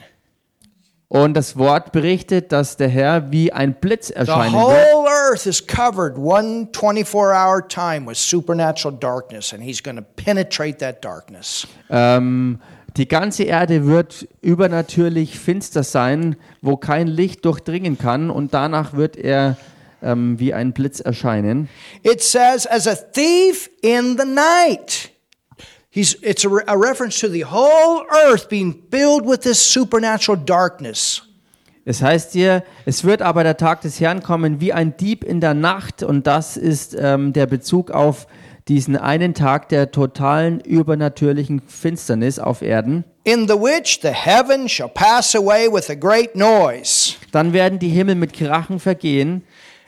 und 1.08 1.34
das 1.34 1.56
Wort 1.56 1.92
berichtet, 1.92 2.50
dass 2.50 2.76
der 2.76 2.88
Herr 2.88 3.30
wie 3.30 3.52
ein 3.52 3.74
Blitz 3.74 4.10
erscheinen 4.10 4.54
wird. 4.54 4.92
whole 4.92 5.08
earth 5.08 5.46
is 5.46 5.64
covered 5.64 6.18
one 6.18 6.68
24-hour 6.72 7.66
time 7.68 8.06
with 8.06 8.18
supernatural 8.18 8.96
darkness, 8.96 9.52
and 9.52 9.62
he's 9.62 9.80
going 9.80 9.96
to 9.96 10.02
penetrate 10.02 10.78
that 10.78 11.04
darkness. 11.04 11.66
Ähm, 11.90 12.58
die 12.96 13.08
ganze 13.08 13.44
Erde 13.44 13.86
wird 13.86 14.26
übernatürlich 14.40 15.38
finster 15.38 15.82
sein, 15.82 16.36
wo 16.62 16.76
kein 16.76 17.06
Licht 17.06 17.44
durchdringen 17.44 17.98
kann. 17.98 18.30
Und 18.30 18.54
danach 18.54 18.94
wird 18.94 19.16
er 19.16 19.56
ähm, 20.02 20.38
wie 20.38 20.54
ein 20.54 20.72
Blitz 20.72 21.00
erscheinen. 21.00 21.68
It 22.02 22.22
says, 22.22 22.66
as 22.66 22.86
a 22.86 22.94
thief 22.94 23.70
in 23.82 24.16
the 24.18 24.24
night. 24.26 25.10
He's, 25.90 26.14
it's 26.22 26.44
a, 26.44 26.50
a 26.66 26.76
reference 26.76 27.18
to 27.20 27.28
the 27.28 27.44
whole 27.44 28.04
earth 28.26 28.48
being 28.48 28.82
filled 28.90 29.26
with 29.26 29.40
this 29.40 29.58
supernatural 29.58 30.38
darkness. 30.38 31.22
Es 31.88 32.02
heißt 32.02 32.32
hier, 32.32 32.64
es 32.84 33.04
wird 33.04 33.22
aber 33.22 33.44
der 33.44 33.56
Tag 33.56 33.82
des 33.82 34.00
Herrn 34.00 34.20
kommen 34.20 34.60
wie 34.60 34.72
ein 34.72 34.96
Dieb 34.96 35.22
in 35.22 35.40
der 35.40 35.54
Nacht. 35.54 36.02
Und 36.02 36.26
das 36.26 36.56
ist 36.56 36.96
ähm, 36.98 37.32
der 37.32 37.46
Bezug 37.46 37.92
auf 37.92 38.26
diesen 38.68 38.96
einen 38.96 39.34
Tag 39.34 39.68
der 39.68 39.92
totalen 39.92 40.60
übernatürlichen 40.60 41.62
Finsternis 41.66 42.38
auf 42.38 42.62
Erden. 42.62 43.04
In 43.24 43.46
the 43.48 43.54
which 43.54 44.00
the 44.02 44.08
heavens 44.08 44.72
shall 44.72 44.88
pass 44.88 45.34
away 45.34 45.68
with 45.70 45.88
a 45.90 45.94
great 45.94 46.34
noise, 46.34 47.14
Dann 47.32 47.52
werden 47.52 47.78
die 47.78 47.88
Himmel 47.88 48.16
mit 48.16 48.32
Krachen 48.32 48.80
vergehen 48.80 49.42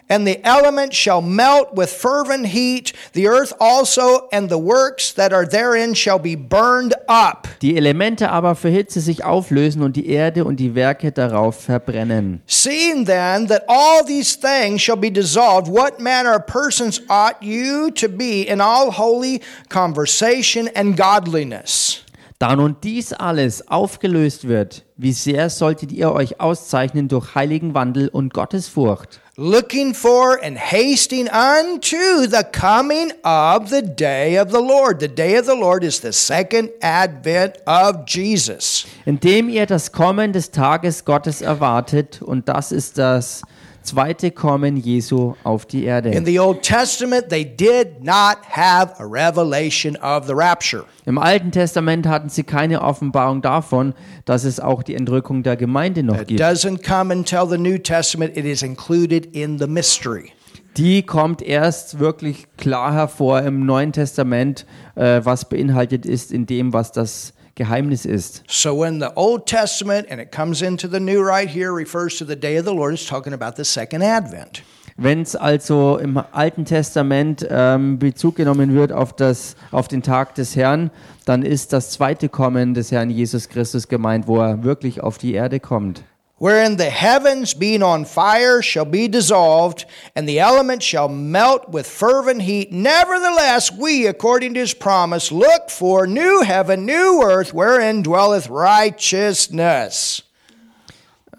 and 0.09 0.27
the 0.27 0.45
elements 0.45 0.97
shall 0.97 1.21
melt 1.21 1.75
with 1.75 1.91
fervent 1.91 2.47
heat, 2.47 2.93
the 3.13 3.29
earth 3.29 3.53
also 3.61 4.29
and 4.33 4.49
the 4.49 4.59
works 4.59 5.13
that 5.13 5.33
are 5.33 5.47
therein 5.47 5.95
shall 5.95 6.19
be 6.19 6.35
burned 6.35 6.95
up. 7.09 7.47
Die 7.63 7.77
Elemente 7.77 8.31
aber 8.31 8.55
für 8.55 8.69
Hitze 8.69 9.01
sich 9.01 9.25
auflösen 9.25 9.83
und 9.83 9.97
die 9.97 10.09
Erde 10.09 10.45
und 10.45 10.57
die 10.57 10.75
Werke 10.75 11.13
darauf 11.13 11.61
verbrennen. 11.61 12.43
Seeing 12.47 13.05
then 13.05 13.47
that 13.49 13.65
all 13.69 14.05
these 14.05 14.39
things 14.39 14.81
shall 14.81 14.97
be 14.97 15.11
dissolved, 15.11 15.69
what 15.69 16.01
manner 16.01 16.35
of 16.35 16.47
persons 16.47 17.03
ought 17.09 17.37
you 17.43 17.91
to 17.91 18.09
be 18.09 18.43
in 18.43 18.61
all 18.61 18.91
holy 18.91 19.41
conversation 19.69 20.69
and 20.75 20.97
godliness? 20.97 22.05
Da 22.39 22.55
nun 22.55 22.77
dies 22.85 23.13
alles 23.13 23.67
aufgelöst 23.67 24.47
wird, 24.47 24.85
wie 24.97 25.13
sehr 25.13 25.51
solltet 25.51 25.91
ihr 25.91 26.13
euch 26.13 26.41
auszeichnen 26.41 27.09
durch 27.09 27.35
heiligen 27.35 27.75
Wandel 27.75 28.09
und 28.09 28.33
Gottesfurcht, 28.33 29.21
Looking 29.41 29.95
for 29.95 30.35
and 30.35 30.59
hasting 30.59 31.29
unto 31.29 32.27
the 32.27 32.45
coming 32.51 33.13
of 33.23 33.71
the 33.71 33.83
day 33.83 34.35
of 34.35 34.51
the 34.51 34.61
Lord. 34.61 34.99
The 34.99 35.07
day 35.07 35.37
of 35.37 35.47
the 35.47 35.55
Lord 35.55 35.85
is 35.85 36.01
the 36.01 36.13
second 36.13 36.71
advent 36.83 37.57
of 37.65 38.05
Jesus. 38.05 38.85
indem 39.07 39.49
ihr 39.49 39.67
das 39.67 39.93
Kommen 39.93 40.33
des 40.33 40.51
Tages 40.51 41.05
Gottes 41.05 41.41
erwartet, 41.41 42.21
und 42.21 42.49
das 42.49 42.73
ist 42.73 42.99
das 42.99 43.43
zweite 43.89 44.31
Kommen 44.31 44.77
Jesu 44.77 45.35
auf 45.45 45.67
die 45.67 45.83
In 45.83 45.89
Erde. 45.89 46.23
the 46.25 46.39
Old 46.39 46.63
Testament, 46.63 47.29
they 47.29 47.45
did 47.45 48.03
not 48.03 48.39
have 48.51 48.95
a 48.99 49.05
revelation 49.05 49.97
of 49.97 50.27
the 50.27 50.33
rapture. 50.35 50.85
Im 51.07 51.19
Alten 51.19 51.51
Testament 51.51 52.07
hatten 52.07 52.29
sie 52.29 52.43
keine 52.43 52.83
Offenbarung 52.83 53.41
davon, 53.43 53.95
dass 54.25 54.45
es 54.45 54.61
auch 54.61 54.83
die 54.83 54.95
Entrückung 54.95 55.43
der 55.43 55.57
Gemeinde 55.57 56.03
noch 56.03 56.25
gibt. 56.27 56.41
doesn't 56.41 56.87
come 56.87 57.13
until 57.15 57.47
the 57.49 57.59
New 57.59 57.79
Testament, 57.79 58.37
it 58.37 58.45
is 58.45 58.63
included 58.63 59.27
in 59.35 59.59
the 59.59 59.67
mystery. 59.67 60.33
Die 60.77 61.03
kommt 61.03 61.43
erst 61.43 61.99
wirklich 61.99 62.47
klar 62.57 62.93
hervor 62.93 63.43
im 63.43 63.67
Neuen 63.67 63.93
Testament, 63.93 64.65
äh, 64.95 65.21
was 65.25 65.49
beinhaltet 65.49 66.07
ist 66.07 66.31
in 66.31 66.47
dem, 66.47 66.73
was 66.73 66.93
das 66.93 67.33
Geheimnis 67.59 68.07
ist. 68.07 68.43
So 68.49 68.81
when 68.81 69.01
the 69.01 69.09
Old 69.17 69.45
Testament 69.47 70.11
and 70.11 70.19
it 70.21 70.33
comes 70.35 70.63
into 70.63 70.89
the 70.89 71.01
New 71.01 71.21
right 71.21 71.49
here 71.49 71.71
refers 71.75 72.17
to 72.17 72.25
the 72.25 72.37
day 72.37 72.59
of 72.59 72.65
the 72.65 72.73
Lord, 72.73 72.95
it's 72.95 73.07
talking 73.07 73.35
about 73.35 73.57
the 73.57 73.65
second 73.65 74.03
advent. 74.03 74.63
Wenn 74.97 75.23
es 75.23 75.37
also 75.37 75.97
im 75.99 76.21
Alten 76.33 76.65
Testament 76.65 77.47
ähm, 77.49 78.01
Bezug 78.01 78.35
genommen 78.35 78.75
wird 78.75 78.91
auf, 78.91 79.13
das, 79.13 79.55
auf 79.71 79.87
den 79.87 80.03
Tag 80.03 80.35
des 80.35 80.57
Herrn, 80.57 80.91
dann 81.25 81.43
ist 81.43 81.73
das 81.73 81.91
zweite 81.91 82.29
Kommen 82.29 82.75
des 82.75 82.91
Herrn 82.91 83.11
Jesus 83.11 83.49
Christus 83.49 83.87
gemeint, 83.87 84.27
wo 84.27 84.41
er 84.41 84.65
wirklich 84.65 85.01
auf 85.01 85.19
die 85.19 85.35
Erde 85.35 85.61
kommt. 85.61 86.03
Wherein 86.39 86.77
the 86.77 86.91
heavens 86.91 87.53
being 87.53 87.83
on 87.83 88.05
fire 88.05 88.63
shall 88.63 88.85
be 88.85 89.09
dissolved, 89.09 89.87
and 90.15 90.29
the 90.29 90.39
elements 90.39 90.85
shall 90.85 91.09
melt 91.09 91.69
with 91.69 91.89
fervent 91.89 92.43
heat. 92.43 92.71
Nevertheless, 92.71 93.73
we, 93.73 94.07
according 94.07 94.55
to 94.55 94.61
his 94.61 94.73
promise, 94.73 95.33
look 95.33 95.69
for 95.69 96.07
new 96.07 96.43
heaven, 96.43 96.87
new 96.87 97.23
earth, 97.25 97.53
wherein 97.53 98.03
dwelleth 98.03 98.49
righteousness. 98.49 100.23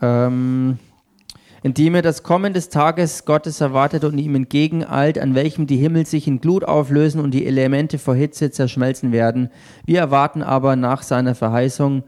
Ähm, 0.01 0.79
indem 1.63 1.95
ihr 1.95 2.01
das 2.01 2.23
Kommen 2.23 2.53
des 2.53 2.67
Tages 2.67 3.23
Gottes 3.23 3.61
erwartet 3.61 4.03
und 4.03 4.17
ihm 4.17 4.35
entgegeneilt, 4.35 5.17
an 5.17 5.33
welchem 5.33 5.65
die 5.65 5.77
Himmel 5.77 6.05
sich 6.07 6.27
in 6.27 6.41
Glut 6.41 6.65
auflösen 6.65 7.21
und 7.21 7.31
die 7.31 7.45
Elemente 7.45 7.99
vor 7.99 8.15
Hitze 8.15 8.51
zerschmelzen 8.51 9.13
werden. 9.13 9.49
Wir 9.85 9.99
erwarten 9.99 10.43
aber 10.43 10.75
nach 10.75 11.03
seiner 11.03 11.35
Verheißung 11.35 12.03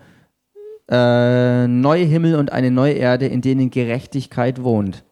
äh, 0.91 1.67
neue 1.67 2.05
Himmel 2.05 2.35
und 2.35 2.51
eine 2.51 2.69
neue 2.69 2.93
Erde, 2.93 3.27
in 3.27 3.41
denen 3.41 3.69
Gerechtigkeit 3.71 4.61
wohnt. 4.61 5.03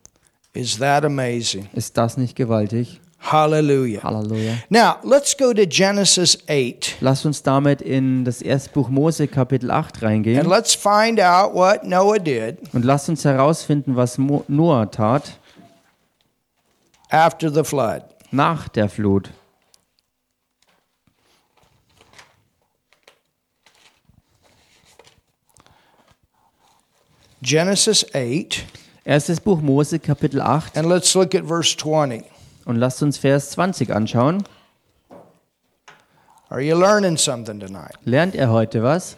Is 0.53 0.77
that 0.79 1.05
amazing? 1.05 1.69
Ist 1.73 1.97
das 1.97 2.17
nicht 2.17 2.35
gewaltig? 2.35 2.99
Hallelujah. 3.19 4.01
Halleluja. 4.01 4.53
Now, 4.69 4.95
let's 5.03 5.35
go 5.35 5.53
to 5.53 5.65
Genesis 5.65 6.37
8 6.47 6.97
Lasst 7.01 7.25
uns 7.25 7.43
damit 7.43 7.81
in 7.81 8.23
das 8.23 8.41
erste 8.41 8.69
Buch 8.71 8.89
Mose 8.89 9.27
Kapitel 9.27 9.71
8 9.71 9.95
and 9.95 10.03
reingehen 10.03 10.45
let's 10.47 10.73
find 10.73 11.19
out 11.19 11.53
what 11.53 11.83
Noah 11.83 12.17
did 12.17 12.57
und 12.73 12.85
lasst 12.85 13.09
uns 13.09 13.25
herausfinden, 13.25 13.95
was 13.95 14.17
Mo 14.17 14.45
Noah 14.47 14.89
tat 14.89 15.37
after 17.09 17.53
the 17.53 17.63
flood. 17.63 18.03
nach 18.31 18.69
der 18.69 18.87
Flut. 18.89 19.31
Genesis 27.41 28.03
8, 28.13 28.65
Erstes 29.05 29.39
Buch 29.39 29.61
Mose 29.61 29.97
Kapitel 29.99 30.41
8 30.41 30.75
and 30.75 30.87
let's 30.87 31.15
look 31.15 31.33
at 31.33 31.43
verse 31.43 31.75
20. 31.75 32.23
und 32.65 32.79
lasst 32.79 33.01
uns 33.01 33.17
Vers 33.17 33.49
20 33.51 33.89
anschauen. 33.89 34.45
Are 36.51 36.61
you 36.61 36.75
learning 36.75 37.17
something 37.17 37.59
tonight? 37.59 37.95
Lernt 38.05 38.35
ihr 38.35 38.47
heute 38.47 38.81
was? 38.81 39.15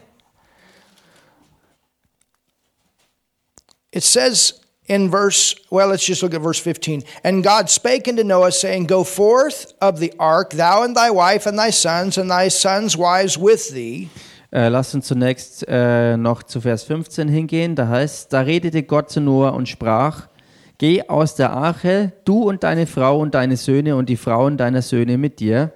It 3.92 4.04
says 4.04 4.62
in 4.88 5.10
verse, 5.10 5.56
well, 5.70 5.88
let's 5.90 6.06
just 6.06 6.22
look 6.24 6.34
at 6.34 6.42
verse 6.42 6.60
15. 6.60 7.04
And 7.24 7.44
God 7.44 7.70
spake 7.70 8.08
unto 8.08 8.24
Noah, 8.24 8.52
saying, 8.52 8.86
Go 8.86 9.04
forth 9.04 9.74
of 9.82 10.00
the 10.00 10.14
ark, 10.20 10.52
thou 10.52 10.84
and 10.84 10.96
thy 10.96 11.10
wife 11.10 11.46
and 11.46 11.58
thy 11.58 11.70
sons, 11.72 12.18
and 12.18 12.30
thy 12.30 12.50
sons' 12.50 12.96
wives 12.96 13.38
with 13.38 13.70
thee. 13.72 14.10
Äh, 14.54 14.68
lasst 14.68 14.94
uns 14.94 15.08
zunächst 15.08 15.66
äh, 15.68 16.18
noch 16.18 16.44
zu 16.44 16.60
Vers 16.60 16.84
15 16.84 17.30
hingehen. 17.30 17.76
Da 17.76 17.88
heißt, 17.88 18.34
da 18.34 18.42
redete 18.42 18.84
Gott 18.84 19.10
zu 19.10 19.22
Noah 19.22 19.54
und 19.54 19.70
sprach, 19.70 20.28
Geh 20.78 21.08
aus 21.08 21.36
der 21.36 21.52
Arche, 21.52 22.12
du 22.26 22.50
und 22.50 22.64
deine 22.64 22.88
Frau 22.88 23.20
und 23.20 23.36
deine 23.36 23.56
Söhne 23.56 23.96
und 23.96 24.10
die 24.10 24.18
Frauen 24.18 24.58
deiner 24.58 24.82
Söhne 24.82 25.18
mit 25.18 25.40
dir. 25.40 25.72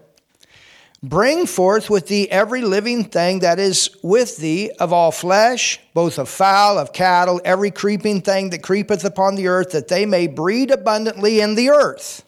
Bring 1.03 1.45
forth 1.45 1.91
with 1.91 2.05
thee 2.05 2.28
every 2.32 2.61
living 2.61 3.07
thing 3.11 3.39
that 3.41 3.59
is 3.59 3.91
with 4.01 4.38
thee 4.38 4.71
of 4.80 4.91
all 4.91 5.11
flesh, 5.11 5.80
both 5.93 6.17
of 6.17 6.28
fowl, 6.28 6.80
of 6.80 6.91
cattle, 6.91 7.39
every 7.45 7.69
creeping 7.69 8.23
thing 8.23 8.49
that 8.49 8.63
creepeth 8.63 9.05
upon 9.05 9.36
the 9.36 9.47
earth, 9.47 9.71
that 9.73 9.88
they 9.88 10.07
may 10.07 10.26
breed 10.26 10.71
abundantly 10.71 11.39
in 11.39 11.53
the 11.53 11.69
earth. 11.69 12.24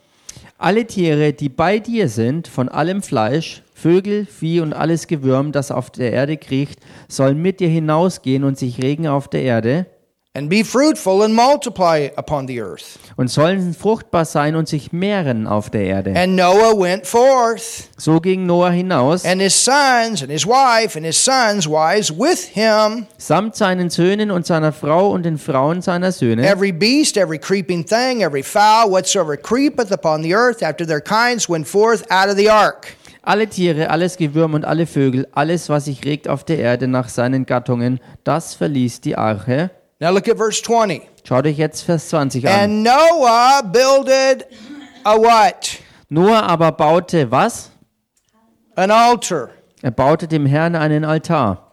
Alle 0.59 0.87
Tiere, 0.87 1.33
die 1.33 1.49
bei 1.49 1.77
dir 1.77 2.09
sind, 2.09 2.47
von 2.47 2.67
allem 2.67 3.03
Fleisch, 3.03 3.61
Vögel, 3.75 4.25
Vieh 4.25 4.61
und 4.61 4.73
alles 4.73 5.05
Gewürm, 5.05 5.51
das 5.51 5.69
auf 5.69 5.91
der 5.91 6.11
Erde 6.11 6.35
kriecht, 6.35 6.79
sollen 7.07 7.39
mit 7.39 7.59
dir 7.59 7.67
hinausgehen 7.67 8.43
und 8.43 8.57
sich 8.57 8.81
regen 8.81 9.07
auf 9.07 9.27
der 9.27 9.43
Erde 9.43 9.85
And 10.37 10.49
be 10.51 10.63
fruitful 10.63 11.23
and 11.23 11.33
multiply 11.33 12.09
upon 12.15 12.47
the 12.47 12.61
earth. 12.61 12.99
und 13.15 13.27
sollen 13.31 13.73
fruchtbar 13.73 14.23
sein 14.23 14.55
und 14.55 14.67
sich 14.67 14.91
mehren 14.91 15.47
auf 15.47 15.71
der 15.71 15.85
Erde. 15.85 16.13
And 16.15 16.35
Noah 16.35 16.79
went 16.79 17.07
forth, 17.07 17.89
So 17.97 18.19
ging 18.19 18.45
Noah 18.45 18.69
hinaus, 18.69 19.25
and 19.25 19.41
his 19.41 19.55
sons, 19.55 20.21
and 20.21 20.31
his 20.31 20.45
wife, 20.45 20.95
and 20.95 21.03
his 21.03 21.17
sons' 21.17 21.67
wives 21.67 22.11
with 22.11 22.49
him, 22.53 23.07
samt 23.17 23.55
seinen 23.55 23.89
Söhnen 23.89 24.29
und 24.29 24.45
seiner 24.45 24.71
Frau 24.71 25.09
und 25.09 25.23
den 25.23 25.39
Frauen 25.39 25.81
seiner 25.81 26.11
Söhne. 26.11 26.47
every 26.47 26.71
beast, 26.71 27.17
every 27.17 27.39
creeping 27.39 27.83
thing, 27.83 28.21
every 28.21 28.43
fowl, 28.43 28.91
whatsoever 28.91 29.35
creepeth 29.35 29.91
upon 29.91 30.21
the 30.21 30.35
earth 30.35 30.61
after 30.61 30.85
their 30.85 31.01
kinds 31.01 31.49
went 31.49 31.67
forth 31.67 32.03
out 32.11 32.29
of 32.29 32.37
the 32.37 32.47
ark. 32.47 32.95
Alle 33.23 33.47
Tiere, 33.47 33.89
alles 33.89 34.17
Gewürm 34.17 34.53
und 34.53 34.65
alle 34.65 34.85
Vögel, 34.85 35.27
alles, 35.31 35.67
was 35.67 35.85
sich 35.85 36.05
regt 36.05 36.29
auf 36.29 36.43
der 36.43 36.59
Erde 36.59 36.87
nach 36.87 37.09
seinen 37.09 37.47
Gattungen, 37.47 37.99
das 38.23 38.53
verließ 38.53 39.01
die 39.01 39.17
Arche. 39.17 39.71
Now 39.99 40.11
look 40.11 40.27
at 40.27 40.37
verse 40.37 40.61
20. 40.61 41.01
Schaut 41.23 41.45
euch 41.47 41.57
jetzt 41.57 41.81
Vers 41.81 42.09
20 42.09 42.47
an. 42.47 42.53
And 42.53 42.83
Noah 42.83 43.63
builded 43.63 44.45
a 45.03 45.17
what? 45.17 45.79
Noah 46.09 46.43
aber 46.43 46.71
baute 46.71 47.31
was? 47.31 47.71
An 48.75 48.91
altar. 48.91 49.49
Er 49.81 49.91
baute 49.91 50.27
dem 50.27 50.45
Herrn 50.45 50.75
einen 50.75 51.03
Altar. 51.03 51.63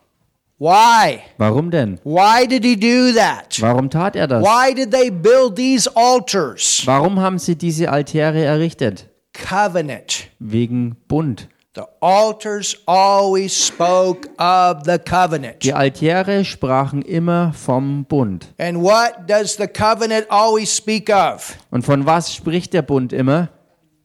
Why? 0.58 1.20
Warum 1.36 1.70
denn? 1.70 1.98
Why 2.04 2.46
did 2.46 2.64
he 2.64 2.76
do 2.76 3.12
that? 3.12 3.60
Warum 3.60 3.90
tat 3.90 4.16
er 4.16 4.26
das? 4.26 4.42
Why 4.42 4.72
did 4.72 4.90
they 4.90 5.10
build 5.10 5.56
these 5.56 5.86
altars? 5.94 6.82
Warum 6.86 7.20
haben 7.20 7.38
sie 7.38 7.56
diese 7.56 7.90
Altäre 7.90 8.42
errichtet? 8.42 9.06
Covenant. 9.34 10.28
Wegen 10.38 10.96
Bund. 11.08 11.48
The 11.74 11.86
altars 12.00 12.76
always 12.86 13.52
spoke 13.52 14.28
of 14.38 14.84
the 14.84 14.96
covenant. 14.96 15.64
Die 15.64 15.72
Altäre 15.72 16.44
sprachen 16.44 17.02
immer 17.02 17.52
vom 17.52 18.04
Bund. 18.04 18.46
And 18.58 18.80
what 18.80 19.26
does 19.26 19.56
the 19.56 19.66
covenant 19.66 20.26
always 20.30 20.72
speak 20.72 21.10
of? 21.10 21.56
Und 21.72 21.84
von 21.84 22.06
was 22.06 22.32
spricht 22.32 22.74
der 22.74 22.82
Bund 22.82 23.12
immer? 23.12 23.48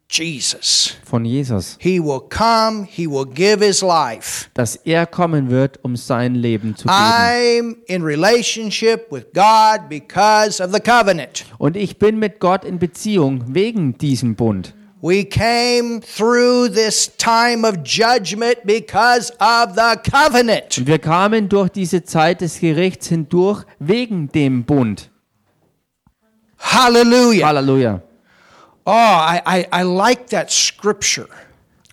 Jesus. 0.10 0.96
Von 1.06 1.24
Jesus. 1.26 1.78
He 1.80 2.00
will 2.00 2.22
come, 2.22 2.88
he 2.90 3.06
will 3.06 3.28
give 3.28 3.64
his 3.64 3.84
life. 3.84 4.50
Dass 4.56 4.76
er 4.76 5.06
kommen 5.06 5.52
wird, 5.52 5.78
um 5.84 5.96
sein 5.96 6.34
Leben 6.34 6.76
zu 6.76 6.88
geben. 6.88 6.96
I'm 6.96 7.76
in 7.86 8.02
relationship 8.02 9.12
with 9.12 9.26
God 9.36 9.88
because 9.88 10.60
of 10.60 10.74
the 10.74 10.80
covenant. 10.80 11.46
Und 11.60 11.78
ich 11.78 12.00
bin 12.00 12.18
mit 12.18 12.40
Gott 12.40 12.66
in 12.66 12.80
Beziehung 12.80 13.44
wegen 13.54 13.96
diesem 14.00 14.36
Bund. 14.36 14.74
We 15.02 15.24
came 15.24 16.02
through 16.02 16.70
this 16.70 17.10
time 17.18 17.64
of 17.64 17.84
judgment 17.84 18.66
because 18.66 19.32
of 19.40 19.76
the 19.76 19.98
covenant. 20.04 20.78
Und 20.78 20.88
wir 20.88 21.00
kamen 21.00 21.48
durch 21.48 21.70
diese 21.70 22.04
Zeit 22.04 22.42
des 22.42 22.60
Gerichts 22.60 23.08
hindurch 23.08 23.64
wegen 23.80 24.30
dem 24.30 24.66
Bund. 24.66 25.10
Hallelujah. 26.58 27.48
Halleluja. 27.48 28.02
Oh, 28.86 28.92
I, 28.92 29.42
I, 29.46 29.68
I 29.72 29.84
like 29.84 30.28
that 30.32 30.52
scripture 30.52 31.28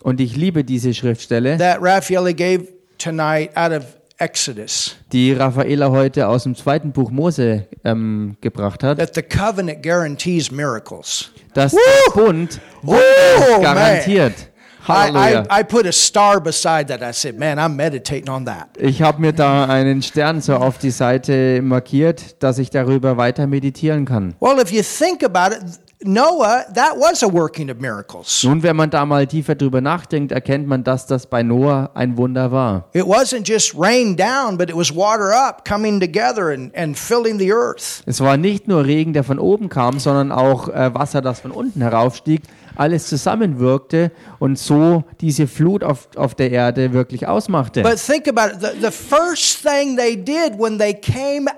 Und 0.02 0.20
ich 0.20 0.36
liebe 0.36 0.64
diese 0.64 0.94
Schriftstelle, 0.94 1.58
that 1.58 1.78
Raphael 1.80 2.32
gave 2.32 2.68
tonight 2.98 3.50
out 3.56 3.72
of 3.72 3.95
Exodus. 4.18 4.96
die 5.12 5.32
Raffaela 5.32 5.90
heute 5.90 6.26
aus 6.28 6.44
dem 6.44 6.54
zweiten 6.54 6.92
Buch 6.92 7.10
Mose 7.10 7.66
ähm, 7.84 8.36
gebracht 8.40 8.82
hat, 8.82 8.98
That 8.98 9.14
the 9.14 9.22
covenant 9.22 9.82
guarantees 9.82 10.50
miracles. 10.50 11.30
dass 11.54 11.72
Woo! 11.72 11.78
der 12.16 12.22
Bund 12.22 12.60
Wunder 12.82 13.60
garantiert. 13.62 14.34
I, 14.88 14.88
Halleluja. 14.88 15.42
I, 15.50 15.60
I 15.60 15.64
put 15.64 15.84
a 15.86 15.92
star 15.92 16.40
beside 16.40 16.86
that. 16.86 17.02
I 17.02 17.12
said, 17.12 17.36
man, 17.38 17.58
I'm 17.58 17.74
meditating 17.74 18.28
on 18.28 18.44
that. 18.46 18.68
Ich 18.78 19.02
habe 19.02 19.20
mir 19.20 19.32
da 19.32 19.64
einen 19.64 20.00
Stern 20.00 20.40
so 20.40 20.54
auf 20.54 20.78
die 20.78 20.92
Seite 20.92 21.60
markiert, 21.60 22.40
dass 22.42 22.58
ich 22.58 22.70
darüber 22.70 23.16
weiter 23.16 23.46
meditieren 23.48 24.04
kann. 24.04 24.34
Well, 24.40 24.60
if 24.62 24.70
you 24.70 24.82
think 24.82 25.24
about 25.24 25.56
it, 25.56 25.62
Noah, 26.04 26.66
that 26.74 26.94
was 26.96 27.22
a 27.22 27.28
working 27.28 27.70
of 27.70 27.80
miracles. 27.80 28.44
Nun, 28.44 28.62
wenn 28.62 28.76
man 28.76 28.90
da 28.90 29.06
mal 29.06 29.26
tiefer 29.26 29.54
drüber 29.54 29.80
nachdenkt, 29.80 30.30
erkennt 30.30 30.66
man, 30.66 30.84
dass 30.84 31.06
das 31.06 31.26
bei 31.26 31.42
Noah 31.42 31.90
ein 31.94 32.16
Wunder 32.18 32.52
war. 32.52 32.88
It 32.92 33.04
wasn't 33.04 33.48
just 33.48 33.74
rain 33.74 34.14
down, 34.14 34.58
but 34.58 34.68
it 34.68 34.76
was 34.76 34.94
water 34.94 35.32
up 35.32 35.64
coming 35.66 35.98
together 35.98 36.50
and, 36.50 36.74
and 36.76 36.98
filling 36.98 37.38
the 37.38 37.50
earth. 37.50 38.02
Es 38.04 38.20
war 38.20 38.36
nicht 38.36 38.68
nur 38.68 38.84
Regen, 38.84 39.14
der 39.14 39.24
von 39.24 39.38
oben 39.38 39.70
kam, 39.70 39.98
sondern 39.98 40.32
auch 40.32 40.68
äh, 40.68 40.92
Wasser, 40.94 41.22
das 41.22 41.40
von 41.40 41.50
unten 41.50 41.80
heraufstieg, 41.80 42.42
alles 42.76 43.06
zusammenwirkte 43.08 44.12
und 44.38 44.58
so 44.58 45.04
diese 45.22 45.46
Flut 45.46 45.82
auf, 45.82 46.08
auf 46.16 46.34
der 46.34 46.50
Erde 46.50 46.92
wirklich 46.92 47.26
ausmachte. 47.26 47.82
But 47.82 47.96
think 47.96 48.28
about 48.28 48.54
it. 48.54 48.60
The, 48.60 48.86
the 48.86 48.90
first 48.90 49.62
thing 49.62 49.96
they 49.96 50.14
did 50.14 50.58
when 50.58 50.78
they 50.78 50.92
came 50.92 51.48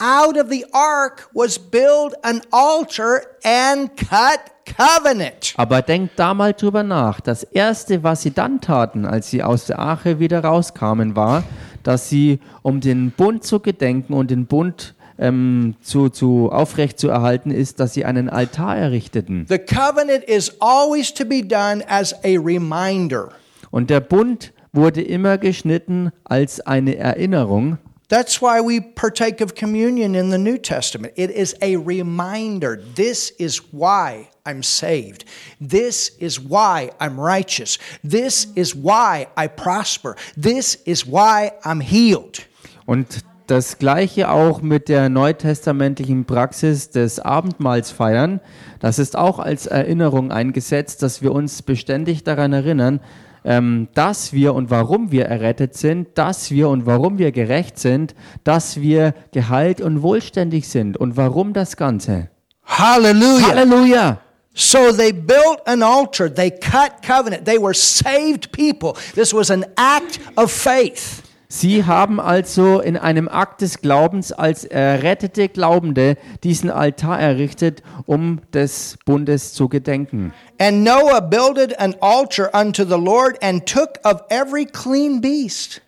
out 0.00 0.36
of 0.36 0.48
the 0.50 0.64
ark 0.72 1.28
was 1.32 1.58
build 1.58 2.14
an 2.22 2.40
altar 2.50 3.22
and 3.44 3.90
cut 3.96 4.40
covenant. 4.64 5.54
Aber 5.56 5.82
denkt 5.82 6.12
da 6.16 6.34
mal 6.34 6.52
drüber 6.54 6.82
nach. 6.82 7.20
Das 7.20 7.42
erste, 7.42 8.02
was 8.02 8.22
sie 8.22 8.32
dann 8.32 8.60
taten, 8.60 9.04
als 9.04 9.30
sie 9.30 9.42
aus 9.42 9.66
der 9.66 9.78
Arche 9.78 10.18
wieder 10.18 10.42
rauskamen, 10.42 11.16
war, 11.16 11.44
dass 11.82 12.08
sie, 12.08 12.40
um 12.62 12.80
den 12.80 13.10
Bund 13.10 13.44
zu 13.44 13.60
gedenken 13.60 14.14
und 14.14 14.30
den 14.30 14.46
Bund 14.46 14.94
ähm, 15.18 15.74
zu, 15.82 16.08
zu 16.08 16.50
aufrecht 16.50 16.98
zu 16.98 17.08
erhalten, 17.08 17.50
ist, 17.50 17.78
dass 17.78 17.94
sie 17.94 18.04
einen 18.04 18.28
Altar 18.28 18.76
errichteten. 18.76 19.46
The 19.48 19.58
covenant 19.58 20.24
is 20.24 20.56
always 20.60 21.12
to 21.14 21.24
be 21.24 21.42
done 21.42 21.84
as 21.88 22.14
a 22.24 22.38
reminder. 22.38 23.30
Und 23.70 23.90
der 23.90 24.00
Bund 24.00 24.52
wurde 24.72 25.02
immer 25.02 25.38
geschnitten 25.38 26.10
als 26.24 26.60
eine 26.60 26.96
Erinnerung. 26.96 27.78
That's 28.10 28.42
why 28.42 28.60
we 28.60 28.80
partake 28.80 29.40
of 29.40 29.54
communion 29.54 30.16
in 30.16 30.30
the 30.30 30.38
New 30.38 30.58
Testament. 30.58 31.12
It 31.16 31.30
is 31.30 31.54
a 31.62 31.76
reminder. 31.76 32.82
This 32.96 33.30
is 33.38 33.58
why 33.72 34.30
I'm 34.44 34.64
saved. 34.64 35.24
This 35.60 36.10
is 36.18 36.40
why 36.40 36.90
I'm 36.98 37.20
righteous. 37.20 37.78
This 38.02 38.48
is 38.56 38.74
why 38.74 39.28
I 39.36 39.46
prosper. 39.46 40.16
This 40.36 40.74
is 40.84 41.06
why 41.06 41.52
I'm 41.64 41.80
healed. 41.80 42.40
Und 42.84 43.22
das 43.46 43.78
gleiche 43.78 44.28
auch 44.28 44.60
mit 44.60 44.88
der 44.88 45.08
neutestamentlichen 45.08 46.24
Praxis 46.24 46.90
des 46.90 47.20
Abendmahls 47.20 47.92
feiern. 47.92 48.40
Das 48.80 48.98
ist 48.98 49.16
auch 49.16 49.38
als 49.38 49.66
Erinnerung 49.66 50.32
eingesetzt, 50.32 51.04
dass 51.04 51.22
wir 51.22 51.30
uns 51.30 51.62
beständig 51.62 52.24
daran 52.24 52.52
erinnern, 52.52 52.98
ähm, 53.44 53.88
dass 53.94 54.32
wir 54.32 54.54
und 54.54 54.70
warum 54.70 55.10
wir 55.10 55.26
errettet 55.26 55.76
sind, 55.76 56.08
dass 56.16 56.50
wir 56.50 56.68
und 56.68 56.86
warum 56.86 57.18
wir 57.18 57.32
gerecht 57.32 57.78
sind, 57.78 58.14
dass 58.44 58.80
wir 58.80 59.14
geheilt 59.32 59.80
und 59.80 60.02
wohlständig 60.02 60.68
sind 60.68 60.96
und 60.96 61.16
warum 61.16 61.52
das 61.52 61.76
Ganze. 61.76 62.28
Hallelujah. 62.64 63.48
Halleluja! 63.48 64.20
So 64.54 64.92
they 64.92 65.12
built 65.12 65.60
an 65.66 65.82
altar. 65.82 66.28
They 66.32 66.50
cut 66.50 67.02
covenant. 67.02 67.44
They 67.44 67.58
were 67.58 67.74
saved 67.74 68.52
people. 68.52 68.94
This 69.14 69.32
was 69.32 69.50
an 69.50 69.64
act 69.76 70.18
of 70.36 70.50
faith. 70.50 71.22
Sie 71.52 71.84
haben 71.84 72.20
also 72.20 72.78
in 72.78 72.96
einem 72.96 73.28
Akt 73.28 73.60
des 73.62 73.80
Glaubens 73.80 74.30
als 74.30 74.64
errettete 74.64 75.48
Glaubende 75.48 76.16
diesen 76.44 76.70
Altar 76.70 77.18
errichtet, 77.18 77.82
um 78.06 78.40
des 78.54 78.96
Bundes 79.04 79.52
zu 79.52 79.68
gedenken. 79.68 80.32
And 80.60 80.84
Noah 80.84 81.20
builded 81.20 81.76
an 81.80 81.96
altar 82.00 82.50
unto 82.54 82.84
the 82.84 82.94
Lord 82.96 83.42
and 83.42 83.66
took 83.66 83.98
of 84.04 84.22
every 84.28 84.64
clean 84.64 85.20
beast. 85.20 85.82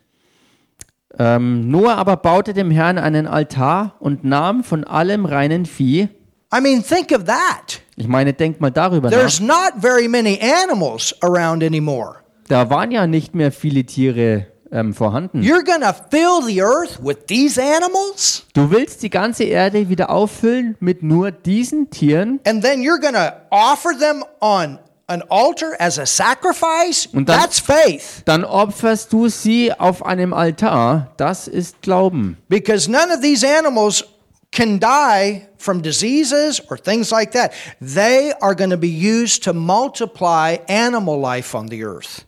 Ähm, 1.16 1.70
Noah 1.70 1.94
aber 1.94 2.16
baute 2.16 2.54
dem 2.54 2.72
Herrn 2.72 2.98
einen 2.98 3.28
Altar 3.28 3.94
und 4.00 4.24
nahm 4.24 4.64
von 4.64 4.82
allem 4.82 5.26
reinen 5.26 5.64
Vieh. 5.66 6.08
I 6.52 6.60
mean, 6.60 6.82
think 6.82 7.12
of 7.12 7.22
that. 7.26 7.80
Ich 7.94 8.08
meine, 8.08 8.32
denk 8.32 8.60
mal 8.60 8.70
darüber 8.70 9.10
There's 9.10 9.38
nach. 9.38 9.70
not 9.74 9.80
very 9.80 10.08
many 10.08 10.40
animals 10.40 11.14
around 11.22 11.62
anymore. 11.62 12.16
Da 12.48 12.68
waren 12.68 12.90
ja 12.90 13.06
nicht 13.06 13.36
mehr 13.36 13.52
viele 13.52 13.84
Tiere 13.84 14.51
ähm, 14.72 14.94
vorhanden. 14.94 15.42
You're 15.42 15.62
to 15.80 15.92
fill 16.10 16.42
the 16.46 16.60
earth 16.62 16.98
with 17.02 17.26
these 17.28 17.60
animals? 17.60 18.44
Du 18.54 18.70
willst 18.70 19.02
die 19.02 19.10
ganze 19.10 19.44
Erde 19.44 19.88
wieder 19.88 20.10
auffüllen 20.10 20.76
mit 20.80 21.02
nur 21.02 21.30
diesen 21.30 21.90
Tieren? 21.90 22.40
And 22.46 22.62
then 22.64 22.80
you're 22.82 22.98
to 23.14 23.32
offer 23.50 23.90
them 23.98 24.24
on 24.40 24.78
an 25.08 25.22
altar 25.28 25.74
as 25.78 25.98
a 25.98 26.06
sacrifice? 26.06 27.06
Und 27.12 27.28
dann- 27.28 27.38
That's 27.40 27.60
faith. 27.60 28.22
Dann 28.24 28.44
opferst 28.44 29.12
du 29.12 29.28
sie 29.28 29.72
auf 29.72 30.04
einem 30.06 30.32
Altar. 30.32 31.12
Das 31.18 31.48
ist 31.48 31.82
Glauben. 31.82 32.38
Because 32.48 32.90
none 32.90 33.12
of 33.12 33.20
these 33.20 33.46
animals 33.46 34.04
can 34.52 34.78
die 34.80 35.46
from 35.58 35.82
diseases 35.82 36.62
or 36.70 36.76
things 36.76 37.10
like 37.10 37.32
that. 37.32 37.52
They 37.80 38.32
are 38.40 38.54
going 38.54 38.70
to 38.70 38.76
be 38.78 38.88
used 38.88 39.42
to 39.44 39.52
multiply 39.52 40.58
animal 40.68 41.18
life 41.20 41.54
on 41.56 41.68
the 41.68 41.82
earth. 41.84 42.26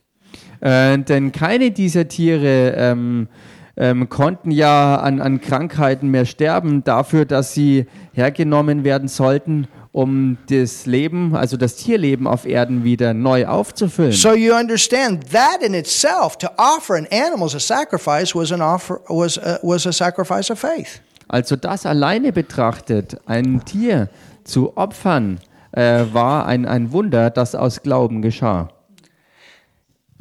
Äh, 0.60 0.98
denn 0.98 1.32
keine 1.32 1.70
dieser 1.70 2.08
Tiere 2.08 2.74
ähm, 2.76 3.28
ähm, 3.76 4.08
konnten 4.08 4.50
ja 4.50 4.96
an, 4.96 5.20
an 5.20 5.40
Krankheiten 5.40 6.08
mehr 6.08 6.26
sterben, 6.26 6.84
dafür, 6.84 7.24
dass 7.24 7.54
sie 7.54 7.86
hergenommen 8.12 8.84
werden 8.84 9.08
sollten, 9.08 9.66
um 9.92 10.38
das 10.48 10.86
Leben, 10.86 11.36
also 11.36 11.56
das 11.56 11.76
Tierleben 11.76 12.26
auf 12.26 12.46
Erden 12.46 12.82
wieder 12.82 13.14
neu 13.14 13.46
aufzufüllen. 13.46 14.12
So 14.12 14.34
you 14.34 14.52
understand 14.54 15.30
that 15.30 15.62
in 15.62 15.74
itself, 15.74 16.36
to 16.38 16.48
offer 16.56 16.96
an 16.96 17.06
animal 17.12 17.48
a 17.54 17.60
sacrifice 17.60 18.34
was 18.34 18.50
an 18.50 18.60
offer 18.60 19.00
was 19.08 19.38
a, 19.38 19.58
was 19.62 19.86
a 19.86 19.92
sacrifice 19.92 20.50
of 20.50 20.58
faith. 20.58 21.00
Also 21.28 21.56
das 21.56 21.86
alleine 21.86 22.32
betrachtet, 22.32 23.16
ein 23.26 23.64
Tier 23.64 24.08
zu 24.42 24.76
opfern, 24.76 25.38
äh, 25.72 26.04
war 26.12 26.46
ein, 26.46 26.66
ein 26.66 26.92
Wunder, 26.92 27.30
das 27.30 27.54
aus 27.54 27.82
Glauben 27.82 28.20
geschah. 28.20 28.68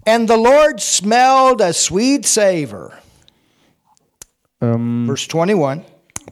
And 0.06 0.28
the 0.28 0.38
Lord 0.38 0.82
smelled 0.82 1.62
a 1.62 1.74
sweet 1.74 2.26
savor. 2.26 2.92
Ähm, 4.62 5.06
Verse 5.08 5.28
21. 5.28 5.84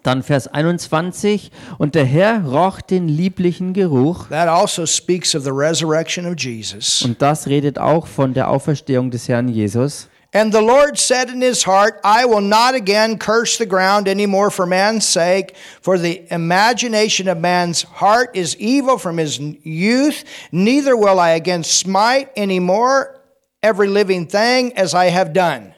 dann 0.03 0.23
Vers 0.23 0.47
21, 0.47 1.51
und 1.77 1.95
der 1.95 2.05
Herr 2.05 2.43
roch 2.45 2.81
den 2.81 3.07
lieblichen 3.07 3.73
Geruch. 3.73 4.27
That 4.29 4.47
also 4.47 4.85
speaks 4.85 5.35
of 5.35 5.43
the 5.43 5.51
resurrection 5.51 6.25
of 6.25 6.35
Jesus. 6.37 7.03
Und 7.03 7.21
das 7.21 7.47
redet 7.47 7.77
auch 7.77 8.07
von 8.07 8.33
der 8.33 8.49
Auferstehung 8.49 9.11
des 9.11 9.27
Herrn 9.27 9.47
Jesus. 9.47 10.07
And 10.33 10.53
the 10.53 10.61
Lord 10.61 10.97
said 10.97 11.29
in 11.29 11.41
his 11.41 11.67
heart, 11.67 11.99
I 12.05 12.23
will 12.25 12.41
not 12.41 12.73
again 12.73 13.19
curse 13.19 13.57
the 13.57 13.67
ground 13.67 14.07
any 14.07 14.25
more 14.25 14.49
for 14.49 14.65
man's 14.65 15.05
sake, 15.05 15.55
for 15.81 15.99
the 15.99 16.25
imagination 16.29 17.27
of 17.27 17.37
man's 17.37 17.83
heart 17.83 18.33
is 18.33 18.55
evil 18.55 18.97
from 18.97 19.17
his 19.17 19.39
youth, 19.63 20.23
neither 20.53 20.95
will 20.95 21.19
I 21.19 21.31
again 21.31 21.65
smite 21.65 22.29
any 22.37 22.61
more 22.61 23.20
every 23.61 23.87
living 23.87 24.27
thing 24.27 24.73
as 24.75 24.93
I 24.93 25.11
have 25.11 25.31
done. 25.33 25.73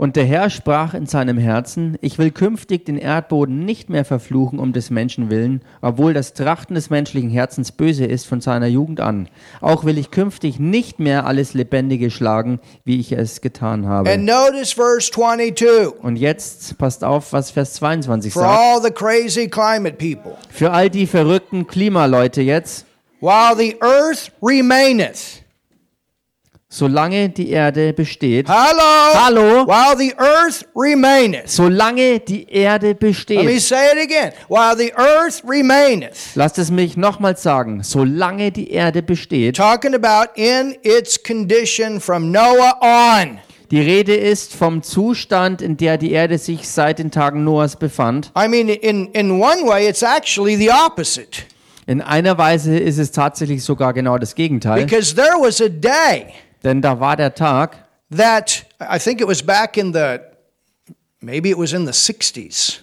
Und 0.00 0.14
der 0.14 0.26
Herr 0.26 0.48
sprach 0.48 0.94
in 0.94 1.06
seinem 1.06 1.38
Herzen, 1.38 1.98
ich 2.02 2.18
will 2.18 2.30
künftig 2.30 2.86
den 2.86 2.96
Erdboden 2.98 3.64
nicht 3.64 3.90
mehr 3.90 4.04
verfluchen 4.04 4.60
um 4.60 4.72
des 4.72 4.90
Menschen 4.90 5.28
willen, 5.28 5.60
obwohl 5.82 6.14
das 6.14 6.34
Trachten 6.34 6.76
des 6.76 6.88
menschlichen 6.88 7.30
Herzens 7.30 7.72
böse 7.72 8.04
ist 8.04 8.24
von 8.24 8.40
seiner 8.40 8.68
Jugend 8.68 9.00
an. 9.00 9.28
Auch 9.60 9.82
will 9.84 9.98
ich 9.98 10.12
künftig 10.12 10.60
nicht 10.60 11.00
mehr 11.00 11.26
alles 11.26 11.52
Lebendige 11.52 12.12
schlagen, 12.12 12.60
wie 12.84 13.00
ich 13.00 13.10
es 13.10 13.40
getan 13.40 13.84
And 13.84 13.88
habe. 13.88 14.18
notice 14.18 14.72
verse 14.72 15.10
22. 15.10 16.00
Und 16.00 16.14
jetzt 16.14 16.78
passt 16.78 17.02
auf, 17.02 17.32
was 17.32 17.50
Vers 17.50 17.74
22 17.74 18.32
For 18.32 18.42
sagt. 18.42 18.56
all 18.56 18.80
the 18.80 18.92
crazy 18.92 19.48
climate 19.48 19.96
people, 19.98 20.38
Für 20.48 20.70
all 20.70 20.90
die 20.90 21.08
verrückten 21.08 21.66
Klimaleute 21.66 22.40
jetzt, 22.40 22.86
while 23.20 23.56
the 23.56 23.74
earth 23.80 24.30
remaineth. 24.40 25.37
Solange 26.70 27.30
die 27.30 27.50
Erde 27.50 27.92
besteht, 27.94 28.46
Hello. 28.48 29.14
Hallo. 29.14 29.66
While 29.66 29.96
the 29.96 30.14
earth 30.18 30.66
remaineth. 30.76 31.48
solange 31.48 32.20
die 32.20 32.46
Erde 32.50 32.88
Let 32.88 33.02
me 33.02 33.08
besteht, 33.08 33.60
say 33.62 33.86
it 33.92 34.04
again. 34.04 34.32
While 34.48 34.76
the 34.76 34.92
earth 34.94 35.42
remaineth. 35.48 36.34
lasst 36.34 36.58
es 36.58 36.70
mich 36.70 36.96
nochmals 36.96 37.42
sagen, 37.42 37.82
solange 37.82 38.52
die 38.52 38.70
Erde 38.70 39.02
besteht, 39.02 39.56
Talking 39.56 39.94
about 39.94 40.30
in 40.34 40.76
its 40.82 41.22
condition 41.22 42.00
from 42.00 42.30
Noah 42.30 42.78
on. 42.82 43.38
Die 43.70 43.80
Rede 43.80 44.14
ist 44.14 44.54
vom 44.54 44.82
Zustand, 44.82 45.60
in 45.62 45.76
der 45.76 45.98
die 45.98 46.12
Erde 46.12 46.38
sich 46.38 46.68
seit 46.68 46.98
den 46.98 47.10
Tagen 47.10 47.44
Noahs 47.44 47.76
befand. 47.76 48.30
I 48.38 48.48
mean, 48.48 48.68
in, 48.68 49.08
in 49.12 49.30
one 49.32 49.66
way, 49.66 49.88
it's 49.88 50.02
actually 50.02 50.56
the 50.56 50.70
opposite. 50.70 51.42
In 51.86 52.02
einer 52.02 52.36
Weise 52.36 52.78
ist 52.78 52.98
es 52.98 53.12
tatsächlich 53.12 53.64
sogar 53.64 53.94
genau 53.94 54.18
das 54.18 54.34
Gegenteil, 54.34 54.84
Because 54.84 55.14
there 55.14 55.36
was 55.40 55.60
a 55.62 55.68
day 55.68 56.26
denn 56.64 56.82
da 56.82 57.00
war 57.00 57.16
der 57.16 57.34
Tag, 57.34 57.76
that, 58.10 58.64
I 58.80 58.98
think 58.98 59.20
it 59.20 59.28
was 59.28 59.42
back 59.42 59.76
in 59.76 59.92
the, 59.92 60.20
maybe 61.20 61.50
it 61.50 61.58
was 61.58 61.72
in 61.72 61.86
the 61.86 61.92
60s, 61.92 62.80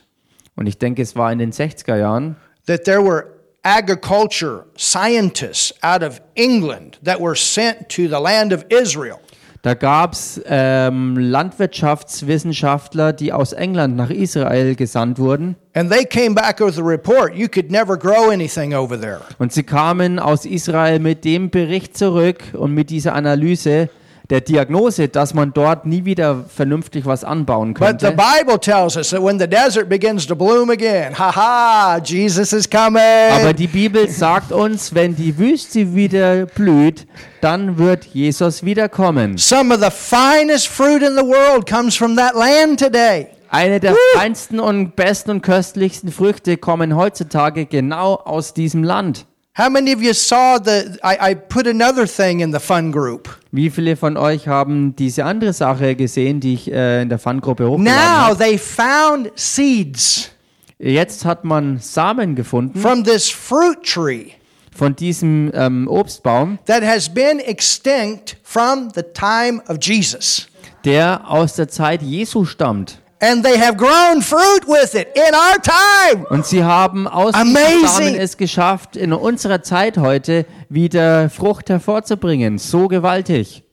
und 0.56 0.68
ich 0.68 0.78
denke, 0.78 1.02
es 1.02 1.16
war 1.16 1.32
in 1.32 1.40
den 1.40 1.52
60er 1.52 1.98
Jahren, 1.98 2.36
that 2.66 2.86
there 2.86 3.02
were 3.02 3.36
agriculture 3.64 4.66
scientists 4.78 5.74
out 5.82 6.04
of 6.04 6.22
England 6.36 6.98
that 7.02 7.20
were 7.20 7.36
sent 7.36 7.90
to 7.90 8.08
the 8.08 8.20
land 8.20 8.54
of 8.54 8.64
Israel. 8.70 9.20
Da 9.66 9.74
gab 9.74 10.14
es 10.14 10.40
ähm, 10.46 11.18
Landwirtschaftswissenschaftler, 11.18 13.14
die 13.14 13.34
aus 13.34 13.52
England 13.52 13.96
nach 13.96 14.12
Israel 14.12 14.76
gesandt 14.76 15.18
wurden. 15.18 15.56
And 15.74 15.92
they 15.92 16.06
came 16.06 16.36
back 16.36 16.60
with 16.60 16.78
a 16.78 16.84
report 16.84 17.34
you 17.34 17.48
could 17.48 17.72
never 17.72 17.98
grow 17.98 18.30
anything 18.30 18.76
over 18.76 19.02
there. 19.02 19.22
Und 19.40 19.54
sie 19.54 19.64
kamen 19.64 20.20
aus 20.20 20.46
Israel 20.46 21.00
mit 21.00 21.26
dem 21.26 21.50
Bericht 21.50 21.98
zurück 21.98 22.44
und 22.54 22.76
mit 22.76 22.92
dieser 22.92 23.16
Analyse 23.16 23.90
der 24.30 24.42
Diagnose, 24.42 25.08
dass 25.08 25.34
man 25.34 25.54
dort 25.54 25.86
nie 25.86 26.06
wieder 26.06 26.46
vernünftig 26.48 27.06
was 27.06 27.24
anbauen 27.24 27.74
But 27.74 28.02
the 28.02 28.08
könnte. 28.08 28.24
Bible 28.40 28.60
tells 28.60 28.98
us 28.98 29.10
that 29.10 29.22
when 29.22 29.40
the 29.40 29.48
desert 29.48 29.88
begins 29.90 30.26
to 30.28 30.36
bloom 30.36 30.70
again, 30.70 31.18
ha 31.18 31.36
ha, 31.36 32.00
Jesus 32.04 32.54
is 32.54 32.70
coming. 32.70 33.02
Aber 33.32 33.54
die 33.54 33.68
Bibel 33.68 34.10
sagt 34.10 34.52
uns, 34.52 34.94
wenn 34.96 35.16
die 35.16 35.38
Wüste 35.38 35.96
wieder 35.96 36.46
blüht, 36.48 37.08
dann 37.42 37.78
wird 37.78 38.06
Jesus 38.06 38.64
wiederkommen. 38.64 39.38
Some 39.38 39.74
of 39.74 39.82
the 39.82 39.92
finest 39.92 40.68
fruit 40.68 41.04
in 41.04 41.16
the 41.16 41.24
world 41.24 41.70
comes 41.70 41.96
from 41.96 42.16
that 42.16 42.34
land 42.34 42.80
today. 42.80 43.28
Eine 43.50 43.80
der 43.80 43.96
feinsten 44.16 44.60
und 44.60 44.96
besten 44.96 45.32
und 45.32 45.42
köstlichsten 45.42 46.12
Früchte 46.12 46.58
kommen 46.58 46.96
heutzutage 46.96 47.66
genau 47.68 48.16
aus 48.16 48.54
diesem 48.54 48.84
Land. 48.84 49.26
How 49.58 49.70
many 49.70 49.94
of 49.94 50.02
you 50.02 50.14
saw 50.14 50.58
the? 50.60 50.98
I, 51.02 51.32
I 51.32 51.34
put 51.34 51.66
another 51.66 52.06
thing 52.06 52.42
in 52.42 52.52
the 52.52 52.60
fun 52.60 52.92
group. 52.92 53.30
Wie 53.54 53.70
viele 53.70 53.96
von 53.96 54.18
euch 54.18 54.50
haben 54.50 54.96
diese 54.98 55.24
andere 55.24 55.54
Sache 55.54 55.96
gesehen, 55.96 56.42
die 56.42 56.56
ich 56.56 56.70
äh, 56.72 57.04
in 57.04 57.08
der 57.10 57.20
Fun-Gruppe 57.20 57.66
hochgeladen 57.70 57.86
Now 57.86 58.28
habe? 58.28 58.38
they 58.38 58.58
found 58.58 59.32
seeds 59.36 60.30
Jetzt 60.78 61.24
hat 61.24 61.46
man 61.46 61.80
Samen 61.80 62.36
gefunden 62.36 62.78
from 62.82 63.06
this 63.06 63.30
fruit 63.30 63.82
tree 63.84 64.32
von 64.76 64.94
diesem 64.94 65.50
ähm, 65.54 65.88
Obstbaum, 65.88 66.60
that 66.66 66.84
has 66.84 67.08
been 67.08 67.40
extinct 67.40 68.36
from 68.44 68.90
the 68.94 69.04
time 69.14 69.62
of 69.70 69.78
Jesus. 69.82 70.48
der 70.84 71.22
aus 71.26 71.54
der 71.56 71.70
Zeit 71.70 72.02
Jesu 72.02 72.44
stammt. 72.44 73.00
And 73.20 73.44
they 73.46 73.58
have 73.58 73.78
grown 73.78 74.22
fruit 74.22 74.68
with 74.68 74.94
it 74.94 75.08
in 75.16 75.34
our 75.34 75.58
time. 75.62 76.26
Und 76.30 76.46
sie 76.46 76.64
haben 76.64 77.08
aus 77.08 77.34
Amazing. 77.34 77.88
Samen 77.88 78.16
es 78.16 78.36
geschafft, 78.36 78.98
in 78.98 79.14
unserer 79.14 79.64
Zeit 79.64 79.98
heute 79.98 80.46
wieder 80.70 81.30
Frucht 81.30 81.70
hervorzubringen. 81.70 82.58
So 82.58 82.88
gewaltig. 82.88 83.64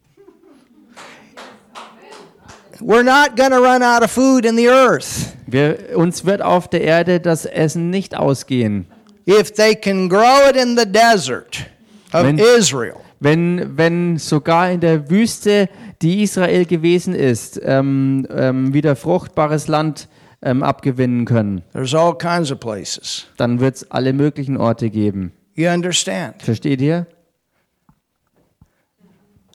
We're 2.81 3.03
not 3.05 3.37
to 3.37 3.59
run 3.61 3.83
out 3.83 4.03
of 4.03 4.11
food 4.11 4.45
in 4.45 4.57
the 4.57 4.69
earth. 4.69 5.37
Wir, 5.47 5.97
uns 5.97 6.25
wird 6.25 6.43
auf 6.43 6.69
der 6.69 6.81
Erde 6.83 7.21
das 7.21 7.45
Essen 7.45 7.91
nicht 7.91 8.17
ausgehen. 8.17 8.87
If 9.27 9.53
they 9.53 9.75
can 9.77 10.09
grow 10.09 10.49
it 10.49 10.57
in 10.57 10.77
the 10.77 10.85
desert 10.87 11.67
of 12.13 12.25
Wenn- 12.25 12.39
Israel, 12.39 12.97
Wenn, 13.23 13.77
wenn 13.79 14.19
sogar 14.19 14.73
in 14.73 14.81
der 14.81 15.09
Wüste, 15.09 15.69
die 16.03 16.25
Israel 16.25 16.65
gewesen 16.65 17.15
ist, 17.15 17.61
ähm, 17.63 18.27
ähm, 18.31 18.75
wieder 18.75 18.97
fruchtbares 18.97 19.69
Land 19.69 20.09
ähm, 20.43 20.65
abgewinnen 20.65 21.25
können, 21.25 21.63
there's 21.73 21.95
all 21.95 22.19
kinds 22.19 22.51
of 22.51 22.59
places. 22.59 23.29
dann 23.37 23.61
wird 23.61 23.77
es 23.77 23.91
alle 23.93 24.13
möglichen 24.13 24.57
Orte 24.57 24.91
geben. 24.91 25.31
You 25.55 25.69
understand? 25.69 26.43
Versteht 26.43 26.81
ihr? 26.81 27.07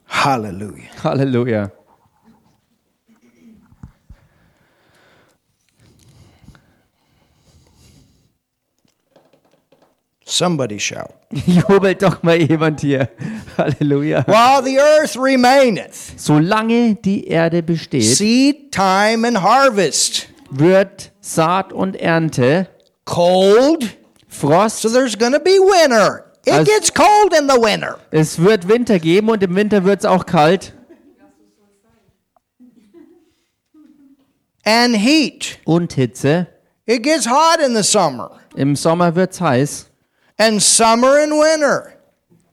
Hallelujah. 0.06 0.84
Halleluja. 1.04 1.70
Somebody 10.24 10.78
shout. 10.78 11.17
Jubelt 11.46 12.02
doch 12.02 12.22
mal 12.22 12.40
jemand 12.40 12.80
hier. 12.80 13.10
Halleluja. 13.58 14.24
While 14.26 14.62
the 14.64 14.78
earth 14.78 15.16
remaineth, 15.16 15.94
Solange 16.16 16.94
die 16.94 17.26
Erde 17.26 17.62
besteht, 17.62 18.04
seed 18.04 18.72
time 18.72 19.26
and 19.28 19.42
harvest, 19.42 20.28
wird 20.50 21.12
Saat 21.20 21.72
und 21.72 21.96
Ernte, 21.96 22.68
cold, 23.04 23.96
Frost, 24.26 24.80
so 24.82 24.88
there's 24.88 25.12
to 25.12 25.38
be 25.38 25.58
winter. 25.60 26.24
It 26.46 26.54
As- 26.54 26.66
gets 26.66 26.94
cold 26.94 27.34
in 27.38 27.46
the 27.48 27.56
winter. 27.60 27.98
es 28.10 28.38
wird 28.38 28.66
Winter 28.68 28.98
geben 28.98 29.28
und 29.28 29.42
im 29.42 29.54
Winter 29.54 29.84
wird 29.84 30.00
es 30.00 30.06
auch 30.06 30.24
kalt 30.24 30.72
And 34.64 34.96
heat. 34.96 35.58
und 35.64 35.92
Hitze. 35.94 36.46
It 36.86 37.02
gets 37.02 37.26
hot 37.26 37.60
in 37.60 37.74
the 37.74 37.82
summer. 37.82 38.38
Im 38.56 38.76
Sommer 38.76 39.14
wird 39.14 39.32
es 39.32 39.40
heiß. 39.40 39.87
And 40.38 40.62
summer 40.62 41.18
and 41.22 41.32
winter. 41.32 41.92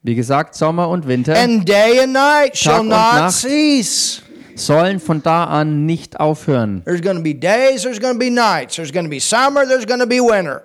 Wie 0.04 0.16
gesagt, 0.16 0.56
Sommer 0.56 0.90
und 0.90 1.08
Winter 1.08 1.36
And 1.36 1.68
day 1.68 2.00
and 2.02 2.14
night 2.14 2.58
shall 2.58 2.82
und 2.82 2.90
not 2.90 3.16
Nacht. 3.16 3.36
cease. 3.36 4.22
sollen 4.56 5.00
von 5.00 5.22
da 5.22 5.46
an 5.46 5.86
nicht 5.86 6.20
aufhören. 6.20 6.82
There's 6.86 7.02
going 7.02 7.18
to 7.18 7.24
be 7.24 7.34
days, 7.34 7.84
there's 7.84 8.00
going 8.00 8.14
to 8.14 8.20
be 8.20 8.30
nights, 8.30 8.76
there's 8.76 8.92
going 8.92 9.06
to 9.06 9.10
be 9.10 9.20
summer, 9.20 9.66
there's 9.68 9.86
going 9.86 10.00
to 10.00 10.08
be 10.08 10.20
winter. 10.20 10.62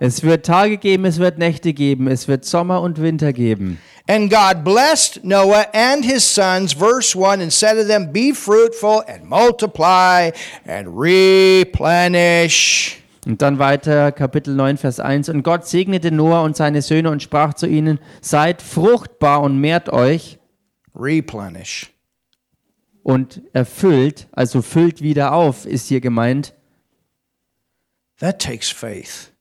Es 0.00 0.22
wird 0.22 0.46
Tage 0.46 0.78
geben, 0.78 1.04
es 1.06 1.18
wird 1.18 1.38
Nächte 1.38 1.72
geben, 1.72 2.08
es 2.08 2.28
wird 2.28 2.44
Sommer 2.44 2.80
und 2.82 3.00
Winter 3.00 3.32
geben. 3.32 3.78
And 4.08 4.30
God 4.30 4.64
blessed 4.64 5.22
Noah 5.22 5.66
and 5.74 6.04
his 6.04 6.24
sons, 6.24 6.72
verse 6.72 7.14
1, 7.14 7.40
and 7.40 7.52
said 7.52 7.74
to 7.74 7.84
them, 7.84 8.10
Be 8.12 8.32
fruitful 8.32 9.02
and 9.06 9.24
multiply 9.24 10.30
and 10.64 10.88
replenish. 10.98 12.97
Und 13.26 13.42
dann 13.42 13.58
weiter 13.58 14.12
Kapitel 14.12 14.54
9, 14.54 14.76
Vers 14.78 15.00
1. 15.00 15.28
Und 15.28 15.42
Gott 15.42 15.66
segnete 15.66 16.10
Noah 16.10 16.42
und 16.42 16.56
seine 16.56 16.82
Söhne 16.82 17.10
und 17.10 17.22
sprach 17.22 17.54
zu 17.54 17.66
ihnen, 17.66 17.98
seid 18.20 18.62
fruchtbar 18.62 19.42
und 19.42 19.58
mehrt 19.60 19.88
euch 19.90 20.38
Replenish. 20.94 21.92
und 23.02 23.42
erfüllt, 23.52 24.28
also 24.32 24.62
füllt 24.62 25.02
wieder 25.02 25.32
auf, 25.32 25.66
ist 25.66 25.88
hier 25.88 26.00
gemeint, 26.00 26.54
That 28.20 28.40
takes 28.42 28.70
faith. 28.70 29.32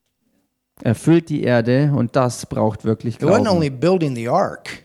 erfüllt 0.83 1.29
die 1.29 1.43
Erde 1.43 1.91
und 1.95 2.15
das 2.15 2.45
braucht 2.45 2.83
wirklich 2.85 3.17
Glauben. 3.17 3.47
only 3.47 3.69
building 3.69 4.15
the 4.15 4.27
ark, 4.29 4.83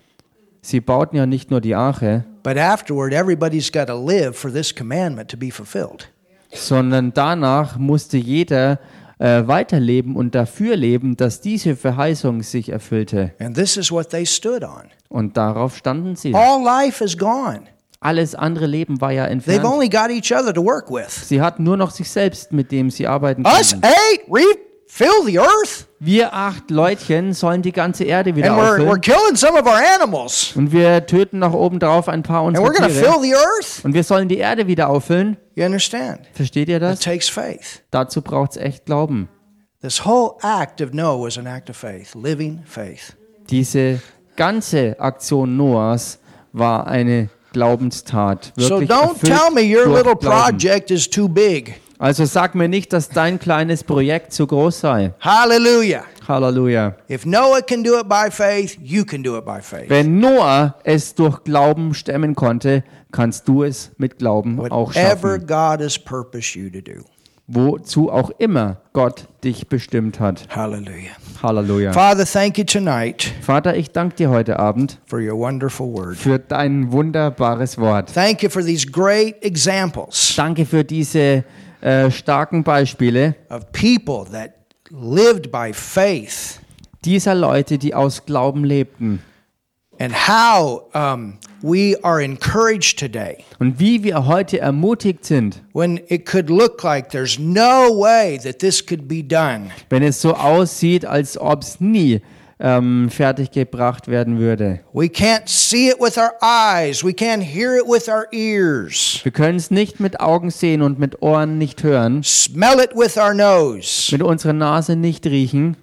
Sie 0.62 0.80
bauten 0.80 1.16
ja 1.16 1.26
nicht 1.26 1.50
nur 1.50 1.60
die 1.60 1.74
Arche, 1.74 2.24
but 2.44 2.56
afterward, 2.56 3.12
everybody's 3.12 3.70
got 3.72 3.88
to 3.88 3.94
live 4.06 4.34
for 4.36 4.50
this 4.52 4.72
commandment 4.74 5.28
to 5.30 5.36
be 5.36 5.50
fulfilled. 5.50 6.08
Sondern 6.54 7.12
danach 7.14 7.78
musste 7.78 8.16
jeder 8.18 8.78
äh, 9.18 9.46
weiterleben 9.46 10.16
und 10.16 10.34
dafür 10.34 10.76
leben, 10.76 11.16
dass 11.16 11.40
diese 11.40 11.76
Verheißung 11.76 12.42
sich 12.42 12.70
erfüllte. 12.70 13.32
And 13.38 13.56
this 13.56 13.76
is 13.76 13.90
what 13.90 14.10
they 14.10 14.26
stood 14.26 14.62
on. 14.64 14.84
Und 15.08 15.36
darauf 15.36 15.76
standen 15.76 16.16
sie. 16.16 16.34
All 16.34 16.62
life 16.62 17.02
is 17.04 17.16
gone. 17.16 17.62
Alles 18.00 18.34
andere 18.34 18.66
Leben 18.66 19.00
war 19.00 19.12
ja 19.12 19.26
entfernt. 19.26 19.64
only 19.64 19.88
got 19.88 20.10
each 20.10 20.32
other 20.34 20.52
to 20.52 20.64
work 20.64 20.90
with. 20.90 21.28
Sie 21.28 21.40
hatten 21.40 21.62
nur 21.62 21.76
noch 21.76 21.90
sich 21.92 22.10
selbst, 22.10 22.50
mit 22.52 22.72
dem 22.72 22.90
sie 22.90 23.06
arbeiten 23.06 23.46
Us 23.46 23.70
konnten. 23.70 23.86
eight 23.86 24.22
refill 24.28 25.24
the 25.24 25.38
earth, 25.38 25.86
Wir 26.04 26.34
acht 26.34 26.68
Leutchen 26.72 27.32
sollen 27.32 27.62
die 27.62 27.70
ganze 27.70 28.02
Erde 28.02 28.34
wieder 28.34 28.54
and 28.54 28.60
we're, 28.60 28.90
we're 28.90 28.98
killing 28.98 29.36
some 29.36 29.56
of 29.56 29.64
our 29.66 29.80
animals, 30.00 30.52
Und 30.56 30.72
wir 30.72 31.06
töten 31.06 31.38
noch 31.38 31.52
oben 31.54 31.78
drauf 31.78 32.08
ein 32.08 32.24
paar 32.24 32.44
and 32.44 32.58
unserer 32.58 32.74
we're 32.74 32.88
Tiere. 32.88 32.90
fill 32.90 33.22
the 33.22 33.34
earth. 33.34 33.84
Und 33.84 33.94
wir 33.94 34.02
sollen 34.02 34.26
die 34.28 34.38
Erde 34.38 34.66
wieder 34.66 34.88
auffüllen. 34.90 35.36
You 35.54 35.64
understand? 35.64 36.22
Versteht 36.32 36.68
ihr 36.68 36.78
It 36.78 36.82
das? 36.82 36.98
takes 36.98 37.28
faith. 37.28 37.82
Dazu 37.92 38.20
braucht 38.20 38.52
es 38.52 38.56
echt 38.56 38.86
Glauben. 38.86 39.28
This 39.80 40.04
whole 40.04 40.34
act 40.42 40.80
of 40.82 40.92
Noah 40.92 41.24
was 41.24 41.38
an 41.38 41.46
act 41.46 41.70
of 41.70 41.76
faith, 41.76 42.16
living 42.16 42.62
faith. 42.64 43.16
Diese 43.48 44.00
ganze 44.34 44.96
Aktion 44.98 45.56
Noahs 45.56 46.18
war 46.52 46.88
eine 46.88 47.28
Glaubenstat. 47.52 48.52
So 48.56 48.80
Wirklich 48.80 48.90
don't 48.90 49.12
erfüllt 49.22 49.32
tell 49.38 49.50
me 49.52 49.62
your 49.62 49.86
little 49.86 50.16
project 50.16 50.90
is 50.90 51.08
too 51.08 51.28
big. 51.28 51.80
Also 52.02 52.24
sag 52.24 52.56
mir 52.56 52.66
nicht, 52.66 52.92
dass 52.92 53.10
dein 53.10 53.38
kleines 53.38 53.84
Projekt 53.84 54.32
zu 54.32 54.48
groß 54.48 54.80
sei. 54.80 55.12
Hallelujah. 55.20 56.02
Halleluja. 56.26 56.96
If 57.08 57.24
Noah 57.24 57.62
can 57.62 57.84
do 57.84 57.96
it 57.96 58.08
by 58.08 58.28
faith, 58.28 58.76
you 58.82 59.04
can 59.04 59.22
do 59.22 59.38
it 59.38 59.44
by 59.44 59.60
faith. 59.60 59.88
Wenn 59.88 60.18
Noah 60.18 60.74
es 60.82 61.14
durch 61.14 61.44
Glauben 61.44 61.94
stemmen 61.94 62.34
konnte, 62.34 62.82
kannst 63.12 63.46
du 63.46 63.62
es 63.62 63.92
mit 63.98 64.18
Glauben 64.18 64.58
auch 64.72 64.88
Whatever 64.88 65.34
schaffen. 65.34 65.46
God 65.46 65.84
has 65.84 65.96
purposed 65.96 66.56
you 66.56 66.68
to 66.70 66.80
do. 66.80 67.04
Wozu 67.46 68.10
auch 68.10 68.30
immer 68.38 68.78
Gott 68.92 69.28
dich 69.44 69.68
bestimmt 69.68 70.18
hat. 70.18 70.48
Hallelujah. 70.48 71.12
Halleluja. 71.40 71.92
Father, 71.92 72.24
thank 72.26 72.58
you 72.58 72.64
tonight 72.64 73.30
Vater, 73.42 73.76
ich 73.76 73.92
danke 73.92 74.16
dir 74.16 74.30
heute 74.30 74.58
Abend 74.58 74.98
for 75.06 75.20
your 75.20 75.38
wonderful 75.38 75.86
word. 75.86 76.16
für 76.16 76.40
dein 76.40 76.90
wunderbares 76.90 77.78
Wort. 77.78 78.12
Thank 78.12 78.42
you 78.42 78.50
for 78.50 78.62
these 78.64 78.84
great 78.90 79.40
examples 79.44 80.34
Danke 80.36 80.66
für 80.66 80.82
diese 80.82 81.44
äh, 81.82 82.10
starken 82.10 82.64
Beispiele 82.64 83.34
of 83.50 83.70
people 83.72 84.24
that 84.32 84.52
lived 84.90 85.50
by 85.52 85.72
faith 85.72 86.60
dieser 87.04 87.34
Leute, 87.34 87.78
die 87.78 87.94
aus 87.94 88.24
Glauben 88.26 88.64
lebten. 88.64 89.20
and 89.98 90.12
how 90.26 90.82
um, 90.94 91.38
we 91.62 91.96
are 92.02 92.20
encouraged 92.22 92.98
today 92.98 93.44
Und 93.60 93.78
wie 93.78 94.02
wir 94.02 94.26
heute 94.26 94.58
ermutigt 94.58 95.24
sind, 95.24 95.62
when 95.74 96.00
it 96.08 96.24
could 96.26 96.48
look 96.50 96.82
like 96.82 97.10
there's 97.10 97.38
no 97.38 97.90
way 97.90 98.38
that 98.38 98.58
this 98.58 98.84
could 98.84 99.06
be 99.06 99.22
done. 99.22 99.70
wenn 99.90 100.02
es 100.02 100.20
so 100.20 100.34
aussieht, 100.34 101.04
als 101.04 101.38
ob 101.38 101.62
es 101.62 101.78
nie 101.80 102.20
ähm, 102.64 103.10
fertiggebracht 103.10 104.06
werden 104.06 104.38
würde. 104.38 104.80
We 104.92 105.06
can't 105.06 105.48
see 105.48 105.88
it 105.90 105.98
with 105.98 106.16
our 106.16 106.32
eyes, 106.40 107.02
we 107.04 107.10
can't 107.10 107.42
hear 107.42 107.76
it 107.76 107.84
with 107.86 108.08
our 108.08 108.26
ears, 108.32 109.20
Wir 109.24 109.32
können 109.32 109.56
es 109.58 109.72
nicht 109.72 109.98
mit 109.98 110.20
Augen 110.20 110.50
sehen 110.50 110.80
und 110.80 110.98
mit 111.00 111.20
Ohren 111.22 111.58
nicht 111.58 111.82
hören, 111.82 112.22
smell 112.22 112.78
it 112.78 112.94
with 112.94 113.16
our 113.16 113.34
nose, 113.34 114.12
mit 114.12 114.22
unserer 114.22 114.52
Nase 114.52 114.94
nicht 114.94 115.26
riechen 115.26 115.76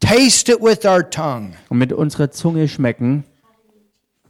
taste 0.00 0.48
it 0.50 0.60
with 0.60 0.84
our 0.86 1.08
tongue, 1.08 1.52
und 1.68 1.78
mit 1.78 1.92
unserer 1.92 2.30
Zunge 2.30 2.68
schmecken 2.68 3.24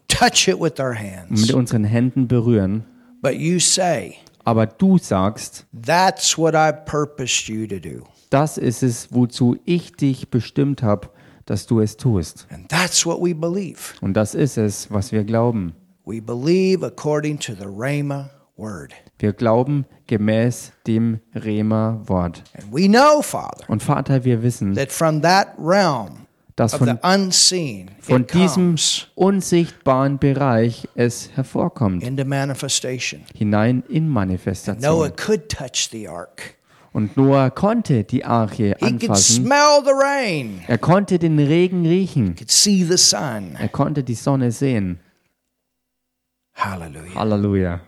touch 0.09 0.49
it 0.49 0.61
with 0.61 0.81
our 0.81 0.91
und 0.91 0.99
hands. 0.99 1.41
mit 1.43 1.53
unseren 1.55 1.85
Händen 1.85 2.27
berühren. 2.27 2.85
But 3.23 3.35
you 3.35 3.59
say, 3.61 4.17
Aber 4.45 4.67
du 4.67 4.99
sagst, 4.99 5.65
that's 5.73 6.37
what 6.37 6.55
I 6.55 6.71
purposed 6.73 7.49
you 7.49 7.67
to 7.67 7.79
do. 7.79 8.05
Das 8.35 8.59
ist 8.59 8.83
es, 8.83 9.13
wozu 9.13 9.57
ich 9.65 9.93
dich 9.93 10.29
bestimmt 10.29 10.83
habe, 10.83 11.11
dass 11.47 11.67
du 11.67 11.81
es 11.81 11.97
tust. 11.97 12.47
And 12.51 12.69
that's 12.69 13.07
what 13.07 13.21
we 13.21 13.35
believe. 13.35 13.95
Und 14.01 14.15
das 14.15 14.35
ist 14.35 14.57
es, 14.59 14.91
was 14.91 15.13
wir 15.13 15.25
glauben. 15.25 15.75
We 16.05 16.21
believe 16.21 16.85
according 16.85 17.39
to 17.39 17.55
the 17.55 17.67
Rhema 17.67 18.31
word. 18.57 18.93
Wir 19.19 19.33
glauben 19.33 19.87
gemäß 20.07 20.73
dem 20.87 21.21
Rema-Wort. 21.35 22.43
And 22.55 22.73
we 22.73 22.89
know, 22.89 23.23
Father, 23.23 23.69
Und 23.69 23.83
Vater, 23.83 24.25
wir 24.25 24.43
wissen, 24.43 24.75
that 24.75 24.93
from 24.93 25.23
that 25.23 25.55
realm 25.59 26.27
dass 26.57 26.75
von, 26.75 26.99
unseen, 27.03 27.91
von 28.01 28.27
diesem 28.27 28.77
unsichtbaren 29.17 30.19
Bereich 30.19 30.89
es 30.95 31.31
hervorkommt, 31.35 32.03
into 32.03 32.25
manifestation. 32.25 33.23
hinein 33.35 33.83
in 33.89 34.05
Noah 34.07 34.13
Manifestation. 34.27 35.17
could 35.17 35.49
touch 35.49 35.89
the 35.91 36.07
ark. 36.09 36.57
Und 36.95 37.17
Noah 37.17 37.51
konnte 37.51 38.05
die 38.05 38.25
Arche 38.25 38.77
He 38.79 38.93
could 38.93 39.03
anfassen. 39.11 39.45
smell 39.45 39.83
the 39.85 39.91
rain. 39.91 40.61
Er 40.69 40.79
konnte 40.79 41.19
den 41.19 41.39
Regen 41.41 41.85
riechen. 41.85 42.37
Could 42.37 42.53
see 42.53 42.85
the 42.85 42.97
sun. 42.97 43.57
Er 43.59 43.69
konnte 43.69 44.05
die 44.05 44.15
Sonne 44.15 44.53
sehen. 44.53 45.01
Hallelujah. 46.55 47.15
Halleluja. 47.17 47.81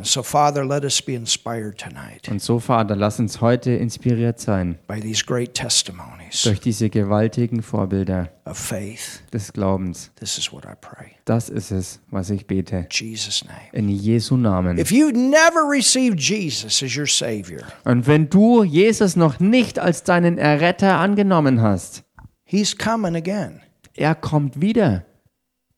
And 0.00 0.06
so, 0.06 0.22
Father, 0.22 0.64
let 0.64 0.82
us 0.82 1.02
be 1.02 1.12
inspired 1.14 1.76
tonight 1.76 2.26
Und 2.30 2.40
so, 2.40 2.58
Vater, 2.58 2.96
lass 2.96 3.20
uns 3.20 3.42
heute 3.42 3.70
inspiriert 3.72 4.40
sein 4.40 4.78
by 4.88 4.98
these 4.98 5.22
great 5.26 5.52
testimonies 5.52 6.40
durch 6.44 6.58
diese 6.58 6.88
gewaltigen 6.88 7.60
Vorbilder 7.62 8.30
of 8.46 8.56
faith. 8.56 9.22
des 9.30 9.52
Glaubens. 9.52 10.10
This 10.18 10.38
is 10.38 10.50
what 10.50 10.64
I 10.64 10.72
pray. 10.80 11.10
Das 11.26 11.50
ist 11.50 11.70
es, 11.70 12.00
was 12.10 12.30
ich 12.30 12.46
bete. 12.46 12.76
In 12.78 12.86
Jesus' 12.90 13.44
name. 13.44 13.60
In 13.72 13.88
Jesu 13.90 14.38
Namen. 14.38 14.78
If 14.78 14.90
you 14.90 15.10
never 15.10 15.68
received 15.70 16.18
Jesus 16.18 16.82
as 16.82 16.96
your 16.96 17.06
Savior, 17.06 17.60
Und 17.84 18.06
wenn 18.06 18.30
du 18.30 18.64
Jesus 18.64 19.16
noch 19.16 19.38
nicht 19.38 19.78
als 19.78 20.02
deinen 20.02 20.38
Erretter 20.38 20.96
angenommen 20.98 21.60
hast, 21.60 22.04
He's 22.44 22.74
coming 22.78 23.14
again. 23.16 23.60
er 23.94 24.14
kommt 24.14 24.62
wieder. 24.62 25.04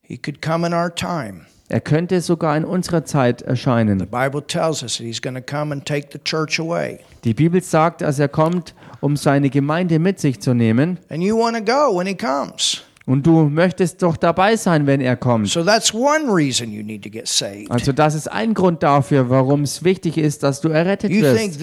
He 0.01 0.17
could 0.17 0.41
come 0.41 0.65
in 0.65 0.73
our 0.73 0.93
time. 0.95 1.45
Er 1.69 1.81
könnte 1.81 2.21
sogar 2.21 2.55
in 2.57 2.65
unserer 2.65 3.05
Zeit 3.05 3.39
The 3.39 3.45
erscheinen. 3.45 3.97
Bible 3.99 4.45
tells 4.45 4.83
us 4.83 4.97
that 4.97 5.05
he's 5.05 5.21
going 5.21 5.35
to 5.35 5.41
come 5.41 5.73
and 5.73 5.85
take 5.85 6.09
the 6.11 6.19
church 6.19 6.59
away. 6.59 6.99
Die 7.23 7.33
Bibel 7.33 7.61
sagt, 7.63 8.01
dass 8.01 8.19
er 8.19 8.27
kommt, 8.27 8.75
um 8.99 9.15
seine 9.15 9.49
Gemeinde 9.49 9.97
mit 9.99 10.19
sich 10.19 10.39
zu 10.41 10.53
nehmen. 10.53 10.99
And 11.09 11.23
you 11.23 11.37
want 11.37 11.55
to 11.55 11.63
go 11.63 11.97
when 11.97 12.05
he 12.05 12.15
comes. 12.15 12.81
Und 13.05 13.27
du 13.27 13.49
möchtest 13.49 14.01
doch 14.01 14.15
dabei 14.15 14.55
sein, 14.55 14.87
wenn 14.87 15.01
er 15.01 15.17
kommt. 15.17 15.49
So 15.49 15.63
that's 15.63 15.93
one 15.93 16.31
reason 16.33 16.71
you 16.71 16.83
need 16.83 17.03
to 17.03 17.09
get 17.09 17.27
saved. 17.27 17.69
Also 17.69 17.91
das 17.91 18.15
ist 18.15 18.31
ein 18.31 18.53
Grund 18.53 18.81
dafür, 18.83 19.29
warum 19.29 19.63
es 19.63 19.83
wichtig 19.83 20.17
ist, 20.17 20.43
dass 20.43 20.61
du 20.61 20.69
errettet 20.69 21.11
wirst. 21.11 21.59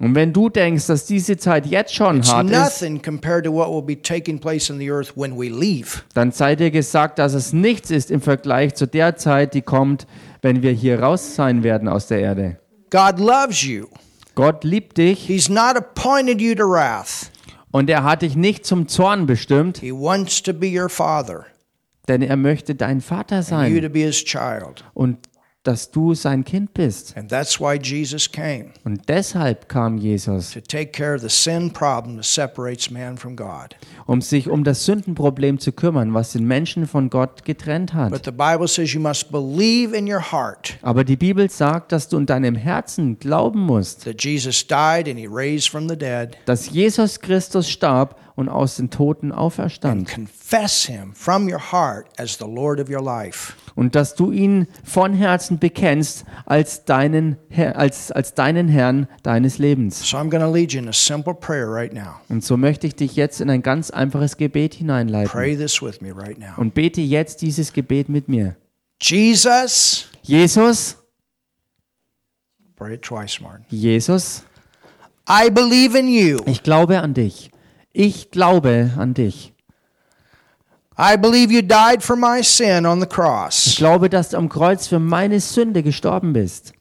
Und 0.00 0.14
wenn 0.14 0.32
du 0.32 0.48
denkst, 0.48 0.86
dass 0.86 1.06
diese 1.06 1.36
Zeit 1.36 1.66
jetzt 1.66 1.94
schon 1.94 2.18
It's 2.18 2.32
hart 2.32 2.50
ist, 2.50 2.58
nothing 2.58 3.02
compared 3.02 3.44
to 3.44 3.52
what 3.52 3.68
will 3.68 3.82
be 3.82 4.00
taking 4.00 4.38
place 4.38 4.70
in 4.70 4.78
the 4.78 4.90
earth 4.90 5.12
when 5.16 5.38
we 5.38 5.48
leave. 5.48 6.02
dann 6.14 6.32
sei 6.32 6.56
dir 6.56 6.70
gesagt, 6.70 7.18
dass 7.18 7.34
es 7.34 7.52
nichts 7.52 7.90
ist 7.90 8.10
im 8.10 8.20
Vergleich 8.20 8.74
zu 8.74 8.86
der 8.86 9.16
Zeit, 9.16 9.54
die 9.54 9.62
kommt, 9.62 10.06
wenn 10.40 10.62
wir 10.62 10.72
hier 10.72 11.00
raus 11.00 11.34
sein 11.34 11.62
werden 11.62 11.88
aus 11.88 12.06
der 12.06 12.20
Erde. 12.20 12.58
God 12.90 13.18
loves 13.18 13.62
you. 13.62 13.86
Gott 14.34 14.64
liebt 14.64 14.98
dich 14.98 15.26
He's 15.28 15.48
not 15.48 15.76
appointed 15.76 16.40
you 16.40 16.54
to 16.54 16.64
wrath. 16.64 17.30
und 17.70 17.88
er 17.90 18.02
hat 18.02 18.22
dich 18.22 18.34
nicht 18.34 18.64
zum 18.66 18.88
Zorn 18.88 19.26
bestimmt, 19.26 19.78
He 19.78 19.92
wants 19.92 20.42
to 20.42 20.52
be 20.52 20.68
your 20.68 20.88
father 20.88 21.46
denn 22.08 22.22
er 22.22 22.36
möchte 22.36 22.74
dein 22.74 23.00
Vater 23.00 23.36
and 23.36 23.44
you 23.44 23.48
sein 23.50 23.82
to 23.82 23.88
be 23.88 24.00
his 24.00 24.24
child. 24.24 24.84
und 24.94 25.18
dass 25.64 25.90
du 25.92 26.14
sein 26.14 26.44
Kind 26.44 26.74
bist. 26.74 27.16
And 27.16 27.30
that's 27.30 27.60
why 27.60 27.74
Jesus 27.80 28.30
came 28.30 28.70
Und 28.84 29.08
deshalb 29.08 29.68
kam 29.68 29.96
Jesus, 29.96 30.50
to 30.50 30.60
take 30.60 30.86
care 30.92 31.14
of 31.14 31.20
the 31.22 31.28
sin 31.28 31.72
problem 31.72 32.16
that 32.16 32.24
separates 32.24 32.90
man 32.90 33.16
from 33.16 33.36
God. 33.36 33.76
um 34.06 34.20
sich 34.20 34.48
um 34.50 34.64
das 34.64 34.84
Sündenproblem 34.84 35.60
zu 35.60 35.70
kümmern, 35.70 36.12
was 36.14 36.32
den 36.32 36.46
Menschen 36.46 36.86
von 36.88 37.10
Gott 37.10 37.44
getrennt 37.44 37.94
hat. 37.94 38.10
But 38.10 38.24
the 38.24 38.32
Bible 38.32 38.66
says 38.66 38.92
you 38.92 39.00
must 39.00 39.30
believe 39.30 39.96
in 39.96 40.12
your 40.12 40.32
heart 40.32 40.78
Aber 40.82 41.04
die 41.04 41.16
Bibel 41.16 41.48
sagt, 41.48 41.92
dass 41.92 42.08
du 42.08 42.18
in 42.18 42.26
deinem 42.26 42.56
Herzen 42.56 43.18
glauben 43.20 43.60
musst, 43.60 44.04
that 44.04 44.22
Jesus 44.24 44.66
died 44.66 45.08
and 45.08 45.16
he 45.18 45.28
raised 45.28 45.68
from 45.68 45.88
the 45.88 45.96
dead 45.96 46.36
dass 46.46 46.70
Jesus 46.70 47.20
Christus 47.20 47.70
starb 47.70 48.18
und 48.34 48.48
aus 48.48 48.76
den 48.76 48.90
Toten 48.90 49.30
and 49.30 49.38
auferstand. 49.38 50.08
confess 50.08 50.86
him 50.86 51.12
from 51.14 51.46
your 51.48 51.60
heart 51.72 52.06
as 52.18 52.36
the 52.38 52.46
Lord 52.46 52.80
of 52.80 52.88
your 52.90 53.02
life. 53.02 53.54
Und 53.74 53.94
dass 53.94 54.14
du 54.14 54.30
ihn 54.32 54.66
von 54.84 55.14
Herzen 55.14 55.58
bekennst 55.58 56.24
als 56.46 56.84
deinen, 56.84 57.36
als, 57.74 58.12
als 58.12 58.34
deinen 58.34 58.68
Herrn 58.68 59.08
deines 59.22 59.58
Lebens. 59.58 60.08
So 60.08 60.16
I'm 60.16 60.30
going 60.30 60.42
to 60.42 60.52
lead 60.52 60.72
you 60.72 60.80
in 60.80 60.88
a 60.88 60.92
simple 60.92 61.34
prayer 61.34 61.68
right 61.68 61.92
now. 61.92 62.20
Und 62.28 62.44
so 62.44 62.56
möchte 62.56 62.86
ich 62.86 62.94
dich 62.94 63.16
jetzt 63.16 63.40
in 63.40 63.50
ein 63.50 63.62
ganz 63.62 63.90
einfaches 63.90 64.36
Gebet 64.36 64.74
hineinleiten. 64.74 65.30
Pray 65.30 65.56
this 65.56 65.80
with 65.82 66.00
me 66.00 66.12
right 66.14 66.38
now. 66.38 66.58
Und 66.58 66.74
bete 66.74 67.00
jetzt 67.00 67.42
dieses 67.42 67.72
Gebet 67.72 68.08
mit 68.08 68.28
mir. 68.28 68.56
Jesus, 69.00 70.08
Jesus, 70.22 70.96
pray 72.76 72.94
it 72.94 73.02
twice, 73.02 73.40
Martin. 73.40 73.64
Jesus, 73.68 74.44
I 75.28 75.50
believe 75.50 75.98
in 75.98 76.08
you. 76.08 76.38
ich 76.46 76.62
glaube 76.62 77.00
an 77.00 77.14
dich. 77.14 77.50
Ich 77.92 78.30
glaube 78.30 78.92
an 78.96 79.14
dich. 79.14 79.51
I 80.98 81.16
believe 81.16 81.50
you 81.52 81.62
died 81.62 82.02
for 82.02 82.16
my 82.16 82.42
sin 82.42 82.84
on 82.86 83.00
the 83.00 83.06
Ich 83.06 83.12
cross. 83.14 83.74
glaube, 83.76 84.10
dass 84.10 84.30
du 84.30 84.36
am 84.36 84.48
Kreuz 84.48 84.86
für 84.88 84.98
meine 84.98 85.40
Sünde 85.40 85.82
gestorben 85.82 86.32
bist. 86.32 86.72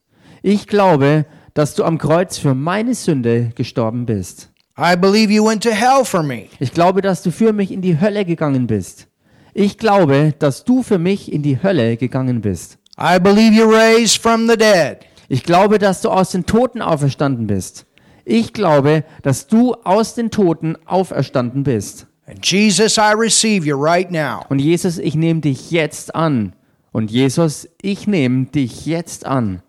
Ich 0.41 0.67
glaube, 0.67 1.25
dass 1.53 1.75
du 1.75 1.83
am 1.83 1.97
Kreuz 1.97 2.37
für 2.37 2.53
meine 2.53 2.93
Sünde 2.93 3.51
gestorben 3.55 4.05
bist. 4.05 4.49
I 4.77 4.95
believe 4.97 5.31
you 5.31 5.45
went 5.45 5.63
to 5.63 5.69
hell 5.71 6.03
for 6.03 6.23
me. 6.23 6.47
Ich 6.59 6.73
glaube, 6.73 7.01
dass 7.01 7.23
du 7.23 7.31
für 7.31 7.53
mich 7.53 7.71
in 7.71 7.81
die 7.81 7.99
Hölle 7.99 8.25
gegangen 8.25 8.67
bist. 8.67 9.07
Ich 9.53 9.77
glaube, 9.77 10.33
dass 10.39 10.63
du 10.63 10.81
für 10.81 10.97
mich 10.97 11.31
in 11.31 11.41
die 11.43 11.61
Hölle 11.61 11.97
gegangen 11.97 12.41
bist. 12.41 12.77
I 12.99 13.19
believe 13.19 13.53
you 13.53 13.65
raised 13.69 14.21
from 14.21 14.47
the 14.49 14.57
dead. 14.57 14.99
Ich 15.29 15.43
glaube, 15.43 15.77
dass 15.77 16.01
du 16.01 16.09
aus 16.09 16.31
den 16.31 16.45
Toten 16.45 16.81
auferstanden 16.81 17.47
bist. 17.47 17.85
Ich 18.25 18.53
glaube, 18.53 19.03
dass 19.23 19.47
du 19.47 19.73
aus 19.83 20.15
den 20.15 20.31
Toten 20.31 20.77
auferstanden 20.85 21.63
bist. 21.63 22.07
And 22.31 22.45
Jesus, 22.49 22.97
I 22.97 23.11
receive 23.13 23.65
you 23.65 23.75
right 23.75 24.09
now 24.09 24.45
Und 24.49 24.59
Jesus, 24.59 24.97
ich 24.97 25.15
nehme 25.15 25.41
dich 25.41 25.69
jetzt 25.69 26.15
an. 26.15 26.53
Und 26.93 27.11
Jesus, 27.11 27.67
ich 27.81 28.07
nehme 28.07 28.45
dich 28.45 28.85
jetzt 28.85 29.25
an 29.25 29.61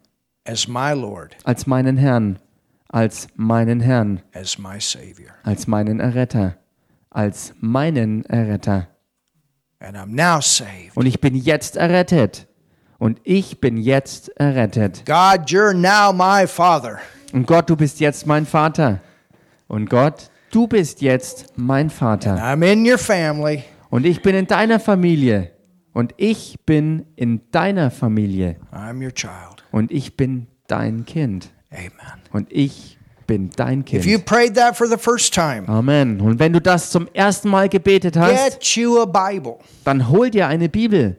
as 0.44 0.68
my 0.68 0.92
Lord, 0.92 1.36
als 1.44 1.66
meinen 1.66 1.96
Herrn, 1.96 2.38
als 2.88 3.26
meinen 3.34 3.80
Herrn, 3.80 4.22
as 4.32 4.58
my 4.58 4.80
Savior. 4.80 5.32
als 5.44 5.66
meinen 5.66 5.98
Erretter, 6.00 6.56
als 7.10 7.52
meinen 7.60 8.24
Erretter. 8.26 8.88
And 9.80 9.96
I'm 9.96 10.14
now 10.14 10.40
saved. 10.40 10.96
Und 10.96 11.06
ich 11.06 11.20
bin 11.20 11.34
jetzt 11.34 11.76
errettet. 11.76 12.46
Und 12.98 13.20
ich 13.24 13.60
bin 13.60 13.78
jetzt 13.78 14.28
errettet. 14.36 15.04
God, 15.06 15.48
you're 15.48 15.74
now 15.74 16.12
my 16.12 16.46
Father. 16.46 17.00
Und 17.32 17.48
Gott, 17.48 17.68
du 17.68 17.74
bist 17.74 17.98
jetzt 17.98 18.26
mein 18.26 18.46
Vater. 18.46 19.00
Und 19.66 19.90
Gott, 19.90 20.30
du 20.52 20.68
bist 20.68 21.02
jetzt 21.02 21.52
mein 21.56 21.90
Vater. 21.90 22.36
I'm 22.36 22.62
in 22.62 22.88
your 22.88 22.98
family. 22.98 23.64
Und 23.90 24.06
ich 24.06 24.22
bin 24.22 24.36
in 24.36 24.46
deiner 24.46 24.78
Familie. 24.78 25.50
Und 25.92 26.14
ich 26.16 26.60
bin 26.64 27.04
in 27.16 27.42
deiner 27.50 27.90
Familie. 27.90 28.56
I'm 28.72 29.02
your 29.04 29.12
child. 29.12 29.64
Und 29.72 29.90
ich 29.90 30.16
bin 30.16 30.46
dein 30.68 31.04
Kind. 31.04 31.50
Amen. 31.70 31.90
Und 32.32 32.50
ich 32.50 32.98
bin 33.26 33.50
dein 33.56 33.80
If 33.80 34.06
you 34.06 34.18
Kind. 34.18 34.26
prayed 34.26 34.54
that 34.54 34.76
for 34.76 34.86
the 34.86 34.96
first 34.96 35.34
time, 35.34 35.68
Amen. 35.68 36.20
Und 36.20 36.38
wenn 36.38 36.52
du 36.52 36.60
das 36.60 36.90
zum 36.90 37.08
ersten 37.12 37.48
Mal 37.48 37.68
gebetet 37.68 38.16
hast, 38.16 38.60
get 38.60 38.76
you 38.76 39.00
a 39.00 39.04
Bible. 39.06 39.58
dann 39.84 40.08
hol 40.08 40.30
dir 40.30 40.46
eine 40.48 40.68
Bibel. 40.68 41.18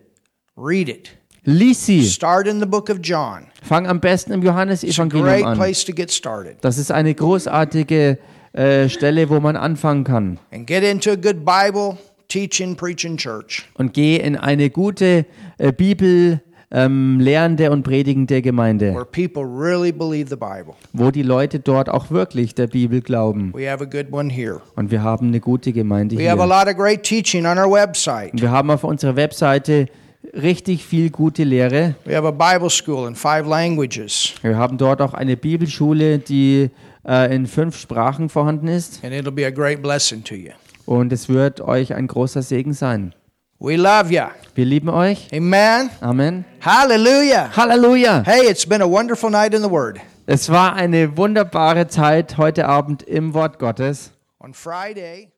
Read 0.58 0.90
it. 0.90 1.18
Lies 1.44 1.86
sie. 1.86 2.06
Start 2.06 2.48
in 2.48 2.60
the 2.60 2.66
book 2.66 2.90
of 2.90 3.00
John. 3.02 3.48
Fang 3.64 3.88
am 3.88 4.00
besten 4.00 4.32
im 4.32 4.42
Johannesevangelium 4.44 5.46
an. 5.48 5.58
place 5.58 5.84
to 5.86 5.94
get 5.94 6.12
started. 6.12 6.58
Das 6.62 6.78
ist 6.78 6.92
eine 6.92 7.14
großartige 7.14 8.18
äh, 8.54 8.88
Stelle, 8.89 9.30
wo 9.30 9.39
man 9.39 9.56
anfangen 9.56 10.04
kann. 10.04 10.39
And 10.51 10.66
get 10.68 10.84
into 10.84 11.12
a 11.12 11.16
good 11.16 11.43
Bible 11.45 11.97
teaching, 12.28 12.76
preaching 12.76 13.18
church. 13.18 13.64
Und 13.76 13.93
geh 13.93 14.18
in 14.18 14.36
eine 14.38 14.70
gute 14.70 15.26
äh, 15.58 15.72
Bibel 15.72 16.41
ähm, 16.76 17.20
lehrende 17.20 17.70
und 17.70 17.84
predigende 17.84 18.41
Gemeinde, 18.41 18.93
where 18.95 19.06
people 19.06 19.43
really 19.43 19.91
believe 19.91 20.30
the 20.30 20.36
Bible. 20.36 20.74
wo 20.91 21.12
die 21.12 21.22
Leute 21.22 21.60
dort 21.60 21.88
auch 21.88 22.10
wirklich 22.10 22.56
der 22.56 22.66
Bibel 22.68 23.01
glauben. 23.01 23.54
We 23.54 23.70
have 23.70 23.84
a 23.84 23.86
good 23.88 24.12
one 24.12 24.32
here. 24.34 24.62
Und 24.76 24.89
wir 24.89 25.04
haben 25.04 25.28
eine 25.28 25.39
gute 25.39 25.72
Gemeinde 25.72 26.18
We 26.18 26.28
have 26.28 26.41
a 26.41 26.45
hier. 26.45 26.66
lot 26.66 26.68
of 26.68 26.76
great 26.76 27.04
teaching 27.04 27.45
on 27.45 27.60
our 27.60 27.72
website. 27.72 28.34
Und 28.34 28.41
wir 28.41 28.49
haben 28.49 28.72
auf 28.72 28.84
unserer 28.84 29.16
Webseite 29.16 29.86
richtig 30.34 30.84
viel 30.84 31.12
gute 31.12 31.43
Lehre. 31.43 31.93
We 32.06 32.16
have 32.16 32.28
a 32.28 32.32
Bible 32.32 32.72
school 32.72 33.08
in 33.08 33.14
five 33.14 33.45
languages, 33.47 34.34
Wir 34.41 34.58
haben 34.58 34.78
dort 34.80 34.99
auch 35.01 35.14
eine 35.14 35.38
Bibelschule, 35.38 36.18
die 36.18 36.72
äh, 37.08 37.34
in 37.36 37.47
fünf 37.47 37.78
Sprachen 37.78 38.30
vorhanden 38.30 38.68
ist. 38.68 39.04
and 39.04 39.14
it'll 39.14 39.32
be 39.32 39.45
a 39.45 39.51
great 39.51 39.82
blessing 39.82 40.24
to 40.24 40.36
you. 40.36 40.51
Und 40.86 41.14
es 41.14 41.30
wird 41.30 41.62
euch 41.62 41.93
ein 41.93 42.08
großer 42.08 42.41
Segen 42.41 42.74
sein. 42.74 43.14
We 43.60 43.78
love 43.78 44.14
you. 44.14 44.24
Wir 44.56 44.66
lieben 44.66 44.89
euch. 44.89 45.30
Amen. 45.34 45.89
Amen. 46.01 46.43
Hallelujah. 46.62 47.49
Halleluja! 47.56 48.24
Hey, 48.26 48.49
it's 48.49 48.66
been 48.66 48.82
a 48.82 48.89
wonderful 48.89 49.30
night 49.30 49.54
in 49.54 49.62
the 49.62 49.70
Word. 49.72 49.99
Es 50.26 50.49
war 50.49 50.74
eine 50.74 51.16
wunderbare 51.18 51.88
Zeit 51.88 52.38
heute 52.38 52.68
Abend 52.68 53.04
im 53.04 53.34
Wort 53.34 53.60
Gottes. 53.60 54.12
On 54.39 54.54
Friday, 54.54 55.32